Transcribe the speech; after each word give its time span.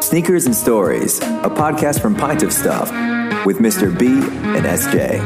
Sneakers 0.00 0.46
and 0.46 0.54
Stories, 0.54 1.18
a 1.20 1.50
podcast 1.50 2.00
from 2.00 2.14
Pint 2.14 2.42
of 2.42 2.52
Stuff 2.52 2.90
with 3.46 3.58
Mr. 3.58 3.96
B 3.96 4.06
and 4.06 4.64
SJ. 4.66 5.20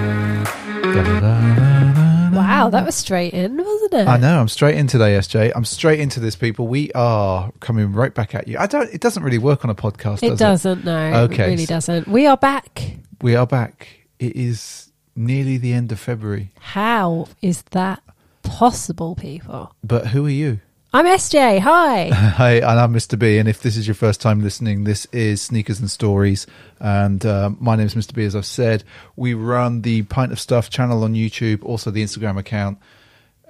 Wow, 2.35 2.69
that 2.71 2.85
was 2.85 2.95
straight 2.95 3.33
in, 3.33 3.57
wasn't 3.57 3.95
it? 3.95 4.09
I 4.09 4.17
know. 4.17 4.41
I'm 4.41 4.49
straight 4.49 4.77
in 4.77 4.87
today, 4.87 5.17
SJ. 5.19 5.53
I'm 5.55 5.65
straight 5.65 6.01
into 6.01 6.21
this, 6.21 6.37
people. 6.37 6.67
We 6.67 6.91
are 6.93 7.53
coming 7.61 7.93
right 7.93 8.13
back 8.13 8.35
at 8.35 8.49
you. 8.49 8.59
I 8.59 8.67
don't. 8.67 8.93
It 8.93 9.01
doesn't 9.01 9.23
really 9.23 9.39
work 9.39 9.65
on 9.65 9.71
a 9.71 9.75
podcast. 9.75 10.23
It 10.23 10.31
does 10.31 10.39
doesn't, 10.63 10.85
no. 10.85 11.23
Okay, 11.25 11.45
It 11.45 11.49
really 11.49 11.67
doesn't. 11.67 12.09
We 12.09 12.27
are 12.27 12.37
back. 12.37 12.97
We 13.23 13.37
are 13.37 13.47
back. 13.47 13.89
It 14.19 14.35
is 14.37 14.91
nearly 15.17 15.57
the 15.59 15.73
end 15.73 15.93
of 15.93 16.01
February. 16.01 16.51
How 16.59 17.29
is 17.41 17.63
that 17.71 18.03
possible, 18.43 19.15
people? 19.15 19.75
But 19.83 20.09
who 20.09 20.27
are 20.27 20.31
you? 20.31 20.61
I'm 20.95 21.07
SJ. 21.07 21.59
Hi. 21.59 22.09
Hi, 22.13 22.53
and 22.59 22.67
I'm 22.79 22.93
Mr. 22.95 23.19
B. 23.19 23.39
And 23.39 23.49
if 23.49 23.61
this 23.61 23.77
is 23.77 23.85
your 23.89 23.97
first 23.97 24.21
time 24.21 24.41
listening, 24.43 24.85
this 24.85 25.07
is 25.07 25.43
Sneakers 25.43 25.81
and 25.81 25.91
Stories. 25.91 26.47
And 26.79 27.27
um, 27.27 27.57
my 27.61 27.75
name 27.75 27.87
is 27.87 27.97
Mr. 27.97 28.15
B. 28.15 28.25
As 28.25 28.37
I've 28.37 28.47
said, 28.47 28.85
we 29.17 29.35
run 29.35 29.83
the 29.83 30.03
Pint 30.03 30.31
of 30.31 30.39
Stuff 30.39 30.71
channel 30.71 31.03
on 31.03 31.15
YouTube, 31.15 31.65
also 31.65 31.91
the 31.91 32.01
Instagram 32.05 32.39
account 32.39 32.79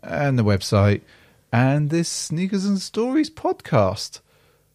and 0.03 0.39
the 0.39 0.43
website, 0.43 1.03
and 1.53 1.91
this 1.91 2.09
Sneakers 2.09 2.65
and 2.65 2.79
Stories 2.81 3.29
podcast 3.29 4.21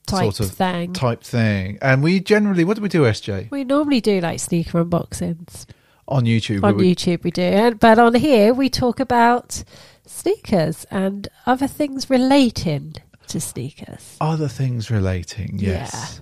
Type 0.06 0.22
sort 0.34 0.40
of 0.40 0.52
thing. 0.52 0.94
type 0.94 1.24
thing. 1.24 1.80
And 1.82 2.04
we 2.04 2.20
generally, 2.20 2.64
what 2.64 2.76
do 2.76 2.84
we 2.84 2.90
do, 2.90 3.02
SJ? 3.02 3.50
we 3.50 3.64
normally 3.64 4.00
do 4.02 4.20
like 4.22 4.40
sneaker 4.40 4.86
unboxings 4.86 5.66
On 6.08 6.24
YouTube. 6.24 6.64
on 6.64 6.78
we- 6.78 6.94
YouTube. 6.96 7.24
We 7.24 7.32
do, 7.32 7.42
And- 7.42 7.80
but 7.80 7.98
on 7.98 8.14
here 8.14 8.54
we 8.54 8.70
talk 8.70 9.00
about 9.00 9.64
sneakers 10.10 10.86
and 10.90 11.28
other 11.46 11.68
things 11.68 12.10
relating 12.10 12.96
to 13.28 13.40
sneakers. 13.40 14.18
other 14.20 14.48
things 14.48 14.90
relating 14.90 15.60
yes 15.60 16.20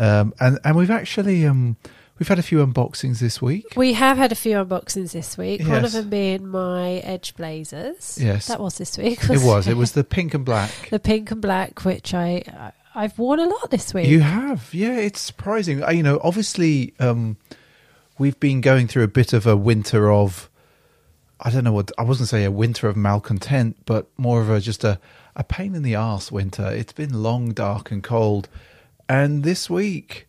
um 0.00 0.34
and 0.40 0.58
and 0.64 0.76
we've 0.76 0.90
actually 0.90 1.46
um 1.46 1.76
we've 2.18 2.26
had 2.28 2.38
a 2.40 2.42
few 2.42 2.58
unboxings 2.66 3.20
this 3.20 3.40
week 3.40 3.64
We 3.76 3.92
have 3.94 4.16
had 4.18 4.32
a 4.32 4.34
few 4.34 4.56
unboxings 4.56 5.12
this 5.12 5.38
week. 5.38 5.62
One 5.66 5.84
of 5.84 5.92
them 5.92 6.10
being 6.10 6.46
my 6.48 6.94
Edge 7.14 7.34
Blazers. 7.36 8.18
Yes. 8.20 8.48
that 8.48 8.60
was 8.60 8.76
this 8.78 8.98
week. 8.98 9.22
it 9.30 9.40
was 9.42 9.66
it 9.68 9.76
was 9.76 9.92
the 9.92 10.04
pink 10.04 10.34
and 10.34 10.44
black 10.44 10.70
the 10.90 10.98
pink 10.98 11.30
and 11.30 11.40
black, 11.40 11.84
which 11.84 12.12
I 12.12 12.72
I've 12.94 13.16
worn 13.18 13.38
a 13.38 13.44
lot 13.48 13.70
this 13.70 13.94
week. 13.94 14.08
you 14.08 14.20
have 14.20 14.68
yeah 14.74 14.96
it's 14.96 15.20
surprising 15.20 15.82
you 15.94 16.02
know 16.02 16.20
obviously 16.24 16.94
um 16.98 17.36
we've 18.18 18.40
been 18.40 18.60
going 18.60 18.88
through 18.88 19.04
a 19.04 19.08
bit 19.08 19.32
of 19.32 19.46
a 19.46 19.56
winter 19.56 20.10
of 20.12 20.49
i 21.40 21.50
don't 21.50 21.64
know 21.64 21.72
what 21.72 21.90
i 21.98 22.02
wasn't 22.02 22.28
say 22.28 22.44
a 22.44 22.50
winter 22.50 22.88
of 22.88 22.96
malcontent 22.96 23.76
but 23.86 24.08
more 24.16 24.40
of 24.40 24.50
a 24.50 24.60
just 24.60 24.84
a 24.84 24.98
a 25.36 25.44
pain 25.44 25.74
in 25.74 25.82
the 25.82 25.94
arse 25.94 26.30
winter 26.30 26.70
it's 26.70 26.92
been 26.92 27.22
long 27.22 27.52
dark 27.52 27.90
and 27.90 28.02
cold 28.02 28.48
and 29.08 29.42
this 29.42 29.68
week 29.70 30.26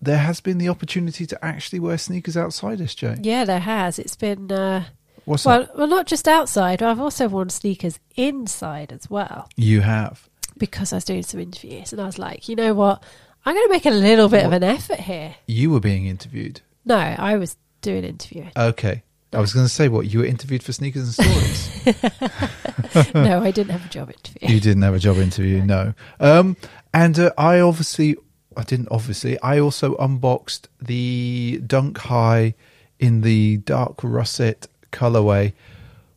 there 0.00 0.18
has 0.18 0.40
been 0.40 0.58
the 0.58 0.68
opportunity 0.68 1.24
to 1.26 1.44
actually 1.44 1.78
wear 1.78 1.96
sneakers 1.96 2.36
outside 2.36 2.80
sj 2.80 3.24
yeah, 3.24 3.44
there 3.44 3.60
has. 3.60 3.98
It's 3.98 4.16
been 4.16 4.50
uh, 4.50 4.84
what's 5.24 5.44
well, 5.44 5.60
that 5.60 5.76
well, 5.76 5.86
not 5.86 6.06
just 6.06 6.26
outside. 6.26 6.82
I've 6.82 7.00
also 7.00 7.28
worn 7.28 7.50
sneakers 7.50 8.00
inside 8.16 8.92
as 8.92 9.08
well 9.08 9.48
you 9.56 9.82
have 9.82 10.28
because 10.58 10.92
I 10.92 10.96
was 10.96 11.04
doing 11.04 11.22
some 11.22 11.40
interviews, 11.40 11.92
and 11.92 12.00
I 12.00 12.06
was 12.06 12.18
like, 12.18 12.48
you 12.48 12.56
know 12.56 12.74
what, 12.74 13.02
I'm 13.44 13.54
going 13.54 13.66
to 13.66 13.72
make 13.72 13.86
a 13.86 13.90
little 13.90 14.28
bit 14.28 14.44
of 14.44 14.52
an 14.52 14.62
effort 14.62 15.00
here. 15.00 15.36
You 15.46 15.70
were 15.70 15.80
being 15.80 16.06
interviewed. 16.06 16.60
No, 16.84 16.96
I 16.96 17.36
was 17.36 17.56
doing 17.80 18.04
interviewing. 18.04 18.52
Okay. 18.56 19.02
I 19.32 19.40
was 19.40 19.52
going 19.52 19.64
to 19.64 19.72
say 19.72 19.88
what 19.88 20.06
you 20.06 20.20
were 20.20 20.24
interviewed 20.24 20.62
for 20.62 20.72
sneakers 20.72 21.18
and 21.18 21.26
stories. 21.26 23.14
no, 23.14 23.42
I 23.42 23.50
didn't 23.50 23.70
have 23.70 23.86
a 23.86 23.88
job 23.88 24.10
interview. 24.10 24.48
you 24.48 24.60
didn't 24.60 24.82
have 24.82 24.94
a 24.94 24.98
job 24.98 25.16
interview, 25.18 25.62
no. 25.62 25.94
Um, 26.20 26.56
and 26.92 27.18
uh, 27.18 27.32
I 27.38 27.60
obviously, 27.60 28.16
I 28.56 28.62
didn't 28.62 28.88
obviously. 28.90 29.40
I 29.40 29.58
also 29.58 29.96
unboxed 29.96 30.68
the 30.80 31.62
Dunk 31.66 31.98
High 31.98 32.54
in 32.98 33.22
the 33.22 33.58
dark 33.58 33.98
russet 34.02 34.68
colorway, 34.92 35.52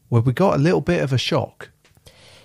where 0.09 0.21
we 0.21 0.33
got 0.33 0.55
a 0.55 0.59
little 0.59 0.82
bit 0.82 1.02
of 1.02 1.14
a 1.14 1.17
shock. 1.17 1.70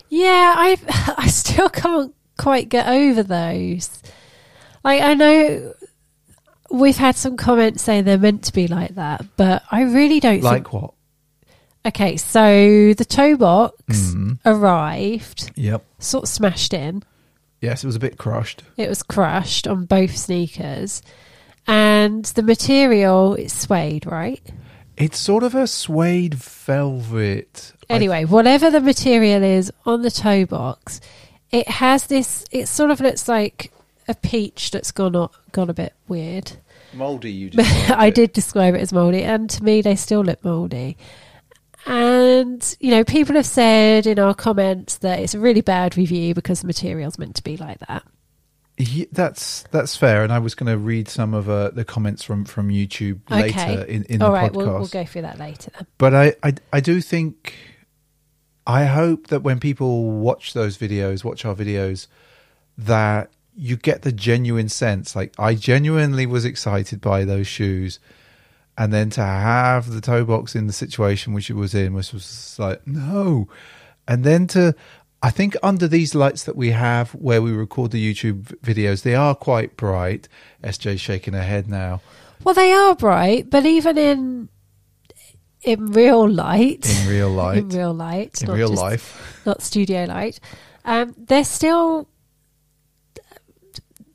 Yeah, 0.08 0.54
I 0.56 1.14
I 1.19 1.26
still 1.28 1.69
can't 1.69 2.14
quite 2.38 2.69
get 2.69 2.87
over 2.87 3.22
those. 3.22 4.02
Like 4.84 5.02
I 5.02 5.14
know 5.14 5.75
we've 6.70 6.97
had 6.97 7.16
some 7.16 7.36
comments 7.36 7.82
saying 7.82 8.04
they're 8.04 8.19
meant 8.19 8.44
to 8.44 8.53
be 8.53 8.69
like 8.69 8.94
that, 8.94 9.25
but 9.36 9.62
I 9.70 9.82
really 9.82 10.20
don't 10.20 10.42
Like 10.42 10.64
think. 10.69 10.72
what? 10.72 10.94
Okay, 11.86 12.16
so 12.16 12.92
the 12.94 13.04
toe 13.06 13.36
box 13.36 13.75
Mhm. 13.88 14.38
arrived, 14.44 15.50
Yep. 15.56 15.82
sort 15.98 16.25
of 16.25 16.28
smashed 16.28 16.75
in. 16.75 17.03
Yes, 17.60 17.82
it 17.84 17.86
was 17.86 17.97
a 17.97 18.00
bit 18.00 18.19
crushed. 18.19 18.62
It 18.76 18.88
was 18.88 19.03
crushed 19.03 19.66
on 19.66 19.84
both 19.86 20.16
sneakers, 20.16 21.03
and 21.66 22.25
the 22.26 22.42
material 22.42 23.34
is 23.34 23.52
suede, 23.52 24.06
right? 24.06 24.42
It's 24.97 25.19
sort 25.19 25.42
of 25.42 25.54
a 25.54 25.66
suede 25.66 26.34
velvet. 26.34 27.72
Anyway, 27.88 28.25
whatever 28.25 28.70
the 28.70 28.81
material 28.81 29.42
is 29.42 29.72
on 29.87 30.02
the 30.02 30.10
toe 30.10 30.44
box, 30.44 31.00
it 31.50 31.66
has 31.69 32.06
this. 32.06 32.44
It 32.50 32.69
sort 32.69 32.91
of 32.91 33.00
looks 33.00 33.26
like 33.26 33.72
a 34.10 34.15
peach 34.15 34.71
that's 34.71 34.91
gone 34.93 35.16
o- 35.16 35.31
gone 35.53 35.71
a 35.71 35.75
bit 35.75 35.94
weird. 36.09 36.53
moldy. 36.93 37.32
You. 37.32 37.50
Did. 37.50 37.60
I 37.91 38.10
did 38.10 38.32
describe 38.32 38.75
it 38.75 38.81
as 38.81 38.93
mouldy, 38.93 39.22
and 39.22 39.48
to 39.50 39.65
me, 39.65 39.81
they 39.82 39.97
still 39.97 40.22
look 40.22 40.44
mouldy. 40.44 40.97
And 41.87 42.76
you 42.81 42.91
know, 42.91 43.04
people 43.04 43.37
have 43.37 43.47
said 43.47 44.06
in 44.06 44.19
our 44.19 44.34
comments 44.34 44.99
that 44.99 45.19
it's 45.20 45.34
a 45.34 45.38
really 45.41 45.62
bad 45.62 45.97
review 45.97 46.34
because 46.34 46.60
the 46.60 46.66
material's 46.66 47.19
meant 47.19 47.37
to 47.37 47.43
be 47.43 47.56
like 47.56 47.78
that. 47.88 48.03
Ye- 48.76 49.09
that's 49.12 49.65
that's 49.70 49.97
fair, 49.97 50.22
and 50.22 50.32
I 50.32 50.38
was 50.38 50.54
going 50.54 50.70
to 50.70 50.78
read 50.78 51.09
some 51.09 51.32
of 51.34 51.49
uh, 51.49 51.70
the 51.70 51.84
comments 51.84 52.22
from 52.22 52.44
from 52.44 52.69
YouTube 52.69 53.20
later 53.31 53.59
Okay. 53.60 53.93
in, 53.94 54.04
in 54.04 54.22
All 54.22 54.28
the 54.31 54.34
right, 54.34 54.53
podcast. 54.53 54.56
we'll, 54.56 54.78
we'll 54.78 54.87
go 54.88 55.04
through 55.04 55.22
that 55.22 55.38
later 55.38 55.70
then. 55.76 55.87
But 55.99 56.15
I, 56.15 56.34
I 56.43 56.54
I 56.72 56.81
do 56.81 57.00
think 57.00 57.54
I 58.66 58.84
hope 58.84 59.28
that 59.28 59.43
when 59.43 59.59
people 59.60 60.10
watch 60.10 60.53
those 60.53 60.76
videos, 60.78 61.25
watch 61.25 61.44
our 61.44 61.54
videos, 61.54 62.06
that 62.78 63.31
you 63.62 63.76
get 63.76 64.03
the 64.03 64.12
genuine 64.12 64.69
sense. 64.71 65.15
Like 65.15 65.34
I 65.38 65.54
genuinely 65.54 66.25
was 66.26 66.44
excited 66.47 67.00
by 67.00 67.25
those 67.25 67.47
shoes, 67.47 68.00
and 68.78 68.93
then 68.93 69.10
to 69.10 69.21
have 69.22 69.91
the 69.91 70.00
toe 70.00 70.25
box 70.25 70.54
in 70.54 70.66
the 70.66 70.72
situation 70.72 71.34
which 71.34 71.50
it 71.50 71.54
was 71.56 71.75
in, 71.75 71.93
which 71.93 72.12
was 72.12 72.56
like 72.59 72.87
no, 72.87 73.49
and 74.09 74.25
then 74.25 74.47
to. 74.49 74.75
I 75.22 75.31
think 75.31 75.54
under 75.62 75.87
these 75.87 76.15
lights 76.15 76.44
that 76.44 76.56
we 76.56 76.70
have 76.70 77.10
where 77.10 77.43
we 77.43 77.53
record 77.53 77.91
the 77.91 78.03
YouTube 78.03 78.44
videos, 78.62 79.03
they 79.03 79.15
are 79.15 79.34
quite 79.34 79.76
bright. 79.76 80.26
SJ 80.65 80.99
shaking 80.99 81.34
her 81.34 81.43
head 81.43 81.69
now. 81.69 82.00
Well, 82.43 82.54
they 82.54 82.72
are 82.72 82.94
bright, 82.97 83.50
but 83.50 83.66
even 83.66 83.99
in 83.99 84.49
in 85.62 85.93
real 85.93 86.26
light, 86.26 86.88
In 87.03 87.09
real 87.10 87.28
light. 87.44 87.59
in 87.59 87.69
real 87.69 87.93
light, 87.93 88.41
In 88.41 88.49
not 88.49 88.56
real 88.56 88.69
just- 88.70 88.81
life. 88.82 89.43
not 89.44 89.60
studio 89.60 90.04
light, 90.04 90.41
um, 90.87 91.15
they're 91.19 91.44
still. 91.44 92.09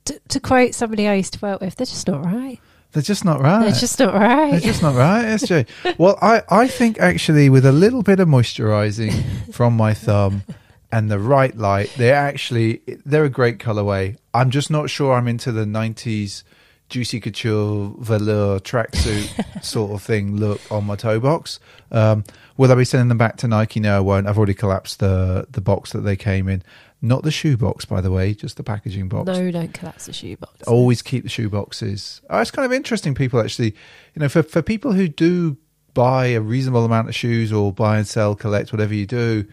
To, 0.05 0.19
to 0.29 0.39
quote 0.39 0.75
somebody 0.75 1.07
I 1.07 1.16
used 1.16 1.33
to 1.33 1.39
work 1.39 1.61
with, 1.61 1.75
they're 1.75 1.85
just 1.85 2.07
not 2.07 2.23
right. 2.23 2.59
They're 2.91 3.03
just 3.03 3.25
not 3.25 3.41
right. 3.41 3.63
They're 3.63 3.79
just 3.79 3.99
not 3.99 4.13
right. 4.13 4.51
They're 4.51 4.59
just 4.61 4.81
not 4.81 4.95
right, 4.95 5.25
SJ. 5.25 5.67
Well, 5.97 6.17
I, 6.21 6.43
I 6.49 6.67
think 6.67 6.99
actually 6.99 7.49
with 7.49 7.66
a 7.66 7.71
little 7.71 8.03
bit 8.03 8.19
of 8.19 8.27
moisturizing 8.27 9.53
from 9.53 9.75
my 9.75 9.93
thumb 9.93 10.43
and 10.91 11.11
the 11.11 11.19
right 11.19 11.55
light, 11.57 11.91
they're 11.97 12.16
actually 12.16 12.81
they're 13.05 13.25
a 13.25 13.29
great 13.29 13.57
colorway. 13.57 14.17
I'm 14.33 14.49
just 14.49 14.71
not 14.71 14.89
sure 14.89 15.13
I'm 15.13 15.27
into 15.27 15.51
the 15.51 15.66
90s 15.66 16.43
juicy 16.87 17.19
couture 17.19 17.93
velour 17.99 18.59
tracksuit 18.59 19.63
sort 19.63 19.91
of 19.91 20.01
thing 20.01 20.37
look 20.37 20.61
on 20.72 20.85
my 20.85 20.95
toe 20.95 21.19
box. 21.19 21.59
Um, 21.91 22.23
will 22.57 22.72
I 22.72 22.75
be 22.75 22.85
sending 22.85 23.09
them 23.09 23.17
back 23.17 23.37
to 23.37 23.47
Nike? 23.47 23.79
No, 23.79 23.97
I 23.97 23.99
won't. 23.99 24.27
I've 24.27 24.37
already 24.37 24.53
collapsed 24.53 24.99
the 24.99 25.47
the 25.49 25.61
box 25.61 25.91
that 25.91 26.01
they 26.01 26.16
came 26.16 26.47
in. 26.47 26.63
Not 27.05 27.21
the 27.21 27.29
shoe 27.29 27.55
box, 27.55 27.85
by 27.85 28.01
the 28.01 28.09
way, 28.09 28.33
just 28.33 28.57
the 28.57 28.63
packaging 28.63 29.09
box 29.09 29.27
no, 29.27 29.51
don't 29.51 29.71
collapse 29.75 30.07
the 30.07 30.13
shoebox. 30.13 30.63
always 30.67 31.03
keep 31.03 31.21
the 31.21 31.29
shoe 31.29 31.49
boxes. 31.49 32.19
Oh, 32.31 32.40
it's 32.40 32.49
kind 32.49 32.66
of 32.66 32.73
interesting. 32.73 33.13
People 33.13 33.40
actually, 33.40 33.75
you 34.16 34.22
know, 34.22 34.28
for 34.28 34.41
for 34.41 34.63
people 34.63 34.93
who 34.93 35.07
do 35.07 35.55
buy 35.93 36.28
a 36.28 36.41
reasonable 36.41 36.84
amount 36.84 37.07
of 37.07 37.13
shoes 37.13 37.53
or 37.53 37.72
buy 37.72 37.99
and 37.99 38.07
sell, 38.07 38.34
collect, 38.34 38.73
whatever 38.73 38.96
you 38.96 39.05
do. 39.05 39.46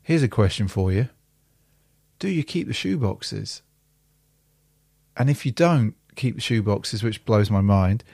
Here's 0.00 0.22
a 0.22 0.28
question 0.28 0.68
for 0.68 0.90
you: 0.90 1.10
Do 2.18 2.28
you 2.28 2.42
keep 2.42 2.66
the 2.66 2.72
shoe 2.72 2.96
boxes? 2.96 3.60
And 5.18 5.28
if 5.28 5.44
you 5.44 5.52
don't 5.52 5.94
keep 6.16 6.36
the 6.36 6.40
shoe 6.40 6.62
boxes, 6.62 7.02
which 7.02 7.26
blows 7.26 7.50
my 7.50 7.60
mind, 7.60 8.04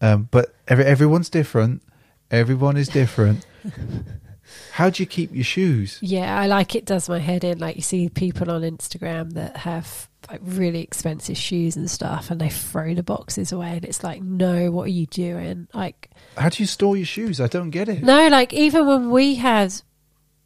um, 0.00 0.28
but 0.30 0.54
every, 0.66 0.86
everyone's 0.86 1.28
different. 1.28 1.82
Everyone 2.30 2.78
is 2.78 2.88
different. 2.88 3.44
How 4.72 4.90
do 4.90 5.02
you 5.02 5.06
keep 5.06 5.34
your 5.34 5.44
shoes? 5.44 5.98
Yeah, 6.02 6.38
I 6.38 6.46
like 6.46 6.74
it. 6.74 6.84
Does 6.84 7.08
my 7.08 7.18
head 7.18 7.44
in? 7.44 7.58
Like 7.58 7.76
you 7.76 7.82
see 7.82 8.08
people 8.08 8.50
on 8.50 8.62
Instagram 8.62 9.32
that 9.34 9.58
have 9.58 10.08
like 10.30 10.40
really 10.42 10.80
expensive 10.80 11.36
shoes 11.36 11.76
and 11.76 11.90
stuff, 11.90 12.30
and 12.30 12.40
they 12.40 12.48
throw 12.48 12.94
the 12.94 13.02
boxes 13.02 13.52
away, 13.52 13.76
and 13.76 13.84
it's 13.84 14.02
like, 14.02 14.22
no, 14.22 14.70
what 14.70 14.84
are 14.84 14.90
you 14.90 15.06
doing? 15.06 15.68
Like, 15.74 16.10
How 16.36 16.48
do 16.48 16.62
you 16.62 16.66
store 16.66 16.96
your 16.96 17.06
shoes? 17.06 17.40
I 17.40 17.46
don't 17.46 17.70
get 17.70 17.88
it. 17.88 18.02
no, 18.02 18.28
like 18.28 18.52
even 18.52 18.86
when 18.86 19.10
we 19.10 19.34
had 19.36 19.74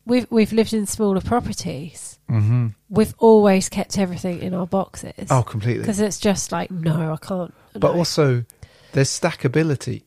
we've 0.05 0.27
we've 0.31 0.53
lived 0.53 0.75
in 0.75 0.87
smaller 0.87 1.21
properties. 1.21 2.19
Mm-hmm. 2.29 2.69
We've 2.91 3.15
always 3.19 3.69
kept 3.71 3.97
everything 3.99 4.43
in 4.43 4.53
our 4.53 4.67
boxes. 4.67 5.29
Oh, 5.31 5.43
completely. 5.43 5.81
because 5.83 6.01
it's 6.01 6.19
just 6.19 6.53
like 6.53 6.71
no, 6.71 7.13
I 7.13 7.17
can't. 7.25 7.55
But 7.73 7.93
no. 7.93 7.99
also, 7.99 8.45
there's 8.93 9.09
stackability. 9.09 10.03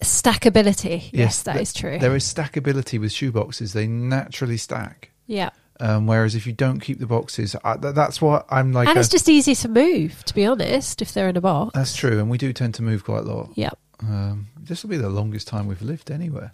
Stackability. 0.00 1.10
Yes, 1.12 1.42
that 1.42 1.54
th- 1.54 1.62
is 1.62 1.72
true. 1.72 1.98
There 1.98 2.14
is 2.16 2.24
stackability 2.24 3.00
with 3.00 3.12
shoeboxes. 3.12 3.72
They 3.72 3.86
naturally 3.86 4.56
stack. 4.56 5.10
yeah, 5.26 5.50
Um, 5.80 6.06
whereas 6.06 6.34
if 6.34 6.46
you 6.46 6.52
don't 6.52 6.80
keep 6.80 6.98
the 6.98 7.06
boxes, 7.06 7.56
I, 7.64 7.76
th- 7.76 7.94
that's 7.94 8.20
what 8.22 8.46
I'm 8.50 8.72
like. 8.72 8.88
and 8.88 8.96
a- 8.96 9.00
it's 9.00 9.08
just 9.08 9.28
easy 9.28 9.54
to 9.56 9.68
move. 9.68 10.24
To 10.24 10.34
be 10.34 10.46
honest, 10.46 11.02
if 11.02 11.12
they're 11.12 11.28
in 11.28 11.36
a 11.36 11.40
box. 11.40 11.72
that's 11.74 11.94
true, 11.96 12.18
and 12.18 12.30
we 12.30 12.38
do 12.38 12.52
tend 12.52 12.74
to 12.74 12.82
move 12.82 13.04
quite 13.04 13.24
a 13.24 13.26
lot. 13.34 13.50
yeah. 13.54 13.70
Um, 14.00 14.48
this 14.60 14.82
will 14.82 14.90
be 14.90 14.98
the 14.98 15.08
longest 15.08 15.48
time 15.48 15.66
we've 15.66 15.80
lived 15.80 16.10
anywhere. 16.10 16.52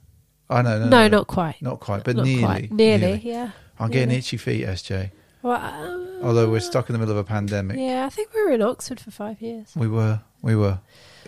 I 0.48 0.62
know, 0.62 0.78
no, 0.78 0.88
No, 0.88 1.08
not 1.08 1.26
quite. 1.26 1.60
not 1.60 1.80
quite, 1.80 2.04
but 2.04 2.14
Not 2.14 2.26
nearly, 2.26 2.42
quite. 2.44 2.72
Nearly, 2.72 3.20
yeah. 3.24 3.50
I'm 3.80 3.90
getting 3.90 4.14
itchy 4.16 4.36
feet, 4.36 4.64
SJ. 4.64 5.10
Well, 5.42 5.60
uh, 5.60 6.24
Although 6.24 6.50
we're 6.50 6.60
stuck 6.60 6.88
in 6.88 6.92
the 6.92 6.98
middle 6.98 7.12
of 7.12 7.18
a 7.18 7.24
pandemic. 7.24 7.78
Yeah, 7.78 8.06
I 8.06 8.08
think 8.08 8.32
we 8.32 8.42
were 8.44 8.52
in 8.52 8.62
Oxford 8.62 9.00
for 9.00 9.10
five 9.10 9.40
years. 9.42 9.72
We 9.74 9.88
were, 9.88 10.20
we 10.40 10.54
were, 10.54 10.78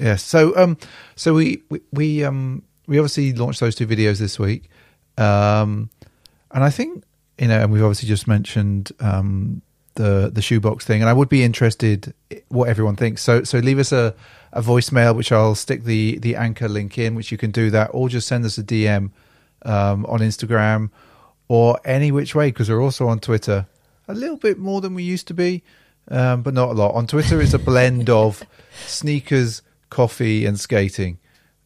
yes. 0.01 0.23
So, 0.23 0.57
um, 0.57 0.79
so 1.17 1.35
we, 1.35 1.63
we, 1.69 1.81
we, 1.93 2.25
um, 2.25 2.63
we 2.87 2.99
obviously 2.99 3.33
launched 3.33 3.61
those 3.61 3.75
two 3.75 3.87
videos 3.87 4.19
this 4.19 4.39
week, 4.39 4.71
um, 5.19 5.91
and 6.53 6.63
I 6.63 6.71
think 6.71 7.05
you 7.39 7.49
know, 7.49 7.61
and 7.61 7.73
we've 7.73 7.83
obviously 7.83 8.09
just 8.09 8.29
mentioned 8.29 8.93
um, 9.01 9.63
the 9.95 10.31
the 10.33 10.43
shoebox 10.43 10.85
thing, 10.85 11.01
and 11.01 11.09
I 11.09 11.13
would 11.13 11.29
be 11.29 11.43
interested 11.43 12.15
what 12.49 12.69
everyone 12.69 12.97
thinks. 12.97 13.23
So, 13.23 13.43
so 13.45 13.59
leave 13.59 13.79
us 13.79 13.93
a, 13.93 14.15
a 14.53 14.63
voicemail, 14.63 15.17
which 15.17 15.33
I'll 15.33 15.55
stick 15.55 15.85
the 15.85 16.19
the 16.19 16.37
anchor 16.37 16.69
link 16.69 16.99
in, 16.99 17.15
which 17.15 17.33
you 17.33 17.39
can 17.39 17.51
do 17.51 17.71
that, 17.71 17.91
or 17.93 18.09
just 18.09 18.29
send 18.29 18.45
us 18.45 18.59
a 18.59 18.63
DM 18.63 19.11
um, 19.63 20.07
on 20.07 20.21
Instagram 20.21 20.91
or 21.49 21.79
any 21.85 22.11
which 22.11 22.35
way 22.35 22.49
because 22.49 22.71
we're 22.71 22.83
also 22.83 23.09
on 23.09 23.21
Twitter. 23.21 23.67
A 24.09 24.15
little 24.15 24.37
bit 24.37 24.59
more 24.59 24.81
than 24.81 24.95
we 24.95 25.03
used 25.03 25.27
to 25.29 25.35
be, 25.35 25.63
um, 26.09 26.43
but 26.43 26.55
not 26.55 26.69
a 26.71 26.73
lot. 26.73 26.95
On 26.95 27.07
Twitter, 27.07 27.41
it's 27.41 27.55
a 27.55 27.59
blend 27.59 28.11
of 28.11 28.43
sneakers, 28.87 29.63
coffee, 29.91 30.45
and 30.45 30.59
skating, 30.61 31.19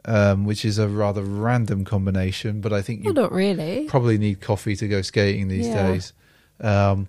um, 0.05 0.44
which 0.44 0.64
is 0.64 0.79
a 0.79 0.88
rather 0.88 1.23
random 1.23 1.85
combination. 1.85 2.61
But 2.61 2.73
I 2.73 2.81
think 2.82 3.00
you 3.00 3.12
Well, 3.12 3.25
not 3.25 3.32
really. 3.32 3.87
probably 3.88 4.19
need 4.19 4.40
coffee 4.40 4.76
to 4.76 4.87
go 4.88 5.02
skating 5.02 5.49
these 5.49 5.67
Yeah. 5.67 5.90
days. 5.90 6.12
Um, 6.61 7.08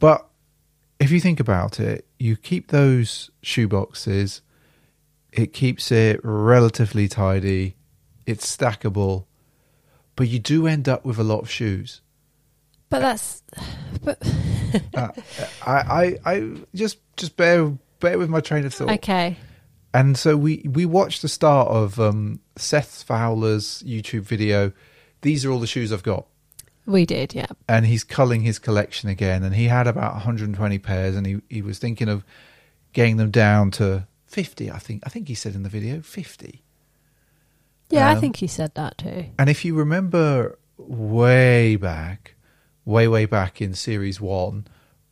but 0.00 0.26
if 0.98 1.10
you 1.10 1.20
think 1.20 1.38
about 1.40 1.78
it, 1.78 2.06
you 2.18 2.36
keep 2.36 2.68
those 2.68 3.30
shoe 3.42 3.68
boxes, 3.68 4.40
it 5.32 5.52
keeps 5.52 5.90
it 5.92 6.20
relatively 6.24 7.08
tidy, 7.08 7.76
it's 8.26 8.44
stackable, 8.56 9.24
but 10.16 10.28
you 10.28 10.38
do 10.38 10.66
end 10.66 10.88
up 10.88 11.04
with 11.04 11.18
a 11.18 11.24
lot 11.24 11.40
of 11.40 11.50
shoes. 11.50 12.00
But 12.94 13.00
that's. 13.00 13.42
But 14.04 14.22
Uh, 14.94 15.08
I, 15.64 15.72
I, 15.72 16.32
I 16.34 16.52
just 16.74 16.98
just 17.16 17.36
bear 17.36 17.66
bear 18.00 18.18
with 18.18 18.28
my 18.28 18.40
train 18.40 18.64
of 18.66 18.74
thought. 18.74 18.90
okay. 18.90 19.36
And 19.92 20.16
so 20.18 20.36
we 20.36 20.66
we 20.70 20.84
watched 20.86 21.22
the 21.22 21.28
start 21.28 21.68
of 21.68 21.98
um, 22.00 22.40
Seth 22.56 23.02
Fowler's 23.04 23.82
YouTube 23.86 24.22
video. 24.22 24.72
These 25.22 25.44
are 25.44 25.50
all 25.50 25.60
the 25.60 25.66
shoes 25.66 25.92
I've 25.92 26.02
got. 26.02 26.26
We 26.86 27.06
did, 27.06 27.34
yeah. 27.34 27.46
and 27.68 27.86
he's 27.86 28.04
culling 28.04 28.42
his 28.42 28.58
collection 28.58 29.08
again 29.08 29.42
and 29.42 29.54
he 29.54 29.64
had 29.68 29.86
about 29.86 30.12
120 30.12 30.78
pairs 30.80 31.16
and 31.16 31.26
he, 31.26 31.40
he 31.48 31.62
was 31.62 31.78
thinking 31.78 32.10
of 32.10 32.24
getting 32.92 33.16
them 33.16 33.30
down 33.30 33.70
to 33.70 34.06
50 34.26 34.70
i 34.70 34.76
think 34.78 35.02
i 35.06 35.08
think 35.08 35.26
he 35.28 35.34
said 35.34 35.54
in 35.54 35.62
the 35.62 35.70
video 35.70 36.02
50 36.02 36.62
Yeah, 37.88 38.08
I 38.10 38.12
Um, 38.14 38.20
think 38.20 38.36
he 38.36 38.46
said 38.46 38.74
that 38.74 38.98
too. 38.98 39.24
and 39.38 39.48
if 39.48 39.64
you 39.64 39.74
remember 39.74 40.58
way 40.76 41.76
back 41.76 42.33
way 42.84 43.08
way 43.08 43.24
back 43.26 43.60
in 43.60 43.74
series 43.74 44.20
one 44.20 44.66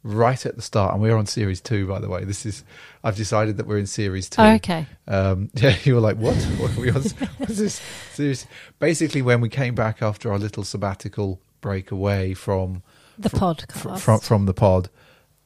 right 0.04 0.44
at 0.46 0.56
the 0.56 0.62
start 0.62 0.92
and 0.92 1.00
we're 1.00 1.16
on 1.16 1.26
series 1.26 1.60
two 1.60 1.86
by 1.86 2.00
the 2.00 2.08
way 2.08 2.24
this 2.24 2.44
is 2.44 2.64
i've 3.04 3.14
decided 3.16 3.56
that 3.56 3.66
we're 3.68 3.78
in 3.78 3.86
series 3.86 4.28
two 4.28 4.42
Oh, 4.42 4.54
okay. 4.54 4.84
um, 5.06 5.48
yeah, 5.54 5.76
you 5.84 5.94
were 5.94 6.00
like, 6.00 6.16
"What? 6.16 6.34
What 6.58 6.76
are 6.76 6.80
we 6.80 6.90
on? 6.90 7.02
What's 7.38 7.58
this?" 7.58 7.80
Serious? 8.12 8.46
Basically, 8.80 9.22
when 9.22 9.40
we 9.40 9.48
came 9.48 9.74
back 9.76 10.02
after 10.02 10.32
our 10.32 10.38
little 10.38 10.64
sabbatical 10.64 11.40
break 11.60 11.90
away 11.92 12.34
from 12.34 12.82
The 13.18 13.30
fr- 13.30 13.36
podcast. 13.36 13.72
fr- 13.72 13.94
from 13.96 14.20
from 14.20 14.46
the 14.46 14.54
pod, 14.54 14.90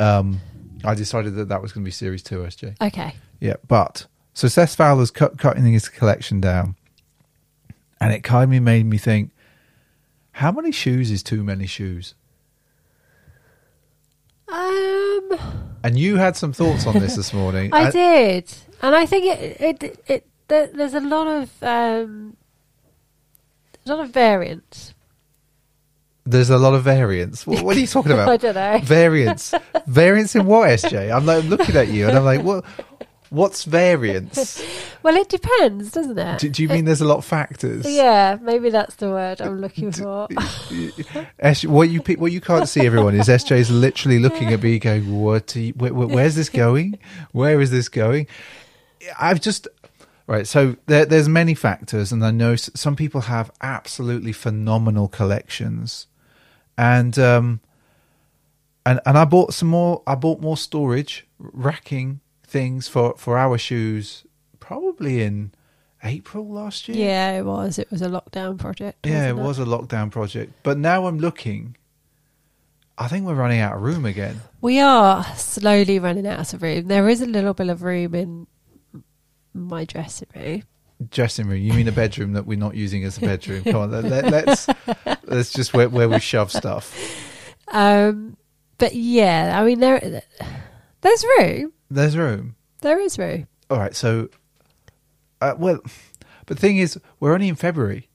um, 0.00 0.40
I 0.84 0.94
decided 0.94 1.34
that 1.34 1.48
that 1.50 1.60
was 1.62 1.72
going 1.72 1.84
to 1.84 1.88
be 1.88 1.92
series 1.92 2.22
two, 2.22 2.38
SJ. 2.38 2.76
Okay. 2.80 3.14
Yeah, 3.40 3.56
but 3.68 4.06
so 4.32 4.48
Seth 4.48 4.74
Fowler's 4.74 5.10
cut, 5.10 5.36
cutting 5.38 5.64
his 5.66 5.88
collection 5.90 6.40
down, 6.40 6.76
and 8.00 8.12
it 8.12 8.22
kind 8.22 8.54
of 8.54 8.62
made 8.62 8.86
me 8.86 8.96
think: 8.98 9.30
how 10.36 10.52
many 10.52 10.70
shoes 10.72 11.10
is 11.10 11.22
too 11.22 11.42
many 11.42 11.66
shoes? 11.66 12.14
Um, 14.48 15.38
And 15.82 15.98
you 15.98 16.16
had 16.16 16.36
some 16.36 16.52
thoughts 16.52 16.86
on 16.86 16.94
this 16.98 17.16
this 17.16 17.32
morning. 17.40 17.72
I 17.72 17.84
and- 17.84 17.92
did, 17.92 18.54
and 18.82 18.94
I 18.94 19.06
think 19.06 19.24
it 19.26 19.60
it 19.60 20.00
it 20.06 20.26
there, 20.48 20.66
there's 20.68 20.94
a 20.94 21.00
lot 21.00 21.26
of 21.26 21.50
um, 21.62 22.36
a 23.84 23.90
lot 23.90 24.00
of 24.04 24.10
variance. 24.10 24.94
There's 26.28 26.50
a 26.50 26.58
lot 26.58 26.74
of 26.74 26.82
variance. 26.82 27.46
What, 27.46 27.62
what 27.62 27.76
are 27.76 27.80
you 27.80 27.86
talking 27.86 28.12
about? 28.16 28.28
I 28.28 28.36
don't 28.36 28.54
know. 28.54 28.80
Variance. 28.82 29.54
variance 29.86 30.34
in 30.34 30.44
what, 30.46 30.68
SJ? 30.70 31.14
I'm 31.14 31.24
like 31.26 31.44
looking 31.44 31.76
at 31.76 31.88
you 31.88 32.08
and 32.08 32.16
I'm 32.18 32.24
like, 32.24 32.42
what? 32.42 32.64
What's 33.30 33.64
variance? 33.64 34.62
Well, 35.02 35.14
it 35.14 35.28
depends, 35.28 35.92
doesn't 35.92 36.18
it? 36.18 36.40
Do, 36.40 36.48
do 36.50 36.62
you 36.64 36.68
mean 36.68 36.84
there's 36.84 37.00
a 37.00 37.04
lot 37.04 37.18
of 37.18 37.24
factors? 37.24 37.86
Yeah, 37.88 38.38
maybe 38.42 38.70
that's 38.70 38.96
the 38.96 39.08
word 39.08 39.40
I'm 39.40 39.60
looking 39.66 39.92
for. 39.92 40.26
What 41.64 41.88
you 41.90 42.00
what 42.18 42.32
you 42.32 42.40
can't 42.40 42.68
see, 42.68 42.84
everyone, 42.84 43.14
is 43.14 43.28
SJ 43.28 43.52
is 43.56 43.70
literally 43.70 44.18
looking 44.18 44.52
at 44.52 44.60
me, 44.62 44.78
going, 44.80 45.20
"What? 45.20 45.54
You, 45.54 45.72
where- 45.74 45.92
where's 45.92 46.34
this 46.34 46.48
going? 46.48 46.98
Where 47.30 47.60
is 47.60 47.70
this 47.70 47.88
going?" 47.88 48.26
I've 49.16 49.40
just 49.40 49.68
right. 50.26 50.44
So 50.46 50.74
there, 50.86 51.04
there's 51.04 51.28
many 51.28 51.54
factors, 51.54 52.10
and 52.10 52.24
I 52.24 52.32
know 52.32 52.56
some 52.56 52.96
people 52.96 53.20
have 53.22 53.52
absolutely 53.60 54.32
phenomenal 54.32 55.06
collections, 55.06 56.08
and 56.76 57.16
um, 57.16 57.60
and 58.84 58.98
and 59.06 59.16
I 59.16 59.24
bought 59.24 59.54
some 59.54 59.68
more. 59.68 60.02
I 60.04 60.16
bought 60.16 60.40
more 60.40 60.56
storage 60.56 61.28
racking 61.38 62.20
things 62.46 62.88
for 62.88 63.14
for 63.16 63.36
our 63.38 63.58
shoes, 63.58 64.24
probably 64.60 65.22
in 65.22 65.52
April 66.02 66.48
last 66.48 66.88
year. 66.88 66.96
yeah, 66.96 67.38
it 67.38 67.44
was. 67.44 67.78
It 67.78 67.90
was 67.90 68.02
a 68.02 68.08
lockdown 68.08 68.58
project. 68.58 69.06
Yeah, 69.06 69.28
it 69.28 69.36
wasn't 69.36 69.68
was 69.68 69.82
a 69.92 69.96
lockdown 69.96 70.10
project. 70.10 70.52
But 70.62 70.78
now 70.78 71.06
I'm 71.06 71.18
looking. 71.18 71.76
I 72.98 73.08
think 73.08 73.26
we're 73.26 73.34
running 73.34 73.60
out 73.60 73.74
of 73.76 73.82
room 73.82 74.06
again. 74.06 74.40
We 74.62 74.80
are 74.80 75.22
slowly 75.36 75.98
running 75.98 76.26
out 76.26 76.54
of 76.54 76.62
room. 76.62 76.86
There 76.86 77.08
is 77.08 77.20
a 77.20 77.26
little 77.26 77.52
bit 77.52 77.68
of 77.68 77.82
room 77.82 78.14
in 78.14 78.46
my 79.52 79.84
dressing 79.84 80.28
room. 80.34 80.62
Dressing 81.10 81.46
room. 81.46 81.60
You 81.60 81.74
mean 81.74 81.88
a 81.88 81.92
bedroom 81.92 82.32
that 82.32 82.46
we're 82.46 82.56
not 82.56 82.74
using 82.74 83.04
as 83.04 83.18
a 83.18 83.20
bedroom? 83.32 83.64
Come 83.64 83.76
on, 83.76 83.90
let, 83.90 84.48
us 84.48 84.66
let's 85.24 85.52
just 85.52 85.74
where, 85.74 85.90
where 85.90 86.08
we 86.08 86.20
shove 86.20 86.50
stuff. 86.50 86.94
Um, 87.68 88.38
but 88.78 88.94
yeah, 88.94 89.60
I 89.60 89.64
mean 89.64 89.80
there 89.80 90.22
there's 91.02 91.24
room. 91.38 91.72
There's 91.90 92.16
room. 92.16 92.56
There 92.80 93.00
is 93.00 93.18
room. 93.18 93.46
All 93.70 93.78
right. 93.78 93.94
So, 93.94 94.28
uh, 95.40 95.54
well, 95.58 95.80
but 96.46 96.56
the 96.56 96.60
thing 96.60 96.78
is, 96.78 96.98
we're 97.20 97.34
only 97.34 97.48
in 97.48 97.54
February, 97.54 98.08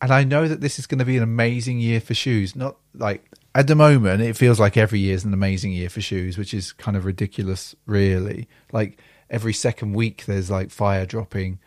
and 0.00 0.12
I 0.12 0.24
know 0.24 0.48
that 0.48 0.60
this 0.60 0.78
is 0.78 0.86
going 0.86 0.98
to 0.98 1.04
be 1.04 1.16
an 1.16 1.22
amazing 1.22 1.78
year 1.80 2.00
for 2.00 2.14
shoes. 2.14 2.56
Not 2.56 2.76
like 2.94 3.24
at 3.54 3.66
the 3.66 3.74
moment, 3.74 4.22
it 4.22 4.36
feels 4.36 4.58
like 4.58 4.76
every 4.76 5.00
year 5.00 5.14
is 5.14 5.24
an 5.24 5.34
amazing 5.34 5.72
year 5.72 5.88
for 5.88 6.00
shoes, 6.00 6.38
which 6.38 6.54
is 6.54 6.72
kind 6.72 6.96
of 6.96 7.04
ridiculous, 7.04 7.74
really. 7.86 8.48
Like 8.72 9.00
every 9.30 9.52
second 9.52 9.92
week, 9.94 10.24
there's 10.26 10.50
like 10.50 10.70
fire 10.70 11.06
dropping 11.06 11.58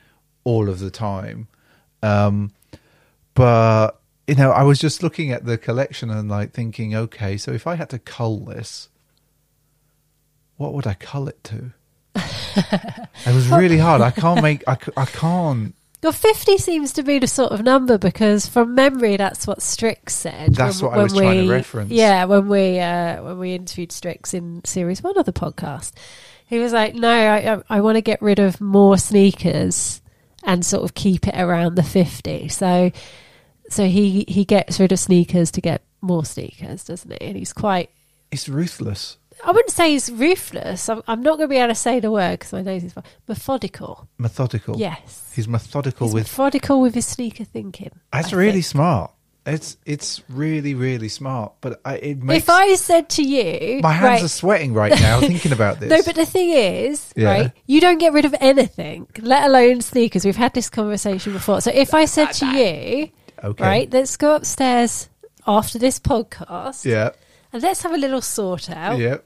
all 0.43 0.69
of 0.69 0.79
the 0.79 0.91
time. 0.91 1.47
Um, 2.01 2.51
but 3.33 4.01
you 4.27 4.35
know, 4.35 4.51
I 4.51 4.63
was 4.63 4.79
just 4.79 5.03
looking 5.03 5.31
at 5.31 5.45
the 5.45 5.57
collection 5.57 6.09
and 6.09 6.29
like 6.29 6.51
thinking, 6.51 6.95
okay, 6.95 7.37
so 7.37 7.51
if 7.51 7.67
I 7.67 7.75
had 7.75 7.89
to 7.91 7.99
cull 7.99 8.39
this, 8.39 8.89
what 10.57 10.73
would 10.73 10.87
I 10.87 10.93
cull 10.93 11.27
it 11.27 11.43
to? 11.45 11.73
It 13.25 13.33
was 13.33 13.49
really 13.49 13.77
hard. 13.77 14.01
I 14.01 14.11
can't 14.11 14.41
make. 14.41 14.63
I, 14.67 14.77
I 14.95 15.05
can't. 15.05 15.75
Well, 16.03 16.11
50 16.11 16.59
seems 16.59 16.93
to 16.93 17.03
be 17.03 17.17
the 17.17 17.27
sort 17.27 17.51
of 17.51 17.63
number 17.63 17.97
because 17.97 18.45
from 18.45 18.75
memory, 18.75 19.17
that's 19.17 19.47
what 19.47 19.61
Strix 19.63 20.13
said. 20.13 20.53
That's 20.53 20.81
what 20.81 20.93
I 20.93 21.01
was 21.01 21.13
trying 21.13 21.47
to 21.47 21.51
reference. 21.51 21.91
Yeah, 21.91 22.25
when 22.25 22.47
we 22.47 22.79
uh, 22.79 23.23
when 23.23 23.39
we 23.39 23.55
interviewed 23.55 23.91
Strix 23.91 24.33
in 24.33 24.63
series 24.65 25.01
one 25.01 25.17
of 25.17 25.25
the 25.25 25.33
podcast, 25.33 25.93
he 26.45 26.59
was 26.59 26.73
like, 26.73 26.93
"No, 26.93 27.09
I, 27.09 27.55
I, 27.55 27.61
I 27.69 27.81
want 27.81 27.95
to 27.95 28.01
get 28.01 28.21
rid 28.21 28.37
of 28.37 28.61
more 28.61 28.97
sneakers 28.99 30.01
and 30.43 30.63
sort 30.63 30.83
of 30.83 30.93
keep 30.93 31.27
it 31.27 31.35
around 31.35 31.75
the 31.75 31.83
50." 31.83 32.49
So, 32.49 32.91
so 33.69 33.87
he 33.87 34.25
he 34.27 34.45
gets 34.45 34.79
rid 34.79 34.91
of 34.91 34.99
sneakers 34.99 35.49
to 35.51 35.61
get 35.61 35.81
more 36.01 36.23
sneakers, 36.23 36.83
doesn't 36.83 37.11
he? 37.11 37.27
And 37.29 37.35
he's 37.35 37.53
quite. 37.53 37.89
It's 38.31 38.47
ruthless, 38.47 39.17
I 39.43 39.51
wouldn't 39.51 39.71
say 39.71 39.91
he's 39.91 40.11
ruthless. 40.11 40.87
I'm, 40.89 41.01
I'm 41.07 41.21
not 41.21 41.37
going 41.37 41.49
to 41.49 41.53
be 41.53 41.57
able 41.57 41.69
to 41.69 41.75
say 41.75 41.99
the 41.99 42.11
word 42.11 42.39
because 42.39 42.53
my 42.53 42.61
nose 42.61 42.83
is 42.83 42.95
methodical. 43.27 44.07
methodical. 44.17 44.77
Yes, 44.79 45.31
he's 45.35 45.47
methodical 45.47 46.07
he's 46.07 46.13
with. 46.13 46.23
methodical 46.23 46.81
with 46.81 46.95
his 46.95 47.05
sneaker 47.05 47.43
thinking. 47.43 47.91
That's 48.13 48.33
I 48.33 48.37
really 48.37 48.51
think. 48.53 48.65
smart. 48.65 49.11
It's 49.47 49.77
it's 49.85 50.23
really 50.27 50.73
really 50.73 51.07
smart, 51.07 51.53
but 51.61 51.79
I, 51.85 51.97
it 51.97 52.23
makes 52.23 52.45
if 52.45 52.49
I 52.49 52.73
said 52.73 53.09
to 53.09 53.23
you, 53.23 53.79
my 53.83 53.91
hands 53.93 54.21
right, 54.21 54.23
are 54.23 54.27
sweating 54.27 54.73
right 54.73 54.91
now 54.99 55.19
thinking 55.31 55.51
about 55.51 55.79
this. 55.79 55.91
No, 55.91 56.01
but 56.03 56.15
the 56.15 56.25
thing 56.25 56.49
is, 56.49 57.13
Yeah. 57.15 57.29
right, 57.29 57.51
you 57.67 57.79
don't 57.79 57.99
get 57.99 58.11
rid 58.13 58.25
of 58.25 58.33
anything, 58.39 59.05
let 59.21 59.45
alone 59.47 59.81
sneakers. 59.81 60.25
We've 60.25 60.35
had 60.35 60.55
this 60.55 60.67
conversation 60.71 61.31
before. 61.33 61.61
So 61.61 61.69
if 61.71 61.93
I 61.93 62.05
said 62.05 62.31
to 62.31 62.45
you, 62.47 63.11
okay, 63.43 63.63
right, 63.63 63.93
let's 63.93 64.17
go 64.17 64.35
upstairs 64.35 65.09
after 65.45 65.77
this 65.77 65.99
podcast 65.99 66.83
Yeah, 66.83 67.09
and 67.09 67.15
let's 67.61 67.83
have 67.83 67.93
a 67.93 67.97
little 67.97 68.21
sort 68.21 68.69
out, 68.69 68.99
yeah. 68.99 69.17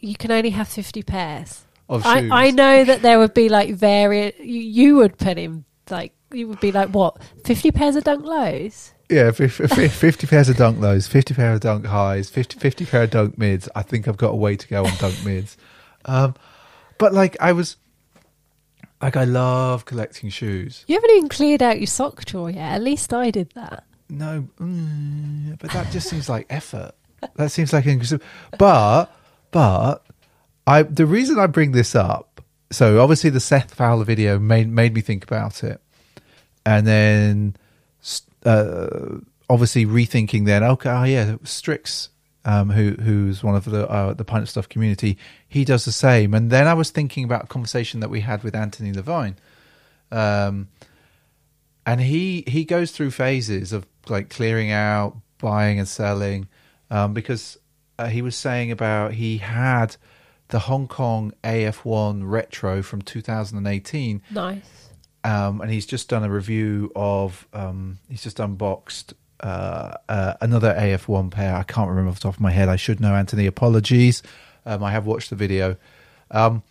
you 0.00 0.16
can 0.16 0.30
only 0.30 0.50
have 0.50 0.68
50 0.68 1.02
pairs. 1.02 1.64
Of 1.88 2.04
I. 2.04 2.28
I 2.30 2.50
know 2.50 2.84
that 2.84 3.02
there 3.02 3.18
would 3.18 3.34
be 3.34 3.48
like 3.48 3.74
various, 3.74 4.34
you, 4.38 4.60
you 4.60 4.96
would 4.96 5.18
put 5.18 5.38
in 5.38 5.64
like, 5.90 6.12
you 6.32 6.48
would 6.48 6.60
be 6.60 6.72
like, 6.72 6.88
what, 6.90 7.22
50 7.44 7.70
pairs 7.70 7.96
of 7.96 8.04
dunk 8.04 8.24
lows? 8.24 8.92
Yeah, 9.08 9.30
fif- 9.30 9.54
fif- 9.54 9.94
50 9.94 10.26
pairs 10.26 10.48
of 10.48 10.56
dunk 10.56 10.80
lows, 10.80 11.06
50 11.06 11.34
pair 11.34 11.52
of 11.52 11.60
dunk 11.60 11.86
highs, 11.86 12.28
50, 12.28 12.58
50 12.58 12.86
pair 12.86 13.02
of 13.04 13.10
dunk 13.10 13.38
mids. 13.38 13.68
I 13.74 13.82
think 13.82 14.08
I've 14.08 14.16
got 14.16 14.32
a 14.32 14.36
way 14.36 14.56
to 14.56 14.68
go 14.68 14.84
on 14.84 14.92
dunk 14.98 15.24
mids. 15.24 15.56
Um, 16.04 16.34
but 16.98 17.12
like 17.12 17.36
I 17.40 17.52
was, 17.52 17.76
like 19.00 19.16
I 19.16 19.24
love 19.24 19.84
collecting 19.84 20.30
shoes. 20.30 20.84
You 20.88 20.96
haven't 20.96 21.10
even 21.10 21.28
cleared 21.28 21.62
out 21.62 21.78
your 21.78 21.86
sock 21.86 22.24
drawer 22.24 22.50
yet. 22.50 22.72
At 22.72 22.82
least 22.82 23.14
I 23.14 23.30
did 23.30 23.50
that. 23.54 23.84
No, 24.08 24.48
mm, 24.60 25.58
but 25.58 25.70
that 25.72 25.90
just 25.90 26.08
seems 26.08 26.28
like 26.28 26.46
effort. 26.48 26.92
That 27.36 27.50
seems 27.50 27.72
like 27.72 27.86
inclusive. 27.86 28.22
But, 28.58 29.06
but 29.50 30.04
I, 30.66 30.82
the 30.82 31.06
reason 31.06 31.38
I 31.38 31.46
bring 31.46 31.72
this 31.72 31.94
up, 31.94 32.40
so 32.70 33.00
obviously 33.00 33.30
the 33.30 33.40
Seth 33.40 33.74
Fowler 33.74 34.04
video 34.04 34.38
made, 34.38 34.68
made 34.68 34.94
me 34.94 35.00
think 35.00 35.24
about 35.24 35.64
it. 35.64 35.80
And 36.64 36.86
then, 36.86 37.56
uh, 38.44 39.18
obviously 39.48 39.86
rethinking 39.86 40.46
then, 40.46 40.62
okay, 40.62 40.90
oh 40.90 41.04
yeah, 41.04 41.36
Strix, 41.44 42.10
um, 42.44 42.70
who, 42.70 42.92
who's 42.92 43.42
one 43.42 43.56
of 43.56 43.64
the, 43.64 43.88
uh, 43.88 44.14
the 44.14 44.24
Pint 44.24 44.48
Stuff 44.48 44.68
community, 44.68 45.18
he 45.48 45.64
does 45.64 45.84
the 45.84 45.92
same. 45.92 46.34
And 46.34 46.50
then 46.50 46.66
I 46.68 46.74
was 46.74 46.90
thinking 46.90 47.24
about 47.24 47.44
a 47.44 47.46
conversation 47.48 48.00
that 48.00 48.10
we 48.10 48.20
had 48.20 48.44
with 48.44 48.54
Anthony 48.54 48.92
Levine. 48.92 49.36
Um, 50.12 50.68
and 51.86 52.00
he 52.00 52.44
he 52.46 52.64
goes 52.64 52.90
through 52.90 53.12
phases 53.12 53.72
of 53.72 53.86
like 54.08 54.28
clearing 54.28 54.70
out, 54.72 55.16
buying 55.38 55.78
and 55.78 55.88
selling, 55.88 56.48
um, 56.90 57.14
because 57.14 57.56
uh, 57.98 58.08
he 58.08 58.20
was 58.22 58.36
saying 58.36 58.70
about 58.72 59.12
he 59.14 59.38
had 59.38 59.96
the 60.48 60.58
Hong 60.60 60.86
Kong 60.88 61.32
AF1 61.42 62.22
retro 62.28 62.82
from 62.82 63.02
2018, 63.02 64.22
Nice. 64.30 64.62
um, 65.24 65.60
and 65.60 65.70
he's 65.70 65.86
just 65.86 66.08
done 66.08 66.22
a 66.24 66.30
review 66.30 66.92
of 66.94 67.48
um, 67.52 67.98
he's 68.08 68.22
just 68.22 68.38
unboxed 68.38 69.14
uh, 69.40 69.94
uh, 70.08 70.34
another 70.40 70.72
AF1 70.74 71.30
pair. 71.30 71.54
I 71.56 71.62
can't 71.62 71.88
remember 71.88 72.10
off 72.10 72.16
the 72.16 72.22
top 72.22 72.34
of 72.34 72.40
my 72.40 72.52
head. 72.52 72.68
I 72.68 72.76
should 72.76 73.00
know. 73.00 73.14
Anthony, 73.14 73.46
apologies. 73.46 74.22
Um, 74.64 74.82
I 74.82 74.90
have 74.92 75.04
watched 75.06 75.30
the 75.30 75.36
video. 75.36 75.76
Um, 76.30 76.62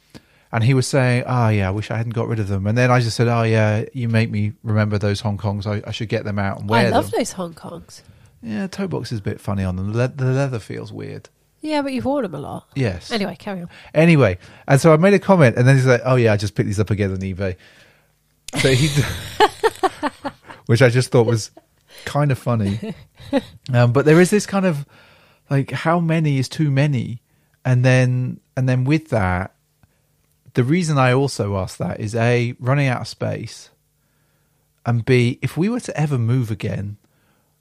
and 0.55 0.63
he 0.63 0.73
was 0.73 0.87
saying, 0.87 1.25
"Oh 1.27 1.49
yeah, 1.49 1.67
I 1.67 1.71
wish 1.71 1.91
I 1.91 1.97
hadn't 1.97 2.13
got 2.13 2.29
rid 2.29 2.39
of 2.39 2.47
them." 2.47 2.65
And 2.65 2.77
then 2.77 2.89
I 2.89 3.01
just 3.01 3.17
said, 3.17 3.27
"Oh 3.27 3.43
yeah, 3.43 3.83
you 3.91 4.07
make 4.07 4.31
me 4.31 4.53
remember 4.63 4.97
those 4.97 5.19
Hong 5.19 5.37
Kongs. 5.37 5.67
I, 5.67 5.85
I 5.85 5.91
should 5.91 6.07
get 6.07 6.23
them 6.23 6.39
out 6.39 6.61
and 6.61 6.69
wear 6.69 6.83
them." 6.85 6.93
I 6.93 6.95
love 6.95 7.11
them." 7.11 7.19
those 7.19 7.33
Hong 7.33 7.53
Kongs. 7.53 8.03
Yeah, 8.41 8.65
toe 8.67 8.87
box 8.87 9.11
is 9.11 9.19
a 9.19 9.21
bit 9.21 9.41
funny 9.41 9.65
on 9.65 9.75
them. 9.75 9.91
The, 9.91 9.97
le- 9.97 10.07
the 10.07 10.25
leather 10.27 10.59
feels 10.59 10.93
weird. 10.93 11.27
Yeah, 11.59 11.81
but 11.81 11.91
you've 11.91 12.05
worn 12.05 12.23
them 12.23 12.35
a 12.35 12.39
lot. 12.39 12.69
Yes. 12.73 13.11
Anyway, 13.11 13.35
carry 13.37 13.63
on. 13.63 13.69
Anyway, 13.93 14.37
and 14.65 14.79
so 14.79 14.93
I 14.93 14.97
made 14.97 15.13
a 15.13 15.19
comment, 15.19 15.57
and 15.57 15.67
then 15.67 15.75
he's 15.75 15.85
like, 15.85 16.01
"Oh 16.05 16.15
yeah, 16.15 16.31
I 16.31 16.37
just 16.37 16.55
picked 16.55 16.67
these 16.67 16.79
up 16.79 16.89
again 16.89 17.11
on 17.11 17.17
eBay." 17.17 17.57
So 18.57 18.69
he, 18.69 18.87
which 20.67 20.81
I 20.81 20.87
just 20.87 21.11
thought 21.11 21.25
was 21.25 21.51
kind 22.05 22.31
of 22.31 22.39
funny. 22.39 22.95
Um, 23.73 23.91
but 23.91 24.05
there 24.05 24.21
is 24.21 24.29
this 24.29 24.45
kind 24.45 24.67
of 24.67 24.85
like, 25.49 25.71
how 25.71 25.99
many 25.99 26.37
is 26.37 26.47
too 26.47 26.69
many, 26.69 27.23
and 27.65 27.83
then 27.83 28.39
and 28.55 28.69
then 28.69 28.83
with 28.83 29.09
that, 29.09 29.54
the 30.55 30.63
reason 30.63 30.97
I 30.97 31.13
also 31.13 31.57
ask 31.57 31.77
that 31.77 31.99
is 31.99 32.15
a 32.15 32.55
running 32.59 32.87
out 32.87 33.01
of 33.01 33.07
space, 33.07 33.69
and 34.85 35.05
b 35.05 35.37
if 35.41 35.55
we 35.55 35.69
were 35.69 35.81
to 35.81 35.99
ever 35.99 36.17
move 36.17 36.49
again, 36.49 36.97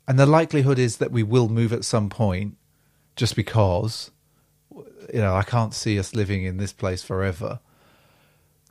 and 0.09 0.19
the 0.19 0.27
likelihood 0.27 0.79
is 0.79 0.97
that 0.99 1.13
we 1.13 1.23
will 1.23 1.49
move 1.49 1.73
at 1.73 1.85
some 1.85 2.09
point, 2.09 2.57
just 3.17 3.37
because 3.37 4.11
you 5.13 5.21
know, 5.21 5.35
I 5.35 5.43
can't 5.43 5.75
see 5.75 5.99
us 5.99 6.15
living 6.15 6.45
in 6.45 6.57
this 6.57 6.73
place 6.73 7.03
forever. 7.03 7.61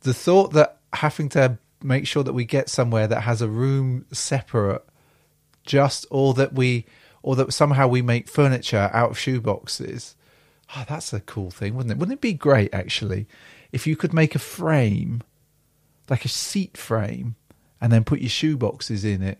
The 0.01 0.13
thought 0.13 0.53
that 0.53 0.77
having 0.94 1.30
to 1.30 1.58
make 1.82 2.08
sure 2.08 2.24
that 2.24 2.34
we 2.34 2.46
get 2.46 2.70
somewhere 2.70 3.08
that 3.08 3.22
has 3.22 3.42
a 3.42 3.48
room 3.50 4.06
separate, 4.12 4.84
just 5.65 6.06
or 6.10 6.34
that 6.36 6.53
we, 6.53 6.86
or 7.22 7.36
that 7.36 7.53
somehow 7.53 7.88
we 7.88 8.01
make 8.01 8.27
furniture 8.27 8.89
out 8.94 9.12
of 9.12 9.20
shoe 9.20 9.42
boxes. 9.42 10.15
Oh, 10.70 10.74
ah, 10.77 10.86
that's 10.88 11.13
a 11.13 11.20
cool 11.20 11.51
thing, 11.51 11.75
wouldn't 11.75 11.92
it? 11.92 11.98
Wouldn't 11.98 12.18
it 12.18 12.22
be 12.22 12.34
great 12.34 12.74
actually 12.74 13.27
if 13.74 13.86
you 13.86 13.98
could 13.98 14.13
make 14.13 14.36
a 14.36 14.39
frame, 14.39 15.22
like 16.10 16.24
a 16.24 16.30
seat 16.30 16.77
frame, 16.77 17.36
and 17.82 17.92
then 17.92 18.06
put 18.06 18.22
your 18.22 18.30
shoe 18.30 18.56
boxes 18.56 19.03
in 19.03 19.22
it, 19.22 19.39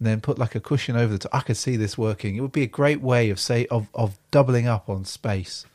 and 0.00 0.08
then 0.08 0.20
put 0.20 0.38
like 0.38 0.56
a 0.56 0.60
cushion 0.60 0.96
over 0.96 1.12
the 1.12 1.18
top? 1.18 1.34
I 1.34 1.40
could 1.40 1.56
see 1.56 1.76
this 1.76 1.96
working. 1.96 2.34
It 2.34 2.40
would 2.40 2.50
be 2.50 2.62
a 2.62 2.66
great 2.66 3.00
way 3.00 3.30
of 3.30 3.38
say 3.38 3.66
of 3.66 3.88
of 3.94 4.18
doubling 4.32 4.66
up 4.66 4.88
on 4.88 5.04
space. 5.04 5.66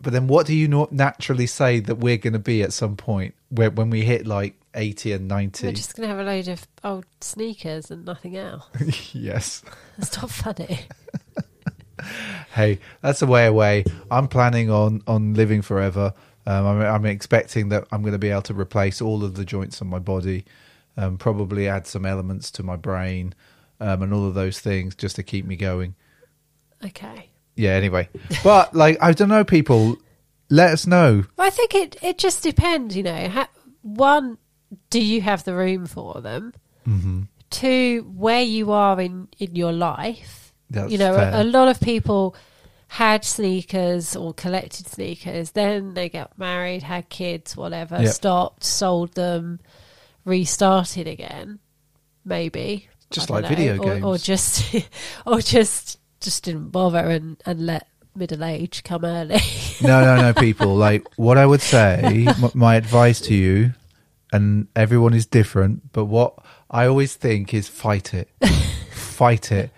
But 0.00 0.12
then, 0.12 0.26
what 0.26 0.46
do 0.46 0.54
you 0.54 0.66
not 0.66 0.90
naturally 0.90 1.46
say 1.46 1.78
that 1.80 1.96
we're 1.96 2.16
going 2.16 2.32
to 2.32 2.38
be 2.40 2.62
at 2.62 2.72
some 2.72 2.96
point 2.96 3.34
where 3.50 3.70
when 3.70 3.90
we 3.90 4.02
hit 4.02 4.26
like 4.26 4.56
eighty 4.74 5.12
and 5.12 5.28
90. 5.28 5.66
We're 5.66 5.72
just 5.72 5.94
going 5.94 6.08
to 6.08 6.14
have 6.14 6.24
a 6.24 6.28
load 6.28 6.48
of 6.48 6.66
old 6.82 7.04
sneakers 7.20 7.90
and 7.90 8.04
nothing 8.04 8.36
else. 8.36 8.66
yes. 9.12 9.62
It's 9.98 10.20
not 10.20 10.30
funny. 10.30 10.80
Hey, 12.52 12.80
that's 13.00 13.22
a 13.22 13.26
way 13.26 13.46
away. 13.46 13.84
I'm 14.10 14.28
planning 14.28 14.70
on 14.70 15.02
on 15.06 15.34
living 15.34 15.62
forever. 15.62 16.12
Um, 16.46 16.66
I'm, 16.66 16.80
I'm 16.80 17.06
expecting 17.06 17.70
that 17.70 17.86
I'm 17.90 18.02
going 18.02 18.12
to 18.12 18.18
be 18.18 18.30
able 18.30 18.42
to 18.42 18.54
replace 18.54 19.00
all 19.00 19.24
of 19.24 19.34
the 19.34 19.44
joints 19.44 19.80
on 19.80 19.88
my 19.88 19.98
body, 19.98 20.44
um, 20.96 21.16
probably 21.16 21.68
add 21.68 21.86
some 21.86 22.04
elements 22.04 22.50
to 22.52 22.62
my 22.62 22.76
brain, 22.76 23.34
um, 23.80 24.02
and 24.02 24.12
all 24.12 24.26
of 24.26 24.34
those 24.34 24.60
things 24.60 24.94
just 24.94 25.16
to 25.16 25.22
keep 25.22 25.46
me 25.46 25.56
going. 25.56 25.94
Okay. 26.84 27.30
Yeah. 27.56 27.70
Anyway, 27.70 28.08
but 28.42 28.74
like 28.74 28.98
I 29.00 29.12
don't 29.12 29.28
know, 29.28 29.44
people. 29.44 29.96
Let 30.50 30.72
us 30.72 30.86
know. 30.86 31.24
Well, 31.36 31.46
I 31.46 31.50
think 31.50 31.74
it, 31.74 31.96
it 32.02 32.18
just 32.18 32.42
depends, 32.42 32.94
you 32.94 33.02
know. 33.02 33.28
Ha- 33.28 33.48
one, 33.80 34.36
do 34.90 35.02
you 35.02 35.22
have 35.22 35.42
the 35.44 35.54
room 35.54 35.86
for 35.86 36.20
them? 36.20 36.52
Mm-hmm. 36.86 37.22
Two, 37.48 38.12
where 38.14 38.42
you 38.42 38.70
are 38.70 39.00
in, 39.00 39.28
in 39.38 39.56
your 39.56 39.72
life. 39.72 40.52
That's 40.70 40.92
you 40.92 40.98
know, 40.98 41.14
a, 41.14 41.42
a 41.42 41.44
lot 41.44 41.68
of 41.68 41.80
people 41.80 42.36
had 42.94 43.24
sneakers 43.24 44.14
or 44.14 44.32
collected 44.32 44.86
sneakers, 44.86 45.50
then 45.50 45.94
they 45.94 46.08
got 46.08 46.38
married, 46.38 46.82
had 46.84 47.08
kids, 47.08 47.56
whatever, 47.56 48.00
Yep. 48.00 48.12
stopped, 48.12 48.62
sold 48.62 49.12
them, 49.14 49.58
restarted 50.24 51.08
again, 51.08 51.58
maybe. 52.24 52.88
Just 53.10 53.30
like 53.30 53.48
video 53.48 53.78
or, 53.78 54.00
Or 54.12 54.16
just, 54.18 54.64
or 55.26 55.40
just, 55.40 55.98
just 56.20 56.44
didn't 56.44 56.68
bother 56.70 56.98
and, 57.10 57.36
and 57.44 57.66
let 57.66 57.88
middle 58.14 58.44
age 58.44 58.84
come 58.84 59.04
early. 59.04 59.40
no, 59.82 60.04
no, 60.04 60.16
no, 60.16 60.32
people. 60.46 60.76
Like 60.76 61.04
what 61.16 61.36
I 61.36 61.46
would 61.46 61.62
say, 61.62 62.26
m- 62.28 62.50
my 62.54 62.76
advice 62.76 63.20
to 63.22 63.34
you, 63.34 63.74
and 64.32 64.68
everyone 64.76 65.14
is 65.14 65.26
different, 65.26 65.92
but 65.92 66.04
what 66.04 66.34
I 66.70 66.86
always 66.86 67.16
think 67.16 67.52
is 67.54 67.66
fight 67.66 68.14
it, 68.14 68.28
fight 68.92 69.50
it, 69.50 69.70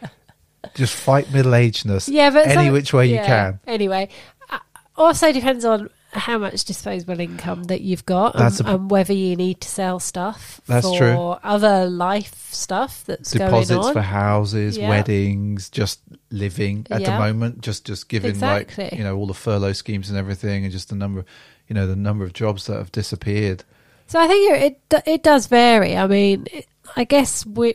just 0.77 0.95
fight 0.95 1.33
middle 1.33 1.53
agedness. 1.53 2.09
Yeah, 2.09 2.31
but 2.31 2.47
any 2.47 2.67
some- 2.67 2.73
which 2.73 2.93
way 2.93 3.07
you 3.09 3.17
can. 3.19 3.59
Anyway, 3.67 4.09
uh, 4.51 4.59
also 4.97 5.33
depends 5.33 5.65
on 5.65 5.91
how 6.13 6.39
much 6.39 6.65
disposable 6.65 7.21
income 7.21 7.65
that 7.65 7.83
you've 7.83 8.07
got 8.07 8.35
and, 8.41 8.61
a- 8.61 8.75
and 8.75 8.91
whether 8.91 9.13
you 9.13 9.37
need 9.37 9.61
to 9.61 9.69
sell 9.69 10.01
stuff 10.01 10.63
That's 10.67 10.87
for 10.87 10.97
true. 10.97 11.37
other 11.43 11.91
life 11.91 12.49
stuff 12.53 13.05
that's 13.05 13.33
Deposits 13.33 13.71
going 13.71 13.85
on. 13.89 13.93
for 13.93 14.01
houses, 14.01 14.79
Yeah. 14.79 14.89
weddings, 14.89 15.69
just 15.69 16.01
living 16.31 16.87
at 16.91 17.05
the 17.05 17.11
moment, 17.11 17.61
just 17.61 17.85
just 17.85 18.09
given 18.09 18.31
Exactly. 18.31 18.85
like 18.85 18.93
you 18.95 19.05
know 19.05 19.17
all 19.17 19.27
the 19.27 19.35
furlough 19.35 19.75
schemes 19.75 20.09
and 20.09 20.17
everything, 20.19 20.63
and 20.65 20.73
just 20.73 20.89
the 20.89 20.95
number, 20.97 21.25
you 21.69 21.75
know, 21.75 21.87
the 21.87 21.97
number 21.97 22.25
of 22.25 22.33
jobs 22.33 22.65
that 22.67 22.77
have 22.79 22.93
disappeared. 22.93 23.65
So 24.07 24.19
I 24.19 24.27
think 24.27 24.53
it 24.63 24.81
it, 24.95 25.03
it 25.07 25.23
does 25.23 25.49
vary. 25.49 25.99
I 25.99 26.07
mean, 26.07 26.47
it, 26.51 26.67
I 26.97 27.05
guess 27.05 27.45
we 27.45 27.75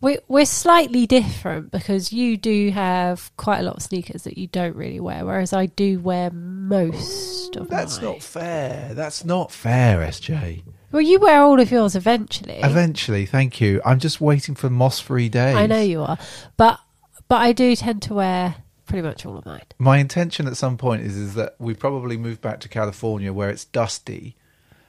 we 0.00 0.18
we're 0.28 0.46
slightly 0.46 1.06
different 1.06 1.70
because 1.70 2.12
you 2.12 2.36
do 2.36 2.70
have 2.70 3.30
quite 3.36 3.58
a 3.58 3.62
lot 3.62 3.76
of 3.76 3.82
sneakers 3.82 4.22
that 4.24 4.38
you 4.38 4.46
don't 4.46 4.74
really 4.74 5.00
wear, 5.00 5.24
whereas 5.24 5.52
I 5.52 5.66
do 5.66 6.00
wear 6.00 6.30
most 6.30 7.56
of 7.56 7.68
them. 7.68 7.76
That's 7.76 7.96
mine. 8.00 8.12
not 8.12 8.22
fair. 8.22 8.94
That's 8.94 9.24
not 9.24 9.52
fair, 9.52 9.98
SJ. 9.98 10.62
Well, 10.92 11.02
you 11.02 11.20
wear 11.20 11.42
all 11.42 11.60
of 11.60 11.70
yours 11.70 11.94
eventually. 11.94 12.60
Eventually, 12.62 13.26
thank 13.26 13.60
you. 13.60 13.80
I'm 13.84 14.00
just 14.00 14.20
waiting 14.20 14.54
for 14.56 14.68
moss-free 14.68 15.28
days. 15.28 15.54
I 15.54 15.66
know 15.66 15.80
you 15.80 16.02
are, 16.02 16.18
but 16.56 16.80
but 17.28 17.36
I 17.36 17.52
do 17.52 17.76
tend 17.76 18.02
to 18.02 18.14
wear 18.14 18.56
pretty 18.86 19.02
much 19.02 19.24
all 19.24 19.36
of 19.36 19.46
mine. 19.46 19.62
My 19.78 19.98
intention 19.98 20.48
at 20.48 20.56
some 20.56 20.78
point 20.78 21.02
is 21.02 21.16
is 21.16 21.34
that 21.34 21.56
we 21.58 21.74
probably 21.74 22.16
move 22.16 22.40
back 22.40 22.60
to 22.60 22.68
California 22.68 23.32
where 23.32 23.50
it's 23.50 23.66
dusty, 23.66 24.36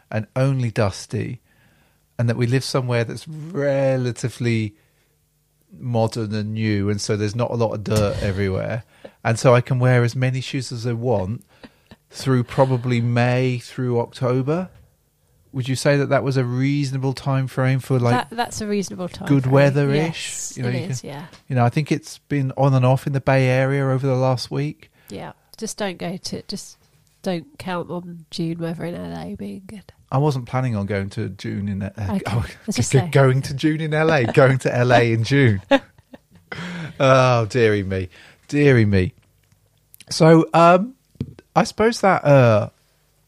and 0.09 0.25
only 0.37 0.71
dusty, 0.71 1.41
and 2.17 2.29
that 2.29 2.37
we 2.37 2.47
live 2.47 2.63
somewhere 2.63 3.03
that's 3.03 3.27
relatively 3.27 4.75
modern 5.77 6.33
and 6.33 6.53
new, 6.53 6.89
and 6.89 6.99
so 7.01 7.15
there's 7.17 7.35
not 7.35 7.51
a 7.51 7.55
lot 7.55 7.73
of 7.73 7.83
dirt 7.83 8.21
everywhere, 8.21 8.83
and 9.23 9.37
so 9.39 9.53
I 9.55 9.61
can 9.61 9.79
wear 9.79 10.03
as 10.03 10.15
many 10.15 10.41
shoes 10.41 10.71
as 10.71 10.85
I 10.87 10.93
want 10.93 11.43
through 12.09 12.43
probably 12.43 12.99
May 13.01 13.57
through 13.59 13.99
October. 13.99 14.69
Would 15.53 15.67
you 15.67 15.75
say 15.75 15.97
that 15.97 16.07
that 16.07 16.23
was 16.23 16.37
a 16.37 16.45
reasonable 16.45 17.11
time 17.13 17.45
frame 17.47 17.79
for 17.79 17.99
like 17.99 18.29
that, 18.29 18.35
that's 18.35 18.61
a 18.61 18.67
reasonable 18.67 19.09
time. 19.09 19.27
good 19.27 19.43
frame. 19.43 19.53
weather-ish, 19.53 20.29
Yes, 20.29 20.53
you 20.57 20.63
know, 20.63 20.69
it 20.69 20.75
you 20.75 20.79
is, 20.87 21.01
can- 21.01 21.09
yeah. 21.09 21.25
you 21.49 21.55
know? 21.55 21.65
I 21.65 21.69
think 21.69 21.91
it's 21.91 22.19
been 22.19 22.53
on 22.55 22.73
and 22.73 22.85
off 22.85 23.05
in 23.05 23.11
the 23.11 23.19
Bay 23.19 23.47
Area 23.49 23.85
over 23.85 24.07
the 24.07 24.15
last 24.15 24.49
week. 24.49 24.89
Yeah. 25.09 25.33
Just 25.57 25.77
don't 25.77 25.97
go 25.97 26.15
to, 26.15 26.41
just 26.43 26.77
don't 27.21 27.57
count 27.57 27.89
on 27.89 28.25
June 28.31 28.59
weather 28.59 28.85
in 28.85 28.95
LA 28.95 29.35
being 29.35 29.63
good. 29.65 29.93
I 30.11 30.17
wasn't 30.17 30.47
planning 30.47 30.75
on 30.75 30.85
going 30.85 31.09
to 31.11 31.29
June 31.29 31.69
in 31.69 31.83
uh, 31.83 31.91
Okay, 31.97 32.21
oh, 32.27 32.45
just 32.71 32.93
going 33.11 33.41
to 33.43 33.53
June 33.53 33.81
in 33.81 33.91
LA, 33.91 34.23
going 34.23 34.57
to 34.59 34.83
LA 34.83 34.97
in 34.99 35.23
June. 35.23 35.61
oh, 36.99 37.45
dearie 37.45 37.83
me, 37.83 38.09
dearie 38.47 38.85
me. 38.85 39.13
So, 40.09 40.47
um, 40.53 40.95
I 41.55 41.63
suppose 41.63 42.01
that 42.01 42.25
uh, 42.25 42.69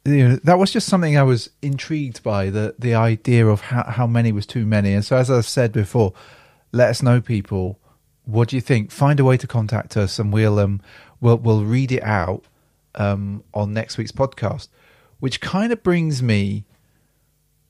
you 0.05 0.27
know, 0.27 0.35
that 0.43 0.57
was 0.57 0.71
just 0.71 0.87
something 0.87 1.17
I 1.17 1.23
was 1.23 1.49
intrigued 1.61 2.23
by 2.23 2.49
the 2.49 2.75
the 2.77 2.95
idea 2.95 3.47
of 3.47 3.61
how 3.61 3.83
how 3.83 4.07
many 4.07 4.31
was 4.31 4.45
too 4.45 4.65
many. 4.65 4.93
And 4.93 5.05
so, 5.05 5.15
as 5.15 5.31
I've 5.31 5.47
said 5.47 5.71
before, 5.71 6.13
let 6.71 6.89
us 6.89 7.01
know, 7.01 7.21
people. 7.21 7.79
What 8.25 8.49
do 8.49 8.55
you 8.55 8.61
think? 8.61 8.91
Find 8.91 9.19
a 9.19 9.25
way 9.25 9.37
to 9.37 9.47
contact 9.47 9.95
us, 9.95 10.19
and 10.19 10.33
we'll 10.33 10.59
um 10.59 10.81
we'll 11.21 11.37
we'll 11.37 11.63
read 11.63 11.91
it 11.91 12.03
out 12.03 12.43
um 12.95 13.43
on 13.53 13.73
next 13.73 13.97
week's 13.97 14.11
podcast. 14.11 14.67
Which 15.19 15.39
kind 15.39 15.71
of 15.71 15.81
brings 15.83 16.21
me 16.21 16.65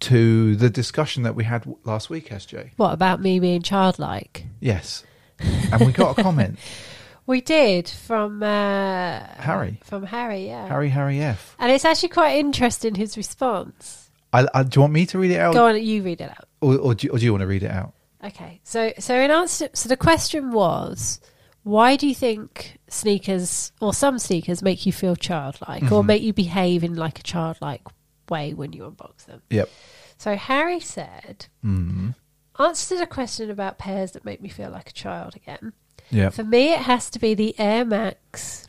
to 0.02 0.56
the 0.56 0.70
discussion 0.70 1.24
that 1.24 1.36
we 1.36 1.44
had 1.44 1.72
last 1.84 2.10
week, 2.10 2.30
SJ. 2.30 2.72
What 2.78 2.94
about 2.94 3.22
me 3.22 3.40
being 3.40 3.62
childlike? 3.62 4.46
Yes, 4.60 5.04
and 5.40 5.86
we 5.86 5.92
got 5.92 6.18
a 6.18 6.24
comment, 6.24 6.58
We 7.26 7.40
did 7.40 7.88
from 7.88 8.44
uh, 8.44 9.20
Harry, 9.38 9.80
From 9.86 10.04
Harry, 10.04 10.48
yeah. 10.48 10.68
Harry, 10.68 10.90
Harry 10.90 11.22
F. 11.22 11.56
And 11.58 11.72
it's 11.72 11.86
actually 11.86 12.10
quite 12.10 12.38
interesting 12.38 12.96
his 12.96 13.16
response. 13.16 14.10
I, 14.34 14.46
I, 14.54 14.64
do 14.64 14.78
you 14.78 14.82
want 14.82 14.94
me 14.94 15.06
to 15.06 15.20
read 15.20 15.32
it 15.32 15.40
out, 15.40 15.54
Go 15.54 15.68
on, 15.68 15.82
you 15.82 16.04
read 16.04 16.20
it 16.20 16.30
out. 16.30 16.50
or, 16.60 16.78
or, 16.78 16.96
do 16.96 17.08
you, 17.08 17.14
or 17.14 17.20
do 17.20 17.24
you 17.26 17.32
want 17.32 17.42
to 17.42 17.48
read 17.48 17.64
it 17.64 17.72
out? 17.72 17.94
Okay, 18.26 18.60
so 18.64 18.94
so 19.00 19.16
in 19.16 19.32
answer, 19.32 19.70
so 19.74 19.90
the 19.90 19.98
question 19.98 20.52
was, 20.52 21.20
why 21.64 21.96
do 21.96 22.08
you 22.08 22.16
think 22.16 22.78
sneakers 22.88 23.72
or 23.82 23.94
some 23.94 24.20
sneakers 24.20 24.62
make 24.62 24.86
you 24.86 24.92
feel 24.94 25.16
childlike 25.16 25.84
or 25.92 26.04
Mhm. 26.04 26.06
make 26.06 26.22
you 26.24 26.34
behave 26.34 26.84
in 26.84 26.96
like 26.96 27.20
a 27.20 27.24
childlike 27.24 27.82
way 28.30 28.54
when 28.54 28.74
you 28.74 28.84
unbox 28.84 29.26
them? 29.26 29.42
Yep. 29.50 29.70
So 30.18 30.36
Harry 30.36 30.80
said, 30.80 31.48
Mm. 31.64 32.16
answer 32.60 32.96
to 32.96 33.00
the 33.00 33.08
question 33.08 33.50
about 33.50 33.78
pairs 33.78 34.12
that 34.12 34.24
make 34.26 34.42
me 34.42 34.50
feel 34.50 34.70
like 34.70 34.90
a 34.90 34.94
child 34.94 35.36
again. 35.36 35.74
Yep. 36.12 36.34
For 36.34 36.44
me, 36.44 36.74
it 36.74 36.82
has 36.82 37.10
to 37.12 37.20
be 37.20 37.34
the 37.34 37.56
Air 37.60 37.84
Max 37.86 38.68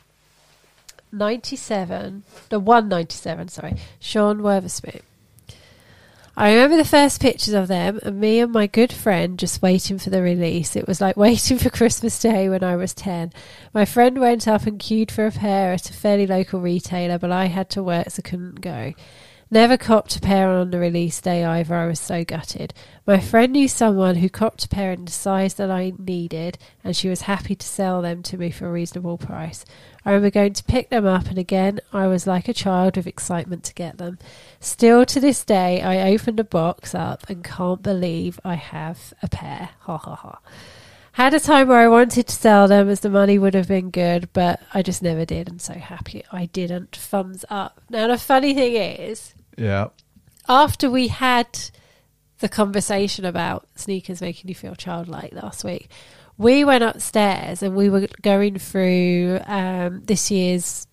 97, 1.11 2.23
the 2.49 2.59
197, 2.59 3.47
sorry, 3.49 3.75
Sean 3.99 4.41
Wotherspoon. 4.41 5.01
I 6.37 6.51
remember 6.51 6.75
the 6.75 6.83
first 6.83 7.21
pictures 7.21 7.53
of 7.53 7.69
them 7.69 7.97
and 8.03 8.19
me 8.19 8.39
and 8.39 8.51
my 8.51 8.67
good 8.67 8.91
friend 8.91 9.39
just 9.39 9.61
waiting 9.61 9.97
for 9.97 10.09
the 10.09 10.21
release. 10.21 10.75
It 10.75 10.85
was 10.85 10.99
like 10.99 11.15
waiting 11.17 11.57
for 11.57 11.69
Christmas 11.69 12.19
Day 12.19 12.49
when 12.49 12.61
I 12.61 12.75
was 12.75 12.93
10. 12.93 13.31
My 13.73 13.85
friend 13.85 14.19
went 14.19 14.45
up 14.45 14.67
and 14.67 14.77
queued 14.77 15.11
for 15.11 15.25
a 15.25 15.31
pair 15.31 15.71
at 15.71 15.89
a 15.89 15.93
fairly 15.93 16.27
local 16.27 16.59
retailer, 16.59 17.17
but 17.17 17.31
I 17.31 17.45
had 17.45 17.69
to 17.71 17.83
work 17.83 18.09
so 18.09 18.21
couldn't 18.21 18.59
go. 18.59 18.93
Never 19.49 19.77
copped 19.77 20.17
a 20.17 20.19
pair 20.19 20.49
on 20.49 20.71
the 20.71 20.79
release 20.79 21.21
day 21.21 21.45
either. 21.45 21.75
I 21.75 21.87
was 21.87 21.99
so 21.99 22.25
gutted. 22.25 22.73
My 23.05 23.19
friend 23.21 23.53
knew 23.53 23.69
someone 23.69 24.15
who 24.15 24.27
copped 24.27 24.65
a 24.65 24.69
pair 24.69 24.91
in 24.91 25.05
the 25.05 25.11
size 25.11 25.53
that 25.53 25.71
I 25.71 25.93
needed, 25.97 26.57
and 26.83 26.95
she 26.95 27.07
was 27.07 27.21
happy 27.21 27.55
to 27.55 27.65
sell 27.65 28.01
them 28.01 28.23
to 28.23 28.37
me 28.37 28.49
for 28.49 28.67
a 28.67 28.71
reasonable 28.71 29.17
price. 29.17 29.63
I 30.05 30.11
remember 30.11 30.29
going 30.29 30.53
to 30.53 30.63
pick 30.63 30.89
them 30.89 31.05
up, 31.05 31.27
and 31.29 31.37
again, 31.39 31.79
I 31.91 32.05
was 32.07 32.27
like 32.27 32.47
a 32.47 32.53
child 32.53 32.95
with 32.95 33.07
excitement 33.07 33.63
to 33.63 33.73
get 33.73 33.97
them. 33.97 34.19
Still 34.59 35.03
to 35.07 35.19
this 35.19 35.43
day, 35.43 35.81
I 35.81 36.11
opened 36.11 36.37
the 36.37 36.43
box 36.43 36.93
up 36.93 37.27
and 37.29 37.43
can't 37.43 37.81
believe 37.81 38.39
I 38.45 38.53
have 38.55 39.13
a 39.23 39.27
pair. 39.27 39.69
Ha 39.81 39.97
ha 39.97 40.15
ha. 40.15 40.39
Had 41.13 41.33
a 41.33 41.39
time 41.39 41.69
where 41.69 41.79
I 41.79 41.87
wanted 41.87 42.27
to 42.27 42.35
sell 42.35 42.67
them 42.67 42.87
as 42.89 42.99
the 42.99 43.09
money 43.09 43.39
would 43.39 43.53
have 43.55 43.67
been 43.69 43.89
good, 43.89 44.29
but 44.33 44.61
I 44.73 44.81
just 44.81 45.01
never 45.01 45.25
did. 45.25 45.47
I'm 45.49 45.59
so 45.59 45.73
happy 45.73 46.23
I 46.31 46.47
didn't. 46.47 46.95
Thumbs 46.95 47.43
up. 47.49 47.81
Now, 47.89 48.07
the 48.07 48.17
funny 48.17 48.53
thing 48.53 48.73
is, 48.75 49.33
Yeah. 49.57 49.87
after 50.47 50.89
we 50.89 51.07
had 51.07 51.47
the 52.39 52.49
conversation 52.49 53.23
about 53.25 53.65
sneakers 53.75 54.19
making 54.21 54.49
you 54.49 54.55
feel 54.55 54.75
childlike 54.75 55.31
last 55.33 55.63
week, 55.63 55.89
we 56.37 56.63
went 56.63 56.83
upstairs 56.83 57.63
and 57.63 57.75
we 57.75 57.89
were 57.89 58.07
going 58.21 58.59
through 58.59 59.39
um, 59.45 60.01
this 60.05 60.29
year's, 60.31 60.87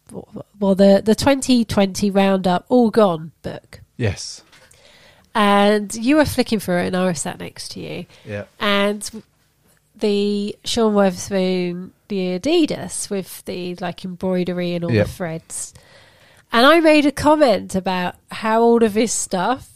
well, 0.60 0.74
the, 0.74 1.02
the 1.04 1.14
2020 1.14 2.10
Roundup 2.10 2.64
All 2.68 2.90
Gone 2.90 3.32
book. 3.42 3.80
Yes. 3.96 4.42
And 5.34 5.94
you 5.94 6.16
were 6.16 6.24
flicking 6.24 6.60
through 6.60 6.78
it 6.78 6.86
and 6.88 6.96
I 6.96 7.06
was 7.06 7.20
sat 7.20 7.38
next 7.38 7.70
to 7.72 7.80
you. 7.80 8.06
Yeah. 8.24 8.44
And 8.60 9.08
the 9.96 10.56
Sean 10.64 10.94
Wotherspoon, 10.94 11.92
the 12.08 12.38
Adidas 12.38 13.08
with 13.08 13.44
the 13.46 13.74
like 13.76 14.04
embroidery 14.04 14.74
and 14.74 14.84
all 14.84 14.92
Yep. 14.92 15.06
the 15.06 15.12
threads. 15.12 15.74
And 16.52 16.66
I 16.66 16.80
made 16.80 17.06
a 17.06 17.12
comment 17.12 17.74
about 17.74 18.16
how 18.30 18.60
all 18.62 18.82
of 18.84 18.92
this 18.94 19.12
stuff 19.12 19.70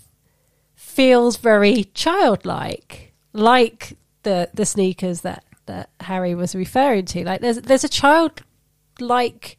feels 0.74 1.38
very 1.38 1.84
childlike, 1.94 3.12
like 3.32 3.96
the 4.24 4.50
the 4.52 4.66
sneakers 4.66 5.22
that 5.22 5.42
that 5.66 5.90
Harry 6.00 6.34
was 6.34 6.54
referring 6.54 7.04
to. 7.06 7.24
Like 7.24 7.40
there's 7.40 7.58
there's 7.62 7.84
a 7.84 7.88
childlike 7.88 9.58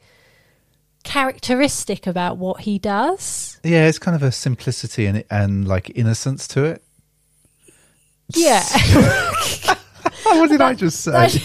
characteristic 1.03 2.05
about 2.07 2.37
what 2.37 2.61
he 2.61 2.79
does. 2.79 3.59
Yeah, 3.63 3.87
it's 3.87 3.99
kind 3.99 4.15
of 4.15 4.23
a 4.23 4.31
simplicity 4.31 5.05
and 5.05 5.23
and 5.29 5.67
like 5.67 5.91
innocence 5.95 6.47
to 6.49 6.63
it. 6.65 6.83
Yeah. 8.35 8.63
what 10.23 10.49
did 10.49 10.61
I 10.61 10.73
just 10.73 11.01
say? 11.01 11.29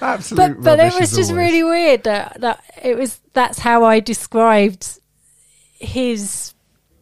Absolute 0.00 0.56
but 0.56 0.62
but 0.62 0.78
it 0.80 0.98
was 0.98 1.10
just 1.14 1.30
always. 1.30 1.32
really 1.32 1.64
weird 1.64 2.04
that, 2.04 2.40
that 2.40 2.62
it 2.82 2.96
was 2.96 3.20
that's 3.32 3.58
how 3.58 3.84
I 3.84 4.00
described 4.00 5.00
his 5.78 6.54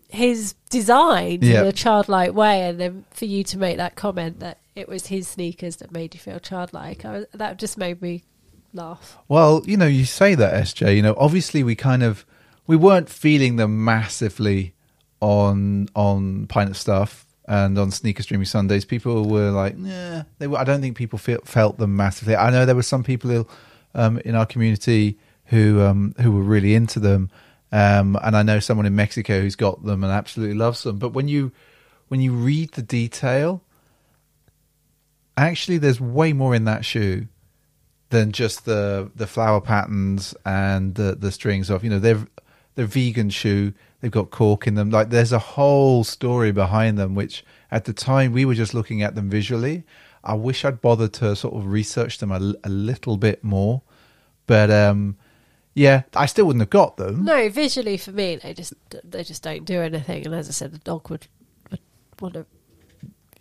his 0.08 0.54
design 0.70 1.40
Yeah. 1.42 1.62
in 1.62 1.66
a 1.66 1.72
childlike 1.72 2.32
way, 2.34 2.62
and 2.68 2.80
then 2.80 3.04
for 3.10 3.26
you 3.26 3.44
to 3.44 3.58
make 3.58 3.76
that 3.76 3.94
comment 3.94 4.40
that 4.40 4.58
it 4.78 4.88
was 4.88 5.08
his 5.08 5.26
sneakers 5.26 5.76
that 5.76 5.90
made 5.90 6.14
you 6.14 6.20
feel 6.20 6.38
childlike, 6.38 7.04
I 7.04 7.26
that 7.34 7.58
just 7.58 7.76
made 7.76 8.00
me 8.00 8.22
laugh. 8.72 9.18
Well, 9.26 9.62
you 9.66 9.76
know, 9.76 9.86
you 9.86 10.04
say 10.04 10.34
that, 10.36 10.54
SJ. 10.54 10.96
You 10.96 11.02
know, 11.02 11.14
obviously 11.18 11.62
we 11.62 11.74
kind 11.74 12.02
of 12.02 12.24
we 12.66 12.76
weren't 12.76 13.08
feeling 13.08 13.56
them 13.56 13.84
massively 13.84 14.74
on 15.20 15.88
on 15.94 16.46
Pint 16.46 16.70
of 16.70 16.76
Stuff 16.76 17.26
and 17.46 17.76
on 17.78 17.90
Sneaker 17.90 18.22
Streaming 18.22 18.46
Sundays. 18.46 18.84
People 18.84 19.28
were 19.28 19.50
like, 19.50 19.74
yeah, 19.78 20.22
they 20.38 20.46
were. 20.46 20.58
I 20.58 20.64
don't 20.64 20.80
think 20.80 20.96
people 20.96 21.18
feel, 21.18 21.40
felt 21.44 21.78
them 21.78 21.96
massively. 21.96 22.36
I 22.36 22.50
know 22.50 22.64
there 22.64 22.76
were 22.76 22.82
some 22.82 23.02
people 23.02 23.48
um, 23.94 24.18
in 24.18 24.36
our 24.36 24.46
community 24.46 25.18
who 25.46 25.82
um, 25.82 26.14
who 26.20 26.30
were 26.30 26.42
really 26.42 26.74
into 26.74 27.00
them, 27.00 27.30
um, 27.72 28.16
and 28.22 28.36
I 28.36 28.44
know 28.44 28.60
someone 28.60 28.86
in 28.86 28.94
Mexico 28.94 29.40
who's 29.40 29.56
got 29.56 29.84
them 29.84 30.04
and 30.04 30.12
absolutely 30.12 30.56
loves 30.56 30.84
them. 30.84 30.98
But 30.98 31.10
when 31.10 31.26
you 31.26 31.50
when 32.08 32.20
you 32.20 32.32
read 32.32 32.72
the 32.72 32.82
detail, 32.82 33.62
actually, 35.38 35.78
there's 35.78 36.00
way 36.00 36.32
more 36.32 36.54
in 36.54 36.64
that 36.64 36.84
shoe 36.84 37.28
than 38.10 38.32
just 38.32 38.64
the 38.64 39.10
the 39.14 39.26
flower 39.26 39.60
patterns 39.60 40.34
and 40.44 40.94
the 40.94 41.14
the 41.14 41.30
strings 41.30 41.68
of 41.70 41.84
you 41.84 41.90
know 41.90 41.98
they're 41.98 42.26
they're 42.74 42.86
vegan 42.86 43.30
shoe. 43.30 43.72
They've 44.00 44.10
got 44.10 44.30
cork 44.30 44.66
in 44.66 44.74
them. 44.74 44.90
Like 44.90 45.10
there's 45.10 45.32
a 45.32 45.38
whole 45.38 46.04
story 46.04 46.52
behind 46.52 46.98
them 46.98 47.14
which 47.14 47.44
at 47.70 47.84
the 47.84 47.92
time 47.92 48.32
we 48.32 48.44
were 48.44 48.54
just 48.54 48.74
looking 48.74 49.02
at 49.02 49.14
them 49.14 49.28
visually. 49.28 49.84
I 50.24 50.34
wish 50.34 50.64
i'd 50.64 50.80
bothered 50.80 51.12
to 51.14 51.36
sort 51.36 51.54
of 51.54 51.66
research 51.66 52.18
them 52.18 52.32
a, 52.32 52.54
a 52.64 52.68
little 52.68 53.16
bit 53.16 53.44
more 53.44 53.82
but 54.46 54.68
um 54.68 55.16
yeah 55.74 56.02
i 56.16 56.26
still 56.26 56.44
wouldn't 56.44 56.60
have 56.60 56.70
got 56.70 56.96
them. 56.96 57.24
No, 57.24 57.48
visually 57.48 57.96
for 57.96 58.10
me, 58.10 58.36
they 58.36 58.52
just 58.52 58.74
they 59.04 59.22
just 59.22 59.42
don't 59.42 59.64
do 59.64 59.80
anything. 59.80 60.26
And 60.26 60.34
as 60.34 60.48
I 60.48 60.52
said, 60.52 60.72
the 60.72 60.78
dog 60.78 61.08
would, 61.08 61.28
would 61.70 61.80
want 62.20 62.34
to 62.34 62.46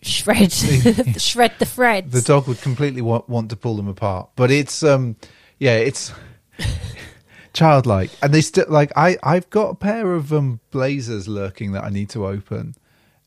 shred 0.02 0.52
shred 1.18 1.54
the 1.60 1.66
threads. 1.66 2.12
the 2.12 2.22
dog 2.22 2.48
would 2.48 2.62
completely 2.62 3.02
want, 3.02 3.28
want 3.28 3.50
to 3.50 3.56
pull 3.56 3.76
them 3.76 3.88
apart. 3.88 4.30
But 4.36 4.52
it's 4.52 4.84
um 4.84 5.16
yeah 5.60 5.76
it's 5.76 6.12
childlike. 7.54 8.12
And 8.22 8.34
they 8.34 8.42
still 8.42 8.66
like 8.70 8.92
i 8.96 9.18
i've 9.24 9.50
got 9.50 9.70
a 9.70 9.76
pair 9.76 10.14
of 10.14 10.32
um 10.32 10.60
blazers 10.72 11.28
lurking 11.28 11.72
that 11.72 11.84
i 11.84 11.90
need 11.90 12.10
to 12.12 12.26
open. 12.28 12.76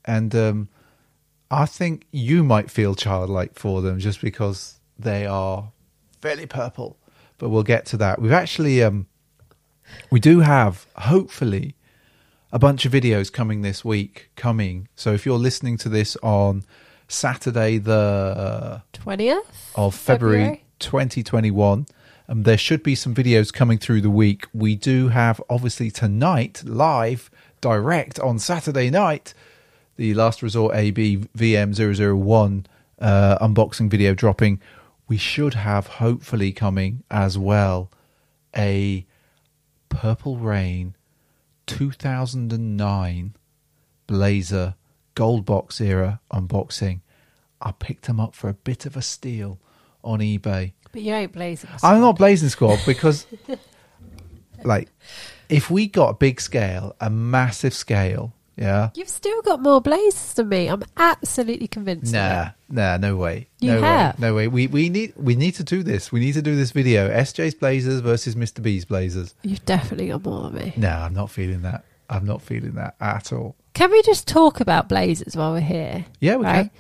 And 0.05 0.35
um 0.35 0.69
i 1.51 1.67
think 1.67 2.07
you 2.13 2.45
might 2.45 2.71
feel 2.71 2.95
childlike 2.95 3.59
for 3.59 3.83
them 3.83 3.99
just 3.99 4.21
because 4.21 4.79
they 4.99 5.27
are 5.27 5.73
fairly 6.21 6.47
purple. 6.47 6.97
But 7.39 7.49
we'll 7.49 7.63
get 7.63 7.87
to 7.87 7.97
that. 7.97 8.21
We've 8.21 8.33
actually 8.33 8.83
um 8.83 9.07
we 10.11 10.21
do 10.21 10.41
have 10.41 10.87
hopefully 10.97 11.75
a 12.53 12.59
bunch 12.59 12.85
of 12.85 12.93
videos 12.93 13.33
coming 13.33 13.63
this 13.63 13.85
week. 13.85 14.31
Coming. 14.37 14.89
So 14.95 15.13
if 15.13 15.25
you're 15.25 15.39
listening 15.39 15.77
to 15.79 15.89
this 15.89 16.17
on 16.23 16.65
Saturday, 17.09 17.79
the 17.79 18.83
20th 18.93 19.41
of 19.75 19.95
February, 19.95 20.39
February. 20.39 20.65
2021. 20.79 21.87
Um, 22.29 22.45
there 22.45 22.59
should 22.59 22.83
be 22.85 22.95
some 22.95 23.15
videos 23.15 23.53
coming 23.53 23.79
through 23.79 24.03
the 24.03 24.11
week. 24.11 24.47
We 24.53 24.77
do 24.77 25.09
have, 25.09 25.43
obviously, 25.51 25.91
tonight, 25.91 26.63
live, 26.65 27.29
direct 27.61 28.21
on 28.21 28.39
Saturday 28.39 28.89
night, 28.89 29.35
the 29.97 30.15
Last 30.15 30.41
Resort 30.41 30.77
AB 30.77 31.17
VM001 31.37 32.67
uh, 33.01 33.39
unboxing 33.39 33.91
video 33.91 34.15
dropping. 34.15 34.61
We 35.09 35.17
should 35.17 35.55
have, 35.55 35.89
hopefully, 35.89 36.53
coming 36.53 37.03
as 37.11 37.37
well, 37.37 37.91
a 38.57 39.05
Purple 39.89 40.37
Rain 40.37 40.95
2009 41.79 43.37
Blazer 44.07 44.75
Gold 45.15 45.45
Box 45.45 45.81
era 45.81 46.21
unboxing. 46.33 47.01
I 47.61 47.73
picked 47.73 48.07
them 48.07 48.19
up 48.19 48.35
for 48.35 48.49
a 48.49 48.55
bit 48.55 48.87
of 48.87 48.97
a 48.97 49.03
steal 49.03 49.59
on 50.03 50.19
eBay. 50.21 50.73
But 50.93 51.03
you 51.03 51.15
ain't 51.15 51.33
blazing. 51.33 51.71
I'm 51.83 52.01
not 52.01 52.19
Blazing 52.19 52.49
Squad 52.49 52.81
because, 52.85 53.27
like, 54.65 54.89
if 55.49 55.71
we 55.71 55.87
got 55.87 56.09
a 56.09 56.15
big 56.15 56.41
scale, 56.41 56.97
a 57.01 57.09
massive 57.09 57.75
scale, 57.75 58.33
yeah, 58.61 58.91
You've 58.95 59.09
still 59.09 59.41
got 59.43 59.61
more 59.63 59.81
blazers 59.81 60.35
than 60.35 60.49
me. 60.51 60.69
I'm 60.69 60.85
absolutely 60.97 61.67
convinced. 61.67 62.09
of 62.09 62.13
nah, 62.21 62.43
it. 62.43 62.53
nah, 62.69 62.97
no 62.99 63.17
way, 63.17 63.49
You 63.59 63.73
no 63.73 63.81
have. 63.83 64.19
way, 64.21 64.29
no 64.29 64.35
way. 64.35 64.49
We 64.49 64.67
we 64.67 64.89
need 64.91 65.15
we 65.17 65.35
need 65.35 65.55
to 65.57 65.65
do 65.65 65.83
this. 65.83 66.13
We 66.13 66.21
need 66.21 66.35
to 66.35 66.43
do 66.43 66.55
this 66.55 66.71
video: 66.71 67.09
SJ's 67.11 67.55
Blazers 67.55 68.01
versus 68.01 68.35
Mr 68.35 68.63
B's 68.63 68.85
Blazers. 68.85 69.35
You've 69.43 69.65
definitely 69.65 70.09
got 70.09 70.25
more 70.25 70.51
than 70.51 70.55
me. 70.55 70.75
No, 70.77 70.91
I'm 70.91 71.15
not 71.15 71.31
feeling 71.31 71.63
that. 71.63 71.85
I'm 72.11 72.27
not 72.27 72.43
feeling 72.43 72.73
that 72.75 72.97
at 73.01 73.33
all. 73.33 73.57
Can 73.73 73.91
we 73.91 74.03
just 74.03 74.29
talk 74.29 74.61
about 74.61 74.89
blazers 74.89 75.37
while 75.37 75.53
we're 75.53 75.61
here? 75.61 76.05
Yeah, 76.21 76.37
we 76.37 76.45
right. 76.45 76.63
can. 76.65 76.71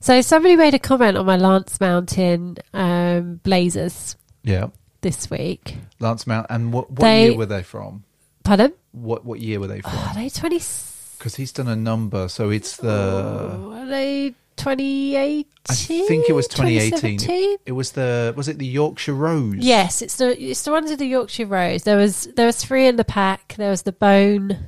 So 0.00 0.20
somebody 0.20 0.56
made 0.56 0.72
a 0.74 0.78
comment 0.78 1.16
on 1.18 1.26
my 1.26 1.36
Lance 1.36 1.78
Mountain 1.80 2.56
um, 2.72 3.36
blazers 3.44 4.16
Yeah, 4.44 4.68
this 5.02 5.28
week. 5.30 5.76
Lance 6.00 6.26
Mountain 6.26 6.54
And 6.54 6.72
what 6.72 6.90
what 6.90 7.00
They- 7.00 7.28
year 7.28 7.36
were 7.36 7.46
they 7.46 7.62
from? 7.62 8.04
Pardon? 8.44 8.72
What 8.92 9.24
what 9.24 9.40
year 9.40 9.60
were 9.60 9.66
they 9.68 9.80
from? 9.80 9.92
Are 9.94 10.14
they 10.14 10.28
twenty? 10.28 10.60
Because 11.22 11.36
he's 11.36 11.52
done 11.52 11.68
a 11.68 11.76
number, 11.76 12.26
so 12.26 12.50
it's 12.50 12.78
the. 12.78 13.56
Are 13.72 13.86
they 13.86 14.34
twenty 14.56 15.14
eighteen? 15.14 15.46
I 15.70 15.74
think 15.74 16.28
it 16.28 16.32
was 16.32 16.48
2018. 16.48 16.90
2017? 17.18 17.56
It 17.64 17.72
was 17.72 17.92
the 17.92 18.34
was 18.36 18.48
it 18.48 18.58
the 18.58 18.66
Yorkshire 18.66 19.14
Rose? 19.14 19.58
Yes, 19.58 20.02
it's 20.02 20.16
the 20.16 20.36
it's 20.42 20.64
the 20.64 20.72
ones 20.72 20.90
with 20.90 20.98
the 20.98 21.06
Yorkshire 21.06 21.46
Rose. 21.46 21.84
There 21.84 21.96
was 21.96 22.26
there 22.34 22.46
was 22.46 22.56
three 22.56 22.88
in 22.88 22.96
the 22.96 23.04
pack. 23.04 23.54
There 23.56 23.70
was 23.70 23.82
the 23.82 23.92
bone. 23.92 24.66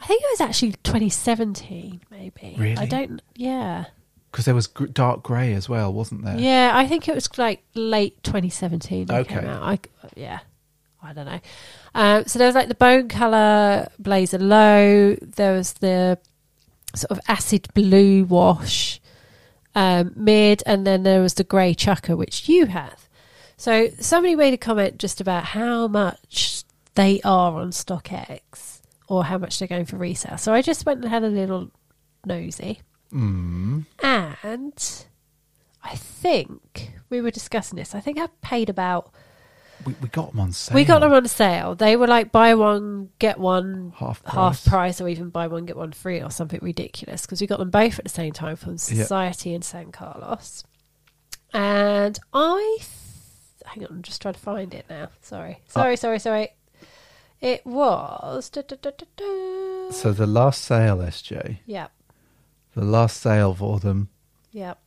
I 0.00 0.06
think 0.06 0.20
it 0.24 0.28
was 0.32 0.40
actually 0.40 0.72
2017, 0.82 2.00
maybe. 2.10 2.56
Really? 2.58 2.76
I 2.76 2.86
don't. 2.86 3.22
Yeah, 3.36 3.84
because 4.32 4.46
there 4.46 4.56
was 4.56 4.66
gr- 4.66 4.86
dark 4.86 5.22
grey 5.22 5.52
as 5.52 5.68
well, 5.68 5.92
wasn't 5.92 6.24
there? 6.24 6.40
yeah. 6.40 6.72
I 6.74 6.88
think 6.88 7.06
it 7.08 7.14
was 7.14 7.38
like 7.38 7.62
late 7.74 8.20
2017. 8.24 9.12
Okay. 9.12 9.32
came 9.32 9.48
out. 9.48 9.62
I, 9.62 9.78
yeah, 10.16 10.40
I 11.02 11.12
don't 11.12 11.26
know. 11.26 11.40
Um, 11.94 12.24
so 12.26 12.38
there 12.38 12.48
was 12.48 12.54
like 12.54 12.68
the 12.68 12.74
bone 12.74 13.08
color 13.08 13.88
blazer 13.98 14.38
low. 14.38 15.14
There 15.20 15.52
was 15.54 15.74
the 15.74 16.18
sort 16.94 17.10
of 17.12 17.20
acid 17.28 17.68
blue 17.74 18.24
wash 18.24 19.00
um, 19.74 20.12
mid, 20.16 20.62
and 20.66 20.86
then 20.86 21.04
there 21.04 21.20
was 21.22 21.34
the 21.34 21.44
grey 21.44 21.72
chucker, 21.74 22.16
which 22.16 22.48
you 22.48 22.66
have. 22.66 23.08
So 23.56 23.88
somebody 24.00 24.34
made 24.34 24.54
a 24.54 24.58
comment 24.58 24.98
just 24.98 25.20
about 25.20 25.44
how 25.44 25.86
much 25.88 26.64
they 26.94 27.20
are 27.22 27.52
on 27.60 27.70
StockX 27.70 28.80
or 29.08 29.24
how 29.24 29.38
much 29.38 29.58
they're 29.58 29.68
going 29.68 29.84
for 29.84 29.96
resale. 29.96 30.36
So 30.38 30.52
I 30.52 30.62
just 30.62 30.84
went 30.84 31.02
and 31.02 31.08
had 31.10 31.22
a 31.22 31.28
little 31.28 31.70
nosy, 32.24 32.80
Mm. 33.12 33.86
and 34.02 35.04
I 35.82 35.94
think 35.94 36.92
we 37.08 37.20
were 37.20 37.30
discussing 37.30 37.76
this. 37.76 37.94
I 37.94 38.00
think 38.00 38.18
I 38.18 38.26
paid 38.42 38.68
about. 38.68 39.12
We, 39.84 39.94
we 40.00 40.08
got 40.08 40.32
them 40.32 40.40
on 40.40 40.52
sale. 40.52 40.74
We 40.74 40.84
got 40.84 41.00
them 41.00 41.12
on 41.12 41.26
sale. 41.28 41.74
They 41.74 41.96
were 41.96 42.06
like 42.06 42.32
buy 42.32 42.54
one 42.54 43.10
get 43.18 43.38
one 43.38 43.92
half 43.96 44.22
price. 44.22 44.34
half 44.34 44.64
price, 44.64 45.00
or 45.00 45.08
even 45.08 45.30
buy 45.30 45.46
one 45.46 45.66
get 45.66 45.76
one 45.76 45.92
free, 45.92 46.20
or 46.20 46.30
something 46.30 46.60
ridiculous. 46.62 47.22
Because 47.22 47.40
we 47.40 47.46
got 47.46 47.58
them 47.58 47.70
both 47.70 47.98
at 47.98 48.04
the 48.04 48.10
same 48.10 48.32
time 48.32 48.56
from. 48.56 48.76
Society 48.78 49.54
and 49.54 49.64
San 49.64 49.92
Carlos. 49.92 50.64
And 51.52 52.18
I, 52.34 52.76
th- 52.78 52.88
hang 53.66 53.84
on, 53.84 53.90
I'm 53.90 54.02
just 54.02 54.20
trying 54.20 54.34
to 54.34 54.40
find 54.40 54.74
it 54.74 54.84
now. 54.90 55.08
Sorry, 55.22 55.52
uh, 55.54 55.70
sorry, 55.70 55.96
sorry, 55.96 56.18
sorry. 56.18 56.48
It 57.40 57.64
was. 57.64 58.50
Da, 58.50 58.62
da, 58.62 58.76
da. 58.76 59.90
So 59.90 60.12
the 60.12 60.26
last 60.26 60.62
sale, 60.62 60.98
SJ, 60.98 61.58
Yep, 61.66 61.92
the 62.74 62.84
last 62.84 63.18
sale 63.20 63.54
for 63.54 63.78
them 63.78 64.08
yep. 64.52 64.78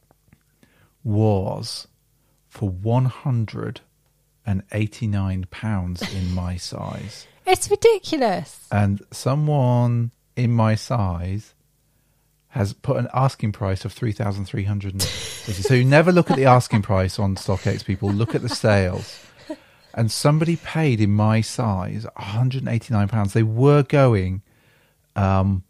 was 1.04 1.88
for 2.50 2.70
one 2.70 3.06
hundred 3.06 3.82
and 4.46 4.64
eighty 4.72 5.08
nine 5.08 5.46
pounds 5.52 6.02
in 6.14 6.34
my 6.34 6.58
size, 6.58 7.28
It's 7.46 7.70
ridiculous. 7.70 8.68
and 8.72 9.02
someone 9.12 10.12
in 10.36 10.52
my 10.52 10.76
size 10.76 11.54
has 12.50 12.74
put 12.74 12.98
an 12.98 13.08
asking 13.14 13.52
price 13.54 13.86
of 13.86 13.94
three 13.94 14.12
thousand 14.12 14.46
three 14.46 14.64
hundred. 14.66 15.02
So 15.02 15.74
you 15.74 15.86
never 15.86 16.12
look 16.12 16.30
at 16.32 16.38
the 16.38 16.46
asking 16.46 16.82
price 16.82 17.18
on 17.20 17.36
StockX. 17.36 17.86
People 17.86 18.12
look 18.12 18.36
at 18.36 18.42
the 18.42 18.50
sales. 18.50 19.20
and 19.94 20.12
somebody 20.12 20.56
paid 20.56 21.02
in 21.02 21.12
my 21.12 21.42
size 21.42 22.06
189 22.16 23.08
pounds 23.10 23.34
they 23.34 23.44
were 23.44 23.84
going 23.84 24.42
um 25.18 25.64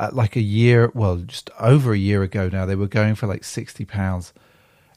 at 0.00 0.16
like 0.16 0.34
a 0.34 0.40
year 0.40 0.90
well 0.94 1.16
just 1.18 1.48
over 1.60 1.92
a 1.92 1.96
year 1.98 2.24
ago 2.24 2.48
now 2.48 2.66
they 2.66 2.74
were 2.74 2.88
going 2.88 3.14
for 3.14 3.28
like 3.28 3.44
60 3.44 3.84
pounds 3.84 4.32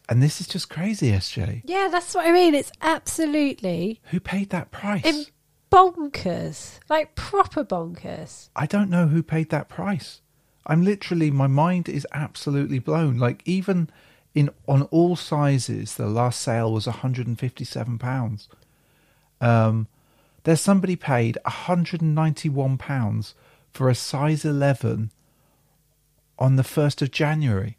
and 0.07 0.21
this 0.21 0.39
is 0.39 0.47
just 0.47 0.69
crazy 0.69 1.11
sj 1.11 1.61
Yeah, 1.65 1.87
that's 1.91 2.13
what 2.13 2.25
I 2.25 2.31
mean. 2.31 2.53
It's 2.55 2.71
absolutely 2.81 4.01
who 4.11 4.19
paid 4.19 4.49
that 4.51 4.71
price? 4.71 5.05
In 5.05 5.25
bonkers, 5.71 6.79
like 6.89 7.15
proper 7.15 7.63
bonkers. 7.63 8.49
i 8.55 8.65
don't 8.65 8.89
know 8.89 9.07
who 9.07 9.21
paid 9.23 9.49
that 9.49 9.69
price. 9.69 10.21
I'm 10.67 10.83
literally 10.83 11.29
my 11.31 11.47
mind 11.47 11.87
is 11.89 12.07
absolutely 12.11 12.79
blown. 12.79 13.17
Like 13.17 13.41
even 13.45 13.89
in 14.33 14.49
on 14.67 14.83
all 14.83 15.15
sizes 15.15 15.95
the 15.95 16.07
last 16.07 16.41
sale 16.41 16.71
was 16.71 16.87
157 16.87 17.97
pounds. 17.97 18.47
Um 19.41 19.87
there's 20.43 20.61
somebody 20.61 20.95
paid 20.95 21.37
191 21.43 22.77
pounds 22.77 23.33
for 23.73 23.89
a 23.89 23.95
size 23.95 24.45
11 24.45 25.11
on 26.37 26.55
the 26.55 26.63
1st 26.63 27.01
of 27.01 27.11
january 27.11 27.77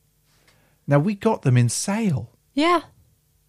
now 0.86 0.98
we 0.98 1.14
got 1.14 1.42
them 1.42 1.56
in 1.56 1.68
sale. 1.68 2.30
Yeah, 2.54 2.80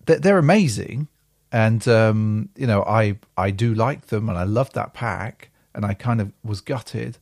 they're, 0.06 0.20
they're 0.20 0.38
amazing. 0.38 1.08
And 1.50 1.88
um 1.88 2.50
you 2.58 2.68
know 2.68 2.84
i 2.84 3.18
i 3.38 3.52
do 3.52 3.74
like 3.74 4.08
them 4.08 4.28
and 4.28 4.38
i 4.38 4.44
love 4.44 4.74
that 4.74 4.94
pack. 4.94 5.50
And 5.74 5.86
i 5.86 5.94
kind 5.94 6.20
of 6.20 6.34
was 6.44 6.60
gutted 6.60 7.20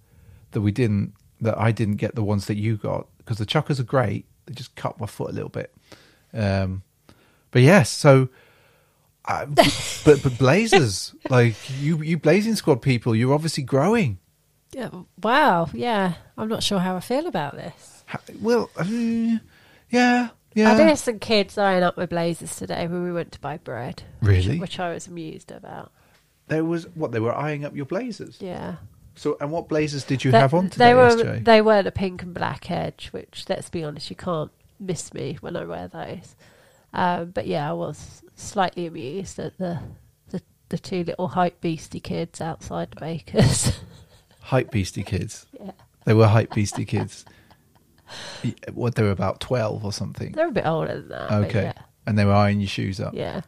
that 0.51 0.61
we 0.61 0.71
didn't 0.71 1.13
that 1.41 1.57
i 1.59 1.71
didn't 1.71 1.97
get 1.97 2.15
the 2.15 2.23
ones 2.23 2.47
that 2.47 2.55
you 2.55 2.75
got 2.77 3.07
because 3.19 3.37
the 3.37 3.45
chuckers 3.45 3.79
are 3.79 3.83
great. 3.83 4.25
They 4.45 4.53
just 4.53 4.75
cut 4.75 4.99
my 4.99 5.05
foot 5.05 5.29
a 5.29 5.33
little 5.33 5.49
bit. 5.49 5.71
Um 6.33 6.81
but 7.51 7.61
yes 7.61 7.89
so 7.91 8.29
I, 9.25 9.45
but 10.05 10.21
but 10.23 10.37
blazers 10.39 11.13
like 11.29 11.55
you 11.79 12.01
you 12.01 12.17
blazing 12.17 12.55
squad 12.55 12.81
people 12.81 13.15
you're 13.15 13.33
obviously 13.33 13.63
growing. 13.63 14.17
Yeah, 14.71 14.89
wow. 15.21 15.69
Yeah, 15.73 16.15
I'm 16.37 16.49
not 16.49 16.61
sure 16.63 16.79
how 16.79 16.95
I 16.97 16.99
feel 16.99 17.27
about 17.27 17.55
this. 17.55 18.03
Ha- 18.07 18.19
well 18.41 18.69
uh, 18.75 19.37
yeah 19.89 20.29
yeah. 20.53 20.71
I 20.71 20.77
did 20.77 20.87
have 20.87 20.99
some 20.99 21.19
kids 21.19 21.57
eyeing 21.57 21.83
up 21.83 21.97
my 21.97 22.05
blazers 22.05 22.55
today 22.55 22.87
when 22.87 23.03
we 23.03 23.11
went 23.11 23.33
to 23.33 23.39
buy 23.41 23.57
bread. 23.57 24.03
Really? 24.21 24.57
Which 24.57 24.79
I 24.79 24.93
was 24.93 25.05
amused 25.07 25.51
about. 25.51 25.91
there 26.47 26.63
was 26.63 26.87
what 26.95 27.11
they 27.11 27.19
were 27.19 27.35
eyeing 27.35 27.65
up 27.65 27.75
your 27.75 27.85
blazers 27.85 28.37
Yeah. 28.39 28.75
so 29.15 29.35
and 29.41 29.51
what 29.51 29.67
blazers 29.67 30.03
did 30.05 30.23
you 30.23 30.31
They- 30.31 30.39
have 30.39 30.53
on 30.53 30.69
today 30.69 30.85
they 30.89 30.93
were 30.93 31.09
SJ? 31.09 31.43
they 31.43 31.61
were 31.61 31.83
the 31.83 31.91
pink 31.91 32.23
and 32.23 32.33
black 32.33 32.71
edge, 32.71 33.09
which 33.11 33.45
let's 33.49 33.69
be 33.69 33.83
honest, 33.83 34.09
you 34.09 34.15
can't 34.15 34.51
miss 34.79 35.13
me 35.13 35.37
when 35.41 35.55
I 35.57 35.65
wear 35.65 35.87
those. 35.89 36.35
Um, 36.93 37.31
but 37.31 37.47
yeah, 37.47 37.69
I 37.69 37.73
was 37.73 38.21
slightly 38.35 38.85
amused 38.85 39.37
at 39.39 39.57
the 39.57 39.79
the, 40.29 40.41
the 40.69 40.77
two 40.77 41.03
little 41.03 41.27
hype 41.29 41.59
beastie 41.59 41.99
kids 41.99 42.39
outside 42.39 42.91
the 42.91 42.99
bakers. 43.01 43.77
hype 44.41 44.71
beastie 44.71 45.03
kids. 45.03 45.45
yeah, 45.59 45.71
They 46.05 46.13
were 46.13 46.27
hype 46.27 46.53
beastie 46.53 46.85
kids. 46.85 47.25
What 48.73 48.95
they 48.95 49.03
were 49.03 49.11
about 49.11 49.39
twelve 49.39 49.83
or 49.85 49.91
something. 49.93 50.31
they're 50.33 50.47
a 50.49 50.51
bit 50.51 50.65
older 50.65 50.99
than 51.01 51.09
that. 51.09 51.31
Okay, 51.45 51.63
yeah, 51.63 51.73
and 52.05 52.17
they 52.17 52.25
were 52.25 52.33
eyeing 52.33 52.59
your 52.59 52.67
shoes 52.69 52.99
up. 52.99 53.13
yeah. 53.13 53.41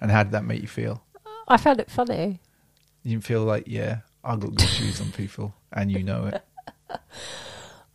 And 0.00 0.10
how 0.10 0.22
did 0.22 0.32
that 0.32 0.44
make 0.44 0.60
you 0.60 0.68
feel? 0.68 1.02
I 1.48 1.56
found 1.56 1.80
it 1.80 1.90
funny. 1.90 2.40
You 3.02 3.20
feel 3.20 3.42
like, 3.44 3.64
yeah, 3.66 3.98
I 4.22 4.36
got 4.36 4.54
good 4.54 4.68
shoes 4.68 5.00
on 5.00 5.12
people, 5.12 5.54
and 5.72 5.90
you 5.90 6.02
know 6.02 6.26
it. 6.26 6.42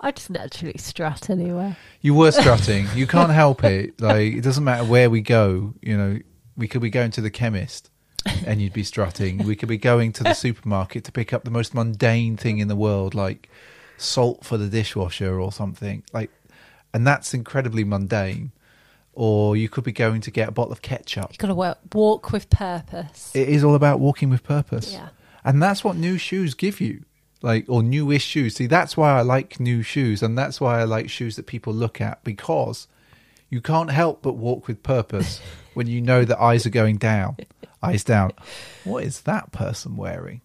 I 0.02 0.12
just 0.12 0.30
naturally 0.30 0.78
strut 0.78 1.30
anyway. 1.30 1.76
You 2.02 2.14
were 2.14 2.32
strutting. 2.32 2.88
You 2.96 3.06
can't 3.06 3.32
help 3.32 3.64
it. 3.64 4.00
Like 4.00 4.34
it 4.34 4.42
doesn't 4.42 4.64
matter 4.64 4.86
where 4.86 5.10
we 5.10 5.22
go. 5.22 5.74
You 5.82 5.98
know, 5.98 6.20
we 6.56 6.68
could 6.68 6.82
be 6.82 6.90
going 6.90 7.12
to 7.12 7.22
the 7.22 7.30
chemist, 7.30 7.90
and 8.46 8.62
you'd 8.62 8.74
be 8.74 8.84
strutting. 8.84 9.40
we 9.40 9.56
could 9.56 9.70
be 9.70 9.78
going 9.78 10.14
to 10.14 10.24
the 10.24 10.34
supermarket 10.46 11.04
to 11.06 11.12
pick 11.12 11.34
up 11.34 11.44
the 11.44 11.52
most 11.52 11.74
mundane 11.74 12.38
thing 12.38 12.60
in 12.60 12.68
the 12.70 12.76
world, 12.76 13.14
like 13.14 13.50
salt 14.02 14.44
for 14.44 14.58
the 14.58 14.68
dishwasher 14.68 15.40
or 15.40 15.52
something. 15.52 16.04
Like, 16.14 16.32
and 16.94 17.06
that's 17.06 17.34
incredibly 17.34 17.84
mundane. 17.84 18.52
Or 19.14 19.58
you 19.58 19.68
could 19.68 19.84
be 19.84 19.92
going 19.92 20.22
to 20.22 20.32
get 20.32 20.48
a 20.48 20.52
bottle 20.52 20.72
of 20.72 20.82
ketchup. 20.82 21.32
You've 21.32 21.40
got 21.40 21.48
to 21.48 21.56
work, 21.56 21.80
walk 21.94 22.32
with 22.32 22.50
purpose. 22.50 23.32
It 23.36 23.50
is 23.50 23.64
all 23.64 23.76
about 23.76 24.00
walking 24.00 24.30
with 24.30 24.44
purpose. 24.44 24.94
Yeah. 24.94 25.10
And 25.44 25.62
that's 25.62 25.84
what 25.84 25.98
new 25.98 26.18
shoes 26.18 26.54
give 26.54 26.80
you. 26.80 27.04
Like 27.42 27.66
or 27.68 27.82
newish 27.82 28.24
shoes. 28.24 28.56
See, 28.56 28.68
that's 28.68 28.98
why 28.98 29.18
I 29.18 29.22
like 29.22 29.60
new 29.60 29.82
shoes 29.82 30.22
and 30.22 30.38
that's 30.38 30.60
why 30.60 30.80
I 30.80 30.84
like 30.84 31.10
shoes 31.10 31.38
that 31.38 31.48
people 31.48 31.74
look 31.74 32.02
at 32.02 32.24
because 32.24 32.88
you 33.50 33.62
can't 33.62 33.92
help 33.92 34.22
but 34.22 34.34
walk 34.34 34.68
with 34.68 34.84
purpose 34.84 35.42
when 35.74 35.88
you 35.88 36.02
know 36.02 36.26
that 36.26 36.40
eyes 36.40 36.66
are 36.66 36.72
going 36.72 36.98
down. 36.98 37.38
Eyes 37.82 38.04
down. 38.04 38.34
What 38.84 39.04
is 39.04 39.22
that 39.22 39.52
person 39.52 39.96
wearing? 39.96 40.42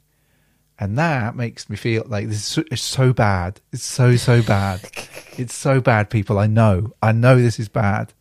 And 0.79 0.99
that 0.99 1.37
makes 1.37 1.71
me 1.71 1.77
feel 1.77 2.05
like 2.07 2.27
this 2.27 2.39
is 2.39 2.45
so, 2.45 2.65
it's 2.71 2.83
so 2.83 3.13
bad. 3.13 3.61
It's 3.73 3.85
so 3.85 4.17
so 4.17 4.43
bad. 4.43 4.81
It's 5.37 5.53
so 5.55 5.81
bad, 5.81 6.11
people. 6.11 6.39
I 6.39 6.47
know. 6.47 6.93
I 7.03 7.11
know 7.11 7.35
this 7.35 7.59
is 7.59 7.69
bad, 7.69 8.13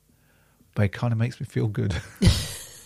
but 0.74 0.86
it 0.86 0.94
kind 0.94 1.14
of 1.14 1.20
makes 1.20 1.40
me 1.40 1.46
feel 1.46 1.68
good. 1.68 1.96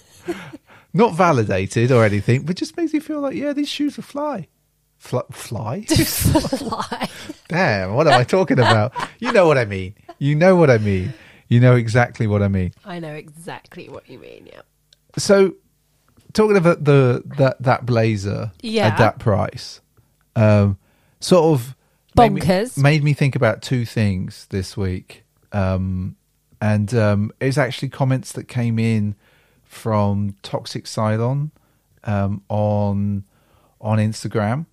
Not 0.94 1.16
validated 1.16 1.94
or 1.94 2.04
anything, 2.04 2.44
but 2.44 2.58
just 2.58 2.76
makes 2.76 2.92
me 2.92 3.00
feel 3.00 3.22
like, 3.22 3.36
yeah, 3.36 3.54
these 3.54 3.70
shoes 3.70 3.96
will 3.96 4.04
fly. 4.04 4.50
Fly? 4.98 5.22
fly? 5.32 5.82
Fly. 5.86 7.10
Damn, 7.48 7.94
what 7.94 8.06
am 8.08 8.20
I 8.20 8.26
talking 8.26 8.60
about? 8.60 8.94
You 9.20 9.32
know 9.32 9.48
what 9.48 9.58
I 9.58 9.64
mean. 9.64 9.96
You 10.20 10.36
know 10.36 10.58
what 10.58 10.70
I 10.70 10.78
mean. 10.78 11.14
You 11.48 11.62
know 11.62 11.76
exactly 11.76 12.28
what 12.28 12.44
I 12.44 12.50
mean. 12.50 12.74
I 12.84 13.00
know 13.00 13.14
exactly 13.14 13.88
what 13.88 14.10
you 14.10 14.20
mean. 14.20 14.50
Yeah. 14.52 14.62
So, 15.18 15.54
talking 16.38 16.58
about 16.58 16.84
the 16.84 17.24
that 17.38 17.62
that 17.62 17.86
blazer 17.86 18.52
Yeah. 18.62 18.88
at 18.88 18.98
that 18.98 19.20
price, 19.20 19.82
um, 20.36 20.78
sort 21.20 21.46
of 21.60 21.76
made 22.16 22.32
me- 22.34 22.42
Bonkers. 22.42 22.78
made 22.78 23.04
me 23.04 23.14
think 23.14 23.36
about 23.36 23.62
two 23.62 23.86
things 23.86 24.46
this 24.50 24.78
week, 24.78 25.24
um, 25.52 26.16
and 26.62 26.94
um, 26.94 27.32
it's 27.42 27.58
actually 27.58 27.90
comments 27.90 28.32
that 28.34 28.48
came 28.48 28.80
in 28.80 29.16
from 29.64 30.36
Toxic 30.44 30.86
Cylon 30.86 31.52
um, 32.04 32.42
on 32.50 33.24
on 33.82 33.98
Instagram, 34.00 34.66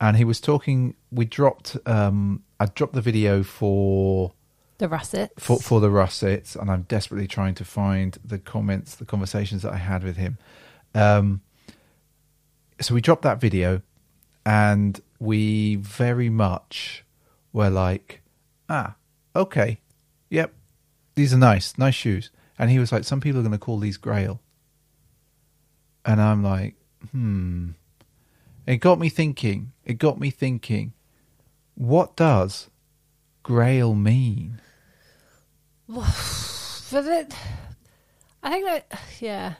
and 0.00 0.16
he 0.16 0.24
was 0.24 0.40
talking. 0.40 0.94
We 1.10 1.24
dropped. 1.24 1.76
Um, 1.86 2.42
I 2.58 2.66
dropped 2.66 2.94
the 2.94 3.00
video 3.02 3.42
for 3.42 4.32
The 4.78 4.88
russets. 4.88 5.34
for 5.38 5.58
for 5.58 5.80
the 5.80 5.90
russets, 5.90 6.54
and 6.56 6.70
I'm 6.70 6.82
desperately 6.82 7.26
trying 7.26 7.54
to 7.56 7.64
find 7.64 8.16
the 8.24 8.38
comments, 8.38 8.94
the 8.94 9.04
conversations 9.04 9.62
that 9.62 9.72
I 9.72 9.78
had 9.78 10.02
with 10.04 10.16
him. 10.16 10.38
Um, 10.94 11.40
so 12.80 12.94
we 12.94 13.00
dropped 13.00 13.22
that 13.22 13.40
video, 13.40 13.82
and 14.44 15.00
we 15.18 15.76
very 15.76 16.28
much 16.28 17.04
were 17.52 17.70
like, 17.70 18.22
ah, 18.68 18.96
okay, 19.36 19.80
yep, 20.30 20.52
these 21.14 21.32
are 21.32 21.38
nice, 21.38 21.78
nice 21.78 21.94
shoes. 21.94 22.30
And 22.58 22.70
he 22.70 22.78
was 22.78 22.92
like, 22.92 23.04
some 23.04 23.20
people 23.20 23.40
are 23.40 23.44
going 23.44 23.52
to 23.52 23.58
call 23.58 23.78
these 23.78 23.96
Grail, 23.96 24.40
and 26.04 26.20
I'm 26.20 26.42
like, 26.42 26.74
hmm. 27.10 27.70
It 28.66 28.76
got 28.76 28.98
me 28.98 29.08
thinking. 29.08 29.72
It 29.84 29.94
got 29.94 30.20
me 30.20 30.30
thinking. 30.30 30.92
What 31.74 32.14
does 32.16 32.68
Grail 33.42 33.94
mean? 33.94 34.60
It, 36.94 37.34
I 38.42 38.50
think 38.50 38.66
that 38.66 39.00
yeah, 39.18 39.54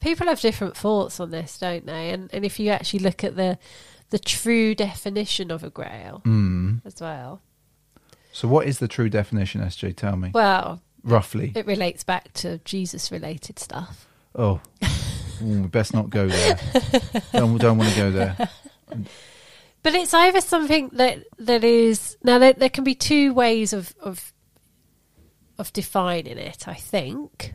people 0.00 0.26
have 0.26 0.40
different 0.40 0.76
thoughts 0.76 1.20
on 1.20 1.30
this, 1.30 1.58
don't 1.58 1.86
they? 1.86 2.10
And 2.10 2.30
and 2.32 2.44
if 2.44 2.58
you 2.60 2.70
actually 2.70 3.00
look 3.00 3.24
at 3.24 3.36
the 3.36 3.58
the 4.10 4.18
true 4.18 4.74
definition 4.74 5.50
of 5.50 5.62
a 5.62 5.70
grail 5.70 6.22
Mm. 6.24 6.80
as 6.86 7.00
well, 7.00 7.42
So, 8.32 8.48
what 8.48 8.66
is 8.66 8.78
the 8.78 8.88
true 8.88 9.08
definition, 9.10 9.60
SJ? 9.60 9.94
Tell 9.96 10.16
me. 10.16 10.30
well, 10.32 10.80
Roughly. 11.04 11.52
it 11.54 11.66
relates 11.66 12.04
back 12.04 12.32
to 12.34 12.58
Jesus 12.64 13.10
related 13.12 13.58
stuff. 13.58 14.06
Oh, 14.34 14.60
we 15.42 15.56
best 15.66 15.92
not 15.94 16.10
go 16.10 16.26
there. 16.28 16.58
don't, 17.32 17.58
don't 17.58 17.78
want 17.78 17.90
to 17.90 17.96
go 17.96 18.10
there. 18.10 18.48
But 19.82 19.94
it's 19.94 20.12
either 20.14 20.40
something 20.40 20.90
that 20.94 21.24
that 21.38 21.62
is 21.64 22.16
now 22.24 22.38
there, 22.38 22.52
there 22.52 22.68
can 22.68 22.84
be 22.84 22.94
two 22.94 23.32
ways 23.34 23.72
of 23.72 23.94
of 24.00 24.32
of 25.58 25.72
defining 25.72 26.38
it. 26.38 26.66
I 26.68 26.74
think 26.74 27.54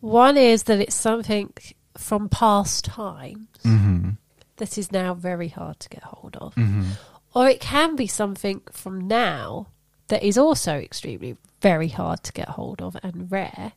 one 0.00 0.36
is 0.36 0.64
that 0.64 0.80
it's 0.80 0.94
something 0.94 1.52
from 1.96 2.28
past 2.28 2.84
times 2.84 3.46
hmm 3.62 4.10
that 4.56 4.76
is 4.76 4.90
now 4.90 5.14
very 5.14 5.48
hard 5.48 5.78
to 5.78 5.88
get 5.88 6.02
hold 6.02 6.36
of, 6.36 6.54
hmm 6.54 6.90
or 7.34 7.48
it 7.48 7.60
can 7.60 7.94
be 7.94 8.06
something 8.06 8.62
from 8.72 9.06
now 9.06 9.66
that 10.08 10.22
is 10.22 10.38
also 10.38 10.74
extremely 10.78 11.36
very 11.60 11.88
hard 11.88 12.22
to 12.24 12.32
get 12.32 12.48
hold 12.50 12.80
of 12.80 12.96
and 13.02 13.30
rare, 13.30 13.72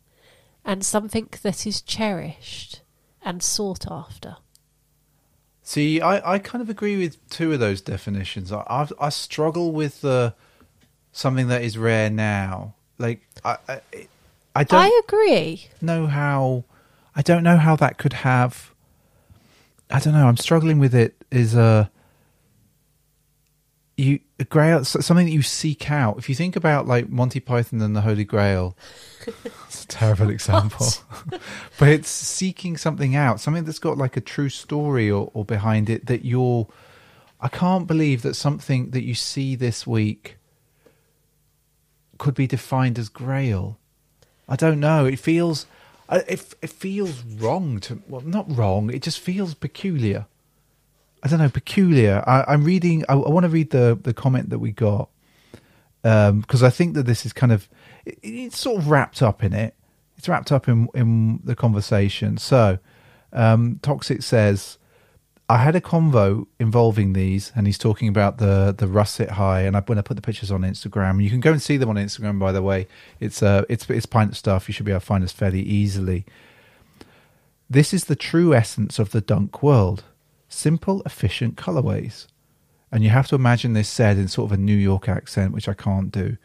and 0.63 0.84
something 0.84 1.27
that 1.41 1.67
is 1.67 1.81
cherished 1.81 2.81
and 3.21 3.43
sought 3.43 3.86
after. 3.91 4.38
See, 5.63 6.01
I, 6.01 6.34
I 6.36 6.39
kind 6.39 6.62
of 6.62 6.69
agree 6.69 6.97
with 6.97 7.29
two 7.29 7.53
of 7.53 7.60
those 7.60 7.81
definitions. 7.81 8.51
I 8.51 8.63
I, 8.67 8.88
I 8.99 9.10
struggle 9.10 9.71
with 9.71 10.01
the 10.01 10.34
something 11.12 11.47
that 11.49 11.62
is 11.62 11.77
rare 11.77 12.10
now. 12.10 12.75
Like 12.97 13.27
I 13.43 13.57
I, 13.67 13.81
I 14.55 14.63
don't 14.63 14.79
I 14.79 15.01
agree. 15.07 15.67
know 15.81 16.07
how 16.07 16.65
I 17.15 17.21
don't 17.21 17.43
know 17.43 17.57
how 17.57 17.75
that 17.77 17.97
could 17.97 18.13
have 18.13 18.73
I 19.89 19.99
don't 19.99 20.13
know 20.13 20.27
I'm 20.27 20.37
struggling 20.37 20.79
with 20.79 20.93
it 20.95 21.15
is 21.31 21.55
a 21.55 21.89
you 23.97 24.19
a 24.39 24.45
grail 24.45 24.83
something 24.83 25.25
that 25.27 25.31
you 25.31 25.41
seek 25.43 25.91
out. 25.91 26.17
If 26.17 26.27
you 26.27 26.33
think 26.35 26.55
about 26.55 26.87
like 26.87 27.09
Monty 27.09 27.39
Python 27.39 27.81
and 27.81 27.95
the 27.95 28.01
Holy 28.01 28.23
Grail 28.23 28.75
it's 29.67 29.83
a 29.83 29.87
terrible 29.87 30.29
example. 30.37 30.87
But 31.79 31.89
it's 31.89 32.09
seeking 32.09 32.77
something 32.77 33.15
out 33.15 33.39
something 33.39 33.63
that's 33.63 33.79
got 33.79 33.97
like 33.97 34.17
a 34.17 34.21
true 34.21 34.49
story 34.49 35.09
or, 35.09 35.29
or 35.33 35.45
behind 35.45 35.89
it 35.89 36.07
that 36.07 36.25
you're 36.25 36.67
I 37.39 37.47
can't 37.47 37.87
believe 37.87 38.21
that 38.21 38.35
something 38.35 38.91
that 38.91 39.03
you 39.03 39.15
see 39.15 39.55
this 39.55 39.87
week 39.87 40.37
could 42.17 42.35
be 42.35 42.45
defined 42.47 42.99
as 42.99 43.09
grail 43.09 43.79
I 44.51 44.57
don't 44.57 44.81
know. 44.81 45.05
It 45.05 45.17
feels, 45.17 45.65
it 46.11 46.53
it 46.61 46.69
feels 46.69 47.23
wrong 47.23 47.79
to. 47.79 48.01
Well, 48.09 48.21
not 48.21 48.45
wrong. 48.53 48.93
It 48.93 49.01
just 49.01 49.21
feels 49.21 49.53
peculiar. 49.53 50.25
I 51.23 51.29
don't 51.29 51.39
know. 51.39 51.47
Peculiar. 51.47 52.21
I, 52.27 52.43
I'm 52.49 52.65
reading. 52.65 53.05
I, 53.07 53.13
I 53.13 53.29
want 53.29 53.45
to 53.45 53.49
read 53.49 53.69
the 53.69 53.97
the 53.99 54.13
comment 54.13 54.49
that 54.49 54.59
we 54.59 54.73
got 54.73 55.07
because 56.03 56.63
I 56.63 56.69
think 56.69 56.95
that 56.95 57.05
this 57.05 57.25
is 57.25 57.31
kind 57.31 57.53
of 57.53 57.69
it, 58.05 58.19
it's 58.23 58.59
sort 58.59 58.79
of 58.79 58.89
wrapped 58.89 59.21
up 59.21 59.41
in 59.41 59.53
it. 59.53 59.73
It's 60.17 60.27
wrapped 60.27 60.51
up 60.51 60.67
in 60.67 60.89
in 60.93 61.39
the 61.45 61.55
conversation. 61.55 62.37
So, 62.37 62.77
um, 63.31 63.79
Toxic 63.81 64.21
says. 64.21 64.77
I 65.49 65.58
had 65.58 65.75
a 65.75 65.82
convo 65.82 66.47
involving 66.60 67.12
these, 67.12 67.51
and 67.56 67.67
he's 67.67 67.77
talking 67.77 68.08
about 68.08 68.38
the 68.38 68.73
the 68.77 68.88
russet 68.88 69.32
high. 69.32 69.62
And 69.62 69.75
I, 69.75 69.82
when 69.82 69.97
I 69.97 70.01
put 70.01 70.15
the 70.15 70.21
pictures 70.21 70.51
on 70.51 70.62
Instagram, 70.62 71.21
you 71.21 71.30
can 71.30 71.41
go 71.41 71.51
and 71.51 71.62
see 71.62 71.77
them 71.77 71.89
on 71.89 71.97
Instagram. 71.97 72.39
By 72.39 72.51
the 72.51 72.62
way, 72.62 72.88
it's 73.19 73.43
uh, 73.43 73.65
it's 73.67 73.89
it's 73.89 74.06
pint 74.06 74.36
stuff. 74.36 74.67
You 74.67 74.73
should 74.73 74.86
be 74.86 74.91
able 74.91 75.01
to 75.01 75.06
find 75.06 75.23
us 75.23 75.34
fairly 75.34 75.62
easily. 75.62 76.25
This 77.69 77.93
is 77.93 78.06
the 78.06 78.15
true 78.15 78.54
essence 78.54 78.97
of 78.97 79.12
the 79.12 79.21
dunk 79.21 79.62
world: 79.62 80.06
simple, 80.47 81.01
efficient 81.06 81.58
colorways. 81.58 82.27
And 82.91 83.04
you 83.04 83.10
have 83.10 83.27
to 83.27 83.36
imagine 83.36 83.73
this 83.73 83.88
said 83.88 84.17
in 84.17 84.27
sort 84.27 84.51
of 84.51 84.58
a 84.58 84.62
New 84.62 84.75
York 84.75 85.08
accent, 85.08 85.54
which 85.54 85.69
I 85.69 85.73
can't 85.73 86.12
do. 86.12 86.38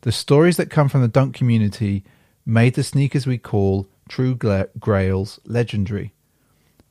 The 0.00 0.12
stories 0.12 0.56
that 0.56 0.70
come 0.70 0.88
from 0.88 1.02
the 1.02 1.08
dunk 1.08 1.34
community 1.34 2.04
made 2.44 2.74
the 2.74 2.82
sneakers 2.82 3.26
we 3.26 3.38
call 3.38 3.88
true 4.08 4.34
gra- 4.34 4.68
grails 4.78 5.38
legendary. 5.44 6.14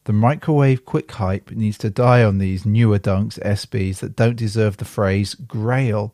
The 0.07 0.13
microwave 0.13 0.85
quick 0.85 1.11
hype 1.11 1.51
needs 1.51 1.77
to 1.79 1.89
die 1.89 2.23
on 2.23 2.37
these 2.37 2.65
newer 2.65 2.97
dunks 2.97 3.37
SBs 3.39 3.99
that 3.99 4.15
don't 4.15 4.37
deserve 4.37 4.77
the 4.77 4.85
phrase 4.85 5.33
grail. 5.35 6.13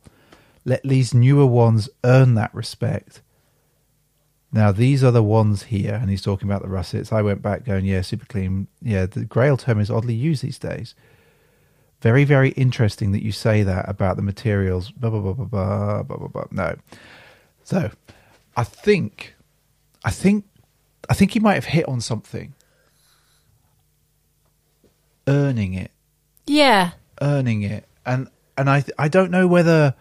Let 0.65 0.81
these 0.81 1.13
newer 1.13 1.45
ones 1.45 1.91
earn 2.03 2.33
that 2.33 2.51
respect. 2.55 3.21
Now 4.51 4.71
these 4.71 5.03
are 5.03 5.11
the 5.11 5.21
ones 5.21 5.65
here, 5.65 5.93
and 5.93 6.09
he's 6.09 6.23
talking 6.23 6.49
about 6.49 6.63
the 6.63 6.69
russets. 6.69 7.13
I 7.13 7.21
went 7.21 7.43
back 7.43 7.65
going, 7.65 7.85
yeah, 7.85 8.01
super 8.01 8.25
clean. 8.25 8.65
Yeah, 8.81 9.05
the 9.05 9.25
grail 9.25 9.57
term 9.57 9.79
is 9.79 9.91
oddly 9.91 10.15
used 10.15 10.41
these 10.41 10.57
days. 10.57 10.95
Very, 12.01 12.23
very 12.23 12.49
interesting 12.53 13.11
that 13.11 13.21
you 13.21 13.31
say 13.31 13.61
that 13.61 13.87
about 13.87 14.15
the 14.15 14.23
materials. 14.23 14.89
Blah 14.89 15.11
blah 15.11 15.19
blah 15.19 15.33
blah 15.33 15.45
blah 15.45 16.01
blah 16.01 16.17
blah. 16.17 16.27
blah. 16.29 16.45
No, 16.49 16.75
so 17.63 17.91
I 18.57 18.63
think, 18.63 19.35
I 20.03 20.09
think, 20.09 20.45
I 21.11 21.13
think 21.13 21.33
he 21.33 21.39
might 21.39 21.53
have 21.53 21.65
hit 21.65 21.87
on 21.87 22.01
something. 22.01 22.55
Earning 25.27 25.73
it, 25.73 25.91
Yeah. 26.45 26.91
earning 27.21 27.63
it, 27.63 27.85
and 28.05 28.27
and 28.57 28.69
I 28.69 28.83
I 28.99 29.07
don't 29.07 29.31
know 29.31 29.47
whether, 29.47 29.95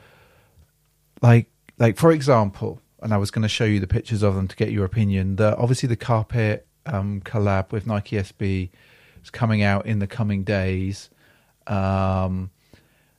like 1.22 1.48
like 1.78 1.96
for 1.96 2.10
example, 2.12 2.80
and 3.00 3.12
I 3.14 3.16
was 3.18 3.30
going 3.30 3.42
to 3.42 3.48
show 3.48 3.64
you 3.64 3.80
the 3.80 3.86
pictures 3.86 4.22
of 4.22 4.34
them 4.34 4.48
to 4.48 4.56
get 4.56 4.70
your 4.70 4.84
opinion. 4.84 5.36
The 5.36 5.56
obviously 5.56 5.88
the 5.88 5.96
carpet 5.96 6.66
um, 6.86 7.20
collab 7.24 7.70
with 7.72 7.86
Nike 7.86 8.16
SB 8.16 8.70
is 9.22 9.30
coming 9.30 9.62
out 9.62 9.86
in 9.86 9.98
the 10.00 10.06
coming 10.06 10.42
days. 10.44 11.08
Um, 11.66 12.50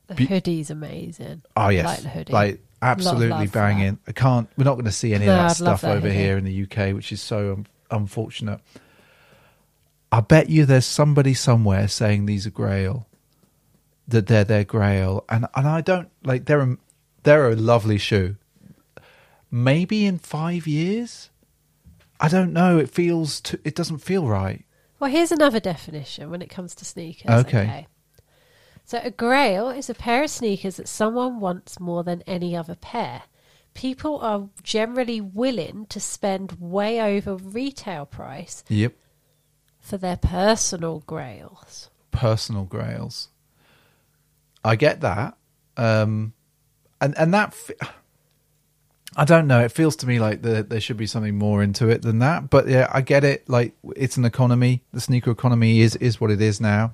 The 0.08 0.16
Be- 0.16 0.26
hoodie's 0.26 0.70
amazing. 0.70 1.42
oh 1.56 1.70
yes, 1.70 1.86
like 1.86 2.02
the 2.02 2.10
hoodie. 2.10 2.34
like 2.34 2.60
absolutely 2.82 3.48
banging. 3.48 3.98
I 4.08 4.12
can't. 4.12 4.50
We're 4.58 4.66
not 4.66 4.74
going 4.74 4.86
to 4.86 4.92
see 4.92 5.14
any 5.14 5.26
No, 5.26 5.32
of 5.34 5.38
that 5.38 5.50
I'd 5.52 5.56
stuff 5.56 5.82
that 5.82 5.96
over 5.96 6.10
here 6.12 6.38
in 6.38 6.44
the 6.44 6.64
UK, 6.64 6.94
which 6.94 7.12
is 7.14 7.22
so 7.22 7.54
um, 7.54 7.66
unfortunate. 7.90 8.60
I 10.14 10.20
bet 10.20 10.48
you 10.48 10.68
there's 10.68 10.86
somebody 10.86 11.34
somewhere 11.34 11.88
saying 11.88 12.28
these 12.28 12.46
are 12.46 12.52
Grail, 12.52 13.08
that 14.08 14.28
they're 14.28 14.44
their 14.44 14.64
Grail, 14.64 15.26
and 15.28 15.48
and 15.56 15.68
I 15.68 15.82
don't 15.82 16.12
like 16.24 16.46
they're 16.46 16.62
a, 16.62 16.78
they're 17.24 17.50
a 17.50 17.56
lovely 17.56 17.98
shoe. 17.98 18.36
Maybe 19.50 20.06
in 20.06 20.20
five 20.20 20.68
years, 20.68 21.32
I 22.20 22.28
don't 22.28 22.54
know. 22.54 22.78
It 22.78 22.92
feels 22.92 23.42
too, 23.42 23.58
it 23.64 23.74
doesn't 23.74 24.04
feel 24.04 24.28
right. 24.28 24.64
Well, 25.00 25.10
here's 25.10 25.32
another 25.32 25.60
definition 25.60 26.30
when 26.30 26.44
it 26.44 26.50
comes 26.52 26.76
to 26.76 26.86
sneakers. 26.86 27.32
Okay. 27.46 27.88
So, 28.86 29.00
a 29.04 29.10
grail 29.10 29.70
is 29.70 29.90
a 29.90 29.96
pair 29.96 30.26
of 30.26 30.30
sneakers 30.30 30.76
that 30.78 30.88
someone 30.88 31.40
wants 31.40 31.80
more 31.80 32.04
than 32.04 32.22
any 32.28 32.56
other 32.56 32.76
pair. 32.76 33.24
People 33.74 34.20
are 34.20 34.50
generally 34.62 35.22
willing 35.22 35.88
to 35.88 36.00
spend 36.00 36.58
way 36.60 37.02
over 37.02 37.36
retail 37.36 38.06
price 38.06 38.64
Yep, 38.70 38.94
for 39.84 39.98
their 39.98 40.18
personal 40.18 41.04
grails. 41.06 41.90
personal 42.12 42.64
Grails. 42.64 43.28
I 44.64 44.78
get 44.78 45.02
that, 45.02 45.38
um, 45.78 46.34
and 47.00 47.16
and 47.18 47.34
that. 47.34 47.56
I 49.16 49.26
don't 49.26 49.46
know. 49.46 49.60
It 49.60 49.72
feels 49.72 49.96
to 49.98 50.08
me 50.08 50.20
like 50.20 50.42
the, 50.42 50.64
there 50.64 50.82
should 50.82 50.98
be 50.98 51.06
something 51.06 51.38
more 51.38 51.62
into 51.62 51.88
it 51.88 52.02
than 52.02 52.18
that. 52.20 52.50
But 52.50 52.68
yeah, 52.68 52.88
I 52.92 53.02
get 53.02 53.24
it. 53.24 53.48
Like 53.48 53.76
it's 53.96 54.18
an 54.18 54.26
economy. 54.26 54.82
The 54.92 55.02
sneaker 55.02 55.30
economy 55.30 55.82
is 55.82 55.96
is 55.98 56.20
what 56.20 56.32
it 56.32 56.42
is 56.42 56.60
now, 56.60 56.94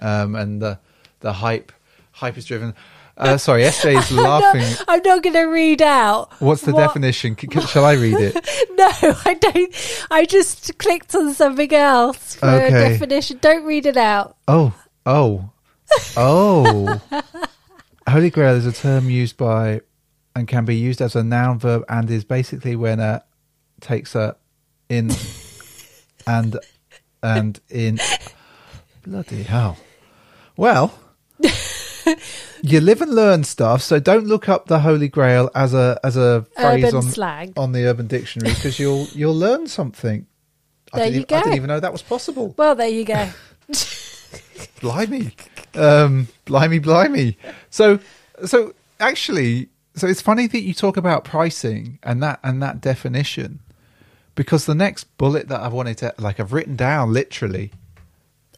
um, 0.00 0.36
and 0.36 0.62
the 0.62 0.78
the 1.20 1.32
hype 1.32 1.72
hype 2.12 2.36
is 2.36 2.44
driven. 2.44 2.74
Uh, 3.16 3.38
sorry, 3.38 3.62
SJ 3.64 3.98
is 3.98 4.12
laughing. 4.12 4.84
I'm 4.88 5.02
not 5.02 5.22
going 5.22 5.34
to 5.34 5.44
read 5.44 5.80
out. 5.80 6.30
What's 6.40 6.62
the 6.62 6.72
what- 6.72 6.86
definition? 6.86 7.36
C- 7.38 7.48
shall 7.66 7.84
I 7.84 7.94
read 7.94 8.18
it? 8.18 8.34
No, 8.76 8.90
I 9.24 9.32
don't. 9.40 10.06
I 10.10 10.26
just 10.26 10.76
clicked 10.76 11.14
on 11.14 11.32
something 11.32 11.72
else 11.72 12.34
for 12.34 12.46
a 12.46 12.68
definition. 12.70 13.38
Don't 13.40 13.64
read 13.64 13.86
it 13.86 13.96
out. 13.96 14.36
Oh, 14.46 14.74
oh, 15.06 15.48
oh. 16.14 17.00
Holy 18.08 18.28
Grail 18.28 18.54
is 18.54 18.66
a 18.66 18.72
term 18.72 19.08
used 19.08 19.38
by 19.38 19.80
and 20.34 20.46
can 20.46 20.66
be 20.66 20.76
used 20.76 21.00
as 21.00 21.16
a 21.16 21.24
noun 21.24 21.58
verb 21.58 21.84
and 21.88 22.10
is 22.10 22.22
basically 22.24 22.76
when 22.76 23.00
a 23.00 23.24
takes 23.80 24.14
a 24.14 24.36
in 24.90 25.10
and 26.26 26.58
and 27.22 27.58
in 27.70 27.98
bloody 29.06 29.42
hell. 29.42 29.78
Well, 30.56 30.92
you 32.62 32.80
live 32.80 33.02
and 33.02 33.14
learn 33.14 33.44
stuff, 33.44 33.82
so 33.82 33.98
don't 33.98 34.26
look 34.26 34.48
up 34.48 34.66
the 34.66 34.80
Holy 34.80 35.08
Grail 35.08 35.50
as 35.54 35.74
a 35.74 35.98
as 36.04 36.16
a 36.16 36.46
phrase 36.54 36.84
Urban 36.84 36.96
on 36.96 37.02
slang. 37.02 37.52
on 37.56 37.72
the 37.72 37.86
Urban 37.86 38.06
Dictionary 38.06 38.54
because 38.54 38.78
you'll 38.78 39.06
you'll 39.12 39.34
learn 39.34 39.66
something. 39.66 40.26
I 40.92 40.98
There 40.98 41.06
didn't, 41.06 41.14
you 41.14 41.20
even, 41.22 41.36
I 41.36 41.42
didn't 41.42 41.56
even 41.56 41.68
know 41.68 41.80
that 41.80 41.92
was 41.92 42.02
possible. 42.02 42.54
Well, 42.56 42.74
there 42.74 42.88
you 42.88 43.04
go. 43.04 43.28
blimey 44.80 45.32
um 45.74 46.28
blimey 46.44 46.78
blimey 46.78 47.36
so 47.70 47.98
so 48.44 48.74
actually 49.00 49.68
so 49.94 50.06
it's 50.06 50.20
funny 50.20 50.46
that 50.46 50.60
you 50.60 50.72
talk 50.74 50.96
about 50.96 51.24
pricing 51.24 51.98
and 52.02 52.22
that 52.22 52.38
and 52.42 52.62
that 52.62 52.80
definition 52.80 53.60
because 54.34 54.66
the 54.66 54.74
next 54.74 55.04
bullet 55.18 55.48
that 55.48 55.60
I've 55.60 55.72
wanted 55.72 55.98
to 55.98 56.14
like 56.18 56.38
i've 56.38 56.52
written 56.52 56.76
down 56.76 57.12
literally 57.12 57.72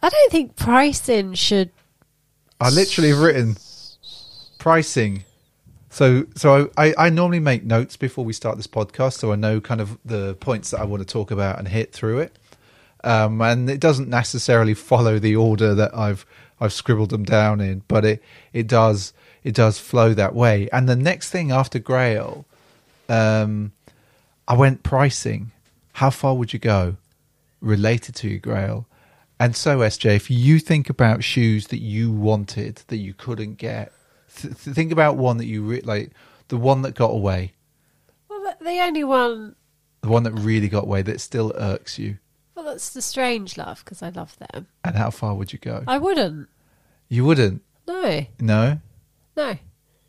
I 0.02 0.08
don't 0.08 0.30
think 0.30 0.56
pricing 0.56 1.34
should. 1.34 1.70
I 2.60 2.70
literally 2.70 3.10
have 3.10 3.18
written 3.18 3.56
pricing 4.58 5.24
so 5.90 6.26
so 6.34 6.70
I, 6.76 6.94
I 6.98 7.10
normally 7.10 7.40
make 7.40 7.64
notes 7.64 7.96
before 7.96 8.24
we 8.24 8.32
start 8.32 8.56
this 8.56 8.66
podcast 8.66 9.14
so 9.14 9.32
i 9.32 9.36
know 9.36 9.60
kind 9.60 9.80
of 9.80 9.98
the 10.04 10.34
points 10.36 10.70
that 10.70 10.80
i 10.80 10.84
want 10.84 11.00
to 11.00 11.06
talk 11.06 11.30
about 11.30 11.58
and 11.58 11.68
hit 11.68 11.92
through 11.92 12.18
it 12.20 12.36
um, 13.04 13.40
and 13.40 13.70
it 13.70 13.80
doesn't 13.80 14.08
necessarily 14.08 14.74
follow 14.74 15.18
the 15.18 15.36
order 15.36 15.74
that 15.74 15.96
I've 15.96 16.26
I've 16.60 16.72
scribbled 16.72 17.10
them 17.10 17.24
down 17.24 17.60
in, 17.60 17.82
but 17.88 18.04
it 18.04 18.22
it 18.52 18.66
does 18.66 19.12
it 19.44 19.54
does 19.54 19.78
flow 19.78 20.14
that 20.14 20.34
way. 20.34 20.68
And 20.72 20.88
the 20.88 20.96
next 20.96 21.30
thing 21.30 21.50
after 21.50 21.78
Grail, 21.78 22.44
um, 23.08 23.72
I 24.46 24.54
went 24.54 24.82
pricing. 24.82 25.52
How 25.94 26.10
far 26.10 26.34
would 26.34 26.52
you 26.52 26.58
go 26.58 26.96
related 27.60 28.14
to 28.16 28.28
your 28.28 28.40
Grail? 28.40 28.86
And 29.40 29.55
so, 29.55 29.79
SJ, 29.79 30.16
if 30.16 30.31
you 30.31 30.59
think 30.59 30.90
about 30.90 31.22
shoes 31.22 31.68
that 31.68 31.79
you 31.81 32.11
wanted 32.11 32.83
that 32.88 32.96
you 32.96 33.14
couldn't 33.14 33.55
get, 33.55 33.92
th- 34.35 34.55
th- 34.62 34.74
think 34.74 34.90
about 34.90 35.16
one 35.16 35.37
that 35.38 35.46
you 35.46 35.62
re- 35.62 35.81
like, 35.83 36.11
the 36.48 36.57
one 36.57 36.83
that 36.83 36.94
got 36.94 37.11
away, 37.11 37.53
Well, 38.29 38.40
the- 38.59 38.64
the 38.64 38.81
only 38.81 39.05
one. 39.05 39.55
the 40.01 40.09
one 40.09 40.24
that 40.24 40.33
really 40.33 40.68
got 40.68 40.85
away 40.85 41.03
that 41.03 41.20
still 41.20 41.53
irks 41.57 41.98
you. 41.98 42.18
Well, 42.57 42.64
that's 42.64 42.90
the 42.90 43.03
strange 43.03 43.57
love 43.57 43.85
because 43.85 44.03
I 44.03 44.09
love 44.09 44.37
them. 44.38 44.66
And 44.83 44.96
how 44.96 45.11
far 45.11 45.35
would 45.37 45.53
you 45.53 45.59
go? 45.61 45.85
I 45.87 45.98
wouldn't. 45.98 46.48
You 47.09 47.24
wouldn't. 47.24 47.62
No, 47.87 48.27
No. 48.40 48.81
no. 49.37 49.57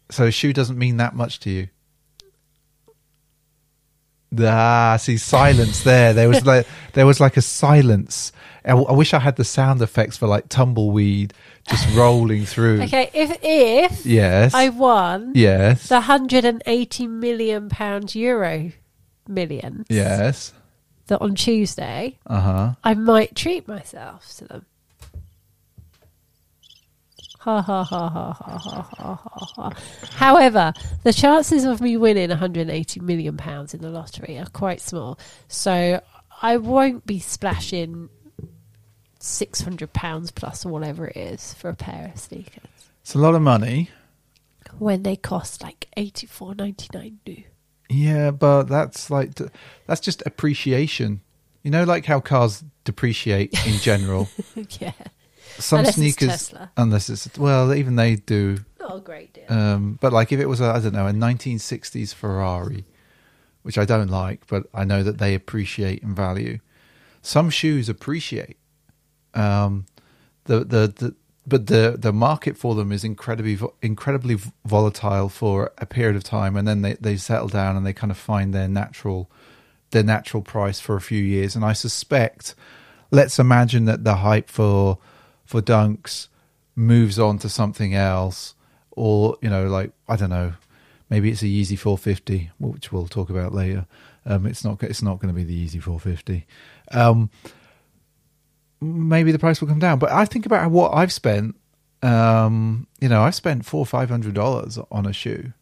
So 0.09 0.25
a 0.25 0.31
shoe 0.31 0.53
doesn't 0.53 0.77
mean 0.77 0.97
that 0.97 1.15
much 1.15 1.39
to 1.41 1.51
you. 1.51 1.67
Ah, 4.37 4.97
see 4.99 5.17
silence 5.17 5.83
there. 5.83 6.13
There 6.13 6.29
was 6.29 6.45
like 6.45 6.67
there 6.93 7.05
was 7.05 7.19
like 7.19 7.37
a 7.37 7.41
silence. 7.41 8.31
I, 8.63 8.73
I 8.73 8.91
wish 8.91 9.13
I 9.13 9.19
had 9.19 9.35
the 9.37 9.43
sound 9.43 9.81
effects 9.81 10.17
for 10.17 10.27
like 10.27 10.49
tumbleweed 10.49 11.33
just 11.67 11.87
rolling 11.95 12.45
through. 12.45 12.81
Okay, 12.83 13.09
if 13.13 13.37
if 13.41 14.05
Yes. 14.05 14.53
I 14.53 14.69
won 14.69 15.31
yes. 15.35 15.87
the 15.89 16.01
hundred 16.01 16.45
and 16.45 16.61
eighty 16.67 17.07
million 17.07 17.69
pound 17.69 18.13
euro 18.15 18.71
millions 19.27 19.85
yes. 19.89 20.53
that 21.07 21.21
on 21.21 21.35
Tuesday, 21.35 22.17
Uh 22.27 22.39
huh. 22.41 22.73
I 22.83 22.93
might 22.93 23.35
treat 23.35 23.67
myself 23.67 24.31
to 24.37 24.45
them. 24.45 24.65
Ha 27.39 27.61
ha 27.61 27.83
ha 27.83 28.09
ha 28.09 28.33
ha 28.33 28.57
ha 28.57 28.81
ha 28.83 29.15
ha. 29.55 29.73
However, 30.11 30.73
the 31.03 31.13
chances 31.13 31.63
of 31.63 31.79
me 31.79 31.95
winning 31.95 32.29
180 32.29 32.99
million 32.99 33.37
pounds 33.37 33.73
in 33.73 33.81
the 33.81 33.89
lottery 33.89 34.37
are 34.37 34.45
quite 34.47 34.81
small, 34.81 35.17
so 35.47 36.01
I 36.41 36.57
won't 36.57 37.05
be 37.05 37.19
splashing 37.19 38.09
600 39.19 39.93
pounds 39.93 40.31
plus 40.31 40.65
or 40.65 40.69
whatever 40.69 41.07
it 41.07 41.15
is 41.15 41.53
for 41.53 41.69
a 41.69 41.75
pair 41.75 42.11
of 42.13 42.19
sneakers. 42.19 42.89
It's 43.01 43.15
a 43.15 43.19
lot 43.19 43.35
of 43.35 43.41
money. 43.41 43.89
When 44.77 45.03
they 45.03 45.15
cost 45.15 45.63
like 45.63 45.87
84.99 45.95 47.15
new. 47.25 47.43
Yeah, 47.89 48.31
but 48.31 48.63
that's 48.63 49.09
like 49.09 49.39
that's 49.87 50.01
just 50.01 50.21
appreciation. 50.25 51.21
You 51.63 51.71
know, 51.71 51.85
like 51.85 52.05
how 52.05 52.19
cars 52.19 52.63
depreciate 52.83 53.53
in 53.65 53.79
general. 53.79 54.29
yeah. 54.79 54.91
Some 55.59 55.79
Unless 55.79 55.97
it's 55.97 55.97
sneakers, 55.97 56.29
Tesla. 56.49 56.71
unless 56.77 57.09
it's 57.09 57.37
well, 57.37 57.73
even 57.73 57.95
they 57.95 58.15
do. 58.15 58.59
not 58.79 58.97
a 58.97 58.99
great 59.01 59.33
deal. 59.33 59.45
Um, 59.49 59.97
but 60.01 60.13
like 60.13 60.31
if 60.31 60.39
it 60.39 60.45
was 60.47 60.61
a, 60.61 60.65
I 60.65 60.79
don't 60.79 60.93
know 60.93 61.07
a 61.07 61.11
1960s 61.11 62.13
Ferrari, 62.13 62.85
which 63.63 63.77
I 63.77 63.85
don't 63.85 64.07
like, 64.09 64.47
but 64.47 64.63
I 64.73 64.83
know 64.85 65.03
that 65.03 65.17
they 65.17 65.35
appreciate 65.35 66.01
in 66.01 66.15
value. 66.15 66.59
Some 67.21 67.49
shoes 67.49 67.89
appreciate. 67.89 68.57
Um, 69.33 69.85
the, 70.45 70.59
the 70.59 70.87
the 70.95 71.15
but 71.45 71.67
the 71.67 71.95
the 71.97 72.13
market 72.13 72.57
for 72.57 72.75
them 72.75 72.91
is 72.91 73.03
incredibly 73.03 73.57
incredibly 73.81 74.37
volatile 74.65 75.29
for 75.29 75.71
a 75.77 75.85
period 75.85 76.15
of 76.15 76.23
time, 76.23 76.55
and 76.55 76.67
then 76.67 76.81
they 76.81 76.93
they 76.93 77.17
settle 77.17 77.47
down 77.49 77.75
and 77.75 77.85
they 77.85 77.93
kind 77.93 78.11
of 78.11 78.17
find 78.17 78.53
their 78.53 78.67
natural 78.67 79.29
their 79.91 80.03
natural 80.03 80.41
price 80.43 80.79
for 80.79 80.95
a 80.95 81.01
few 81.01 81.21
years. 81.21 81.55
And 81.55 81.65
I 81.65 81.73
suspect, 81.73 82.55
let's 83.11 83.39
imagine 83.39 83.85
that 83.85 84.03
the 84.03 84.15
hype 84.17 84.49
for 84.49 84.99
for 85.49 85.63
dunks 85.63 86.27
moves 86.75 87.17
on 87.17 87.39
to 87.39 87.49
something 87.49 87.95
else, 87.95 88.53
or 88.91 89.35
you 89.41 89.49
know, 89.49 89.65
like 89.65 89.91
I 90.07 90.15
don't 90.15 90.29
know, 90.29 90.53
maybe 91.09 91.31
it's 91.31 91.41
a 91.41 91.45
Yeezy 91.45 91.77
450, 91.77 92.51
which 92.59 92.91
we'll 92.91 93.07
talk 93.07 93.31
about 93.31 93.51
later. 93.51 93.87
Um, 94.27 94.45
it's 94.45 94.63
not 94.63 94.83
it's 94.83 95.01
not 95.01 95.19
going 95.19 95.33
to 95.33 95.35
be 95.35 95.43
the 95.43 95.65
Yeezy 95.65 95.81
450. 95.81 96.45
Um, 96.91 97.31
maybe 98.79 99.31
the 99.31 99.39
price 99.39 99.59
will 99.59 99.67
come 99.67 99.79
down, 99.79 99.97
but 99.97 100.11
I 100.11 100.25
think 100.25 100.45
about 100.45 100.69
what 100.69 100.93
I've 100.93 101.11
spent. 101.11 101.55
Um, 102.03 102.85
you 103.01 103.09
know, 103.09 103.23
I've 103.23 103.33
spent 103.33 103.65
four 103.65 103.79
or 103.79 103.87
five 103.87 104.11
hundred 104.11 104.35
dollars 104.35 104.77
on 104.91 105.07
a 105.07 105.13
shoe, 105.13 105.53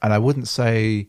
and 0.00 0.14
I 0.14 0.18
wouldn't 0.18 0.48
say 0.48 1.08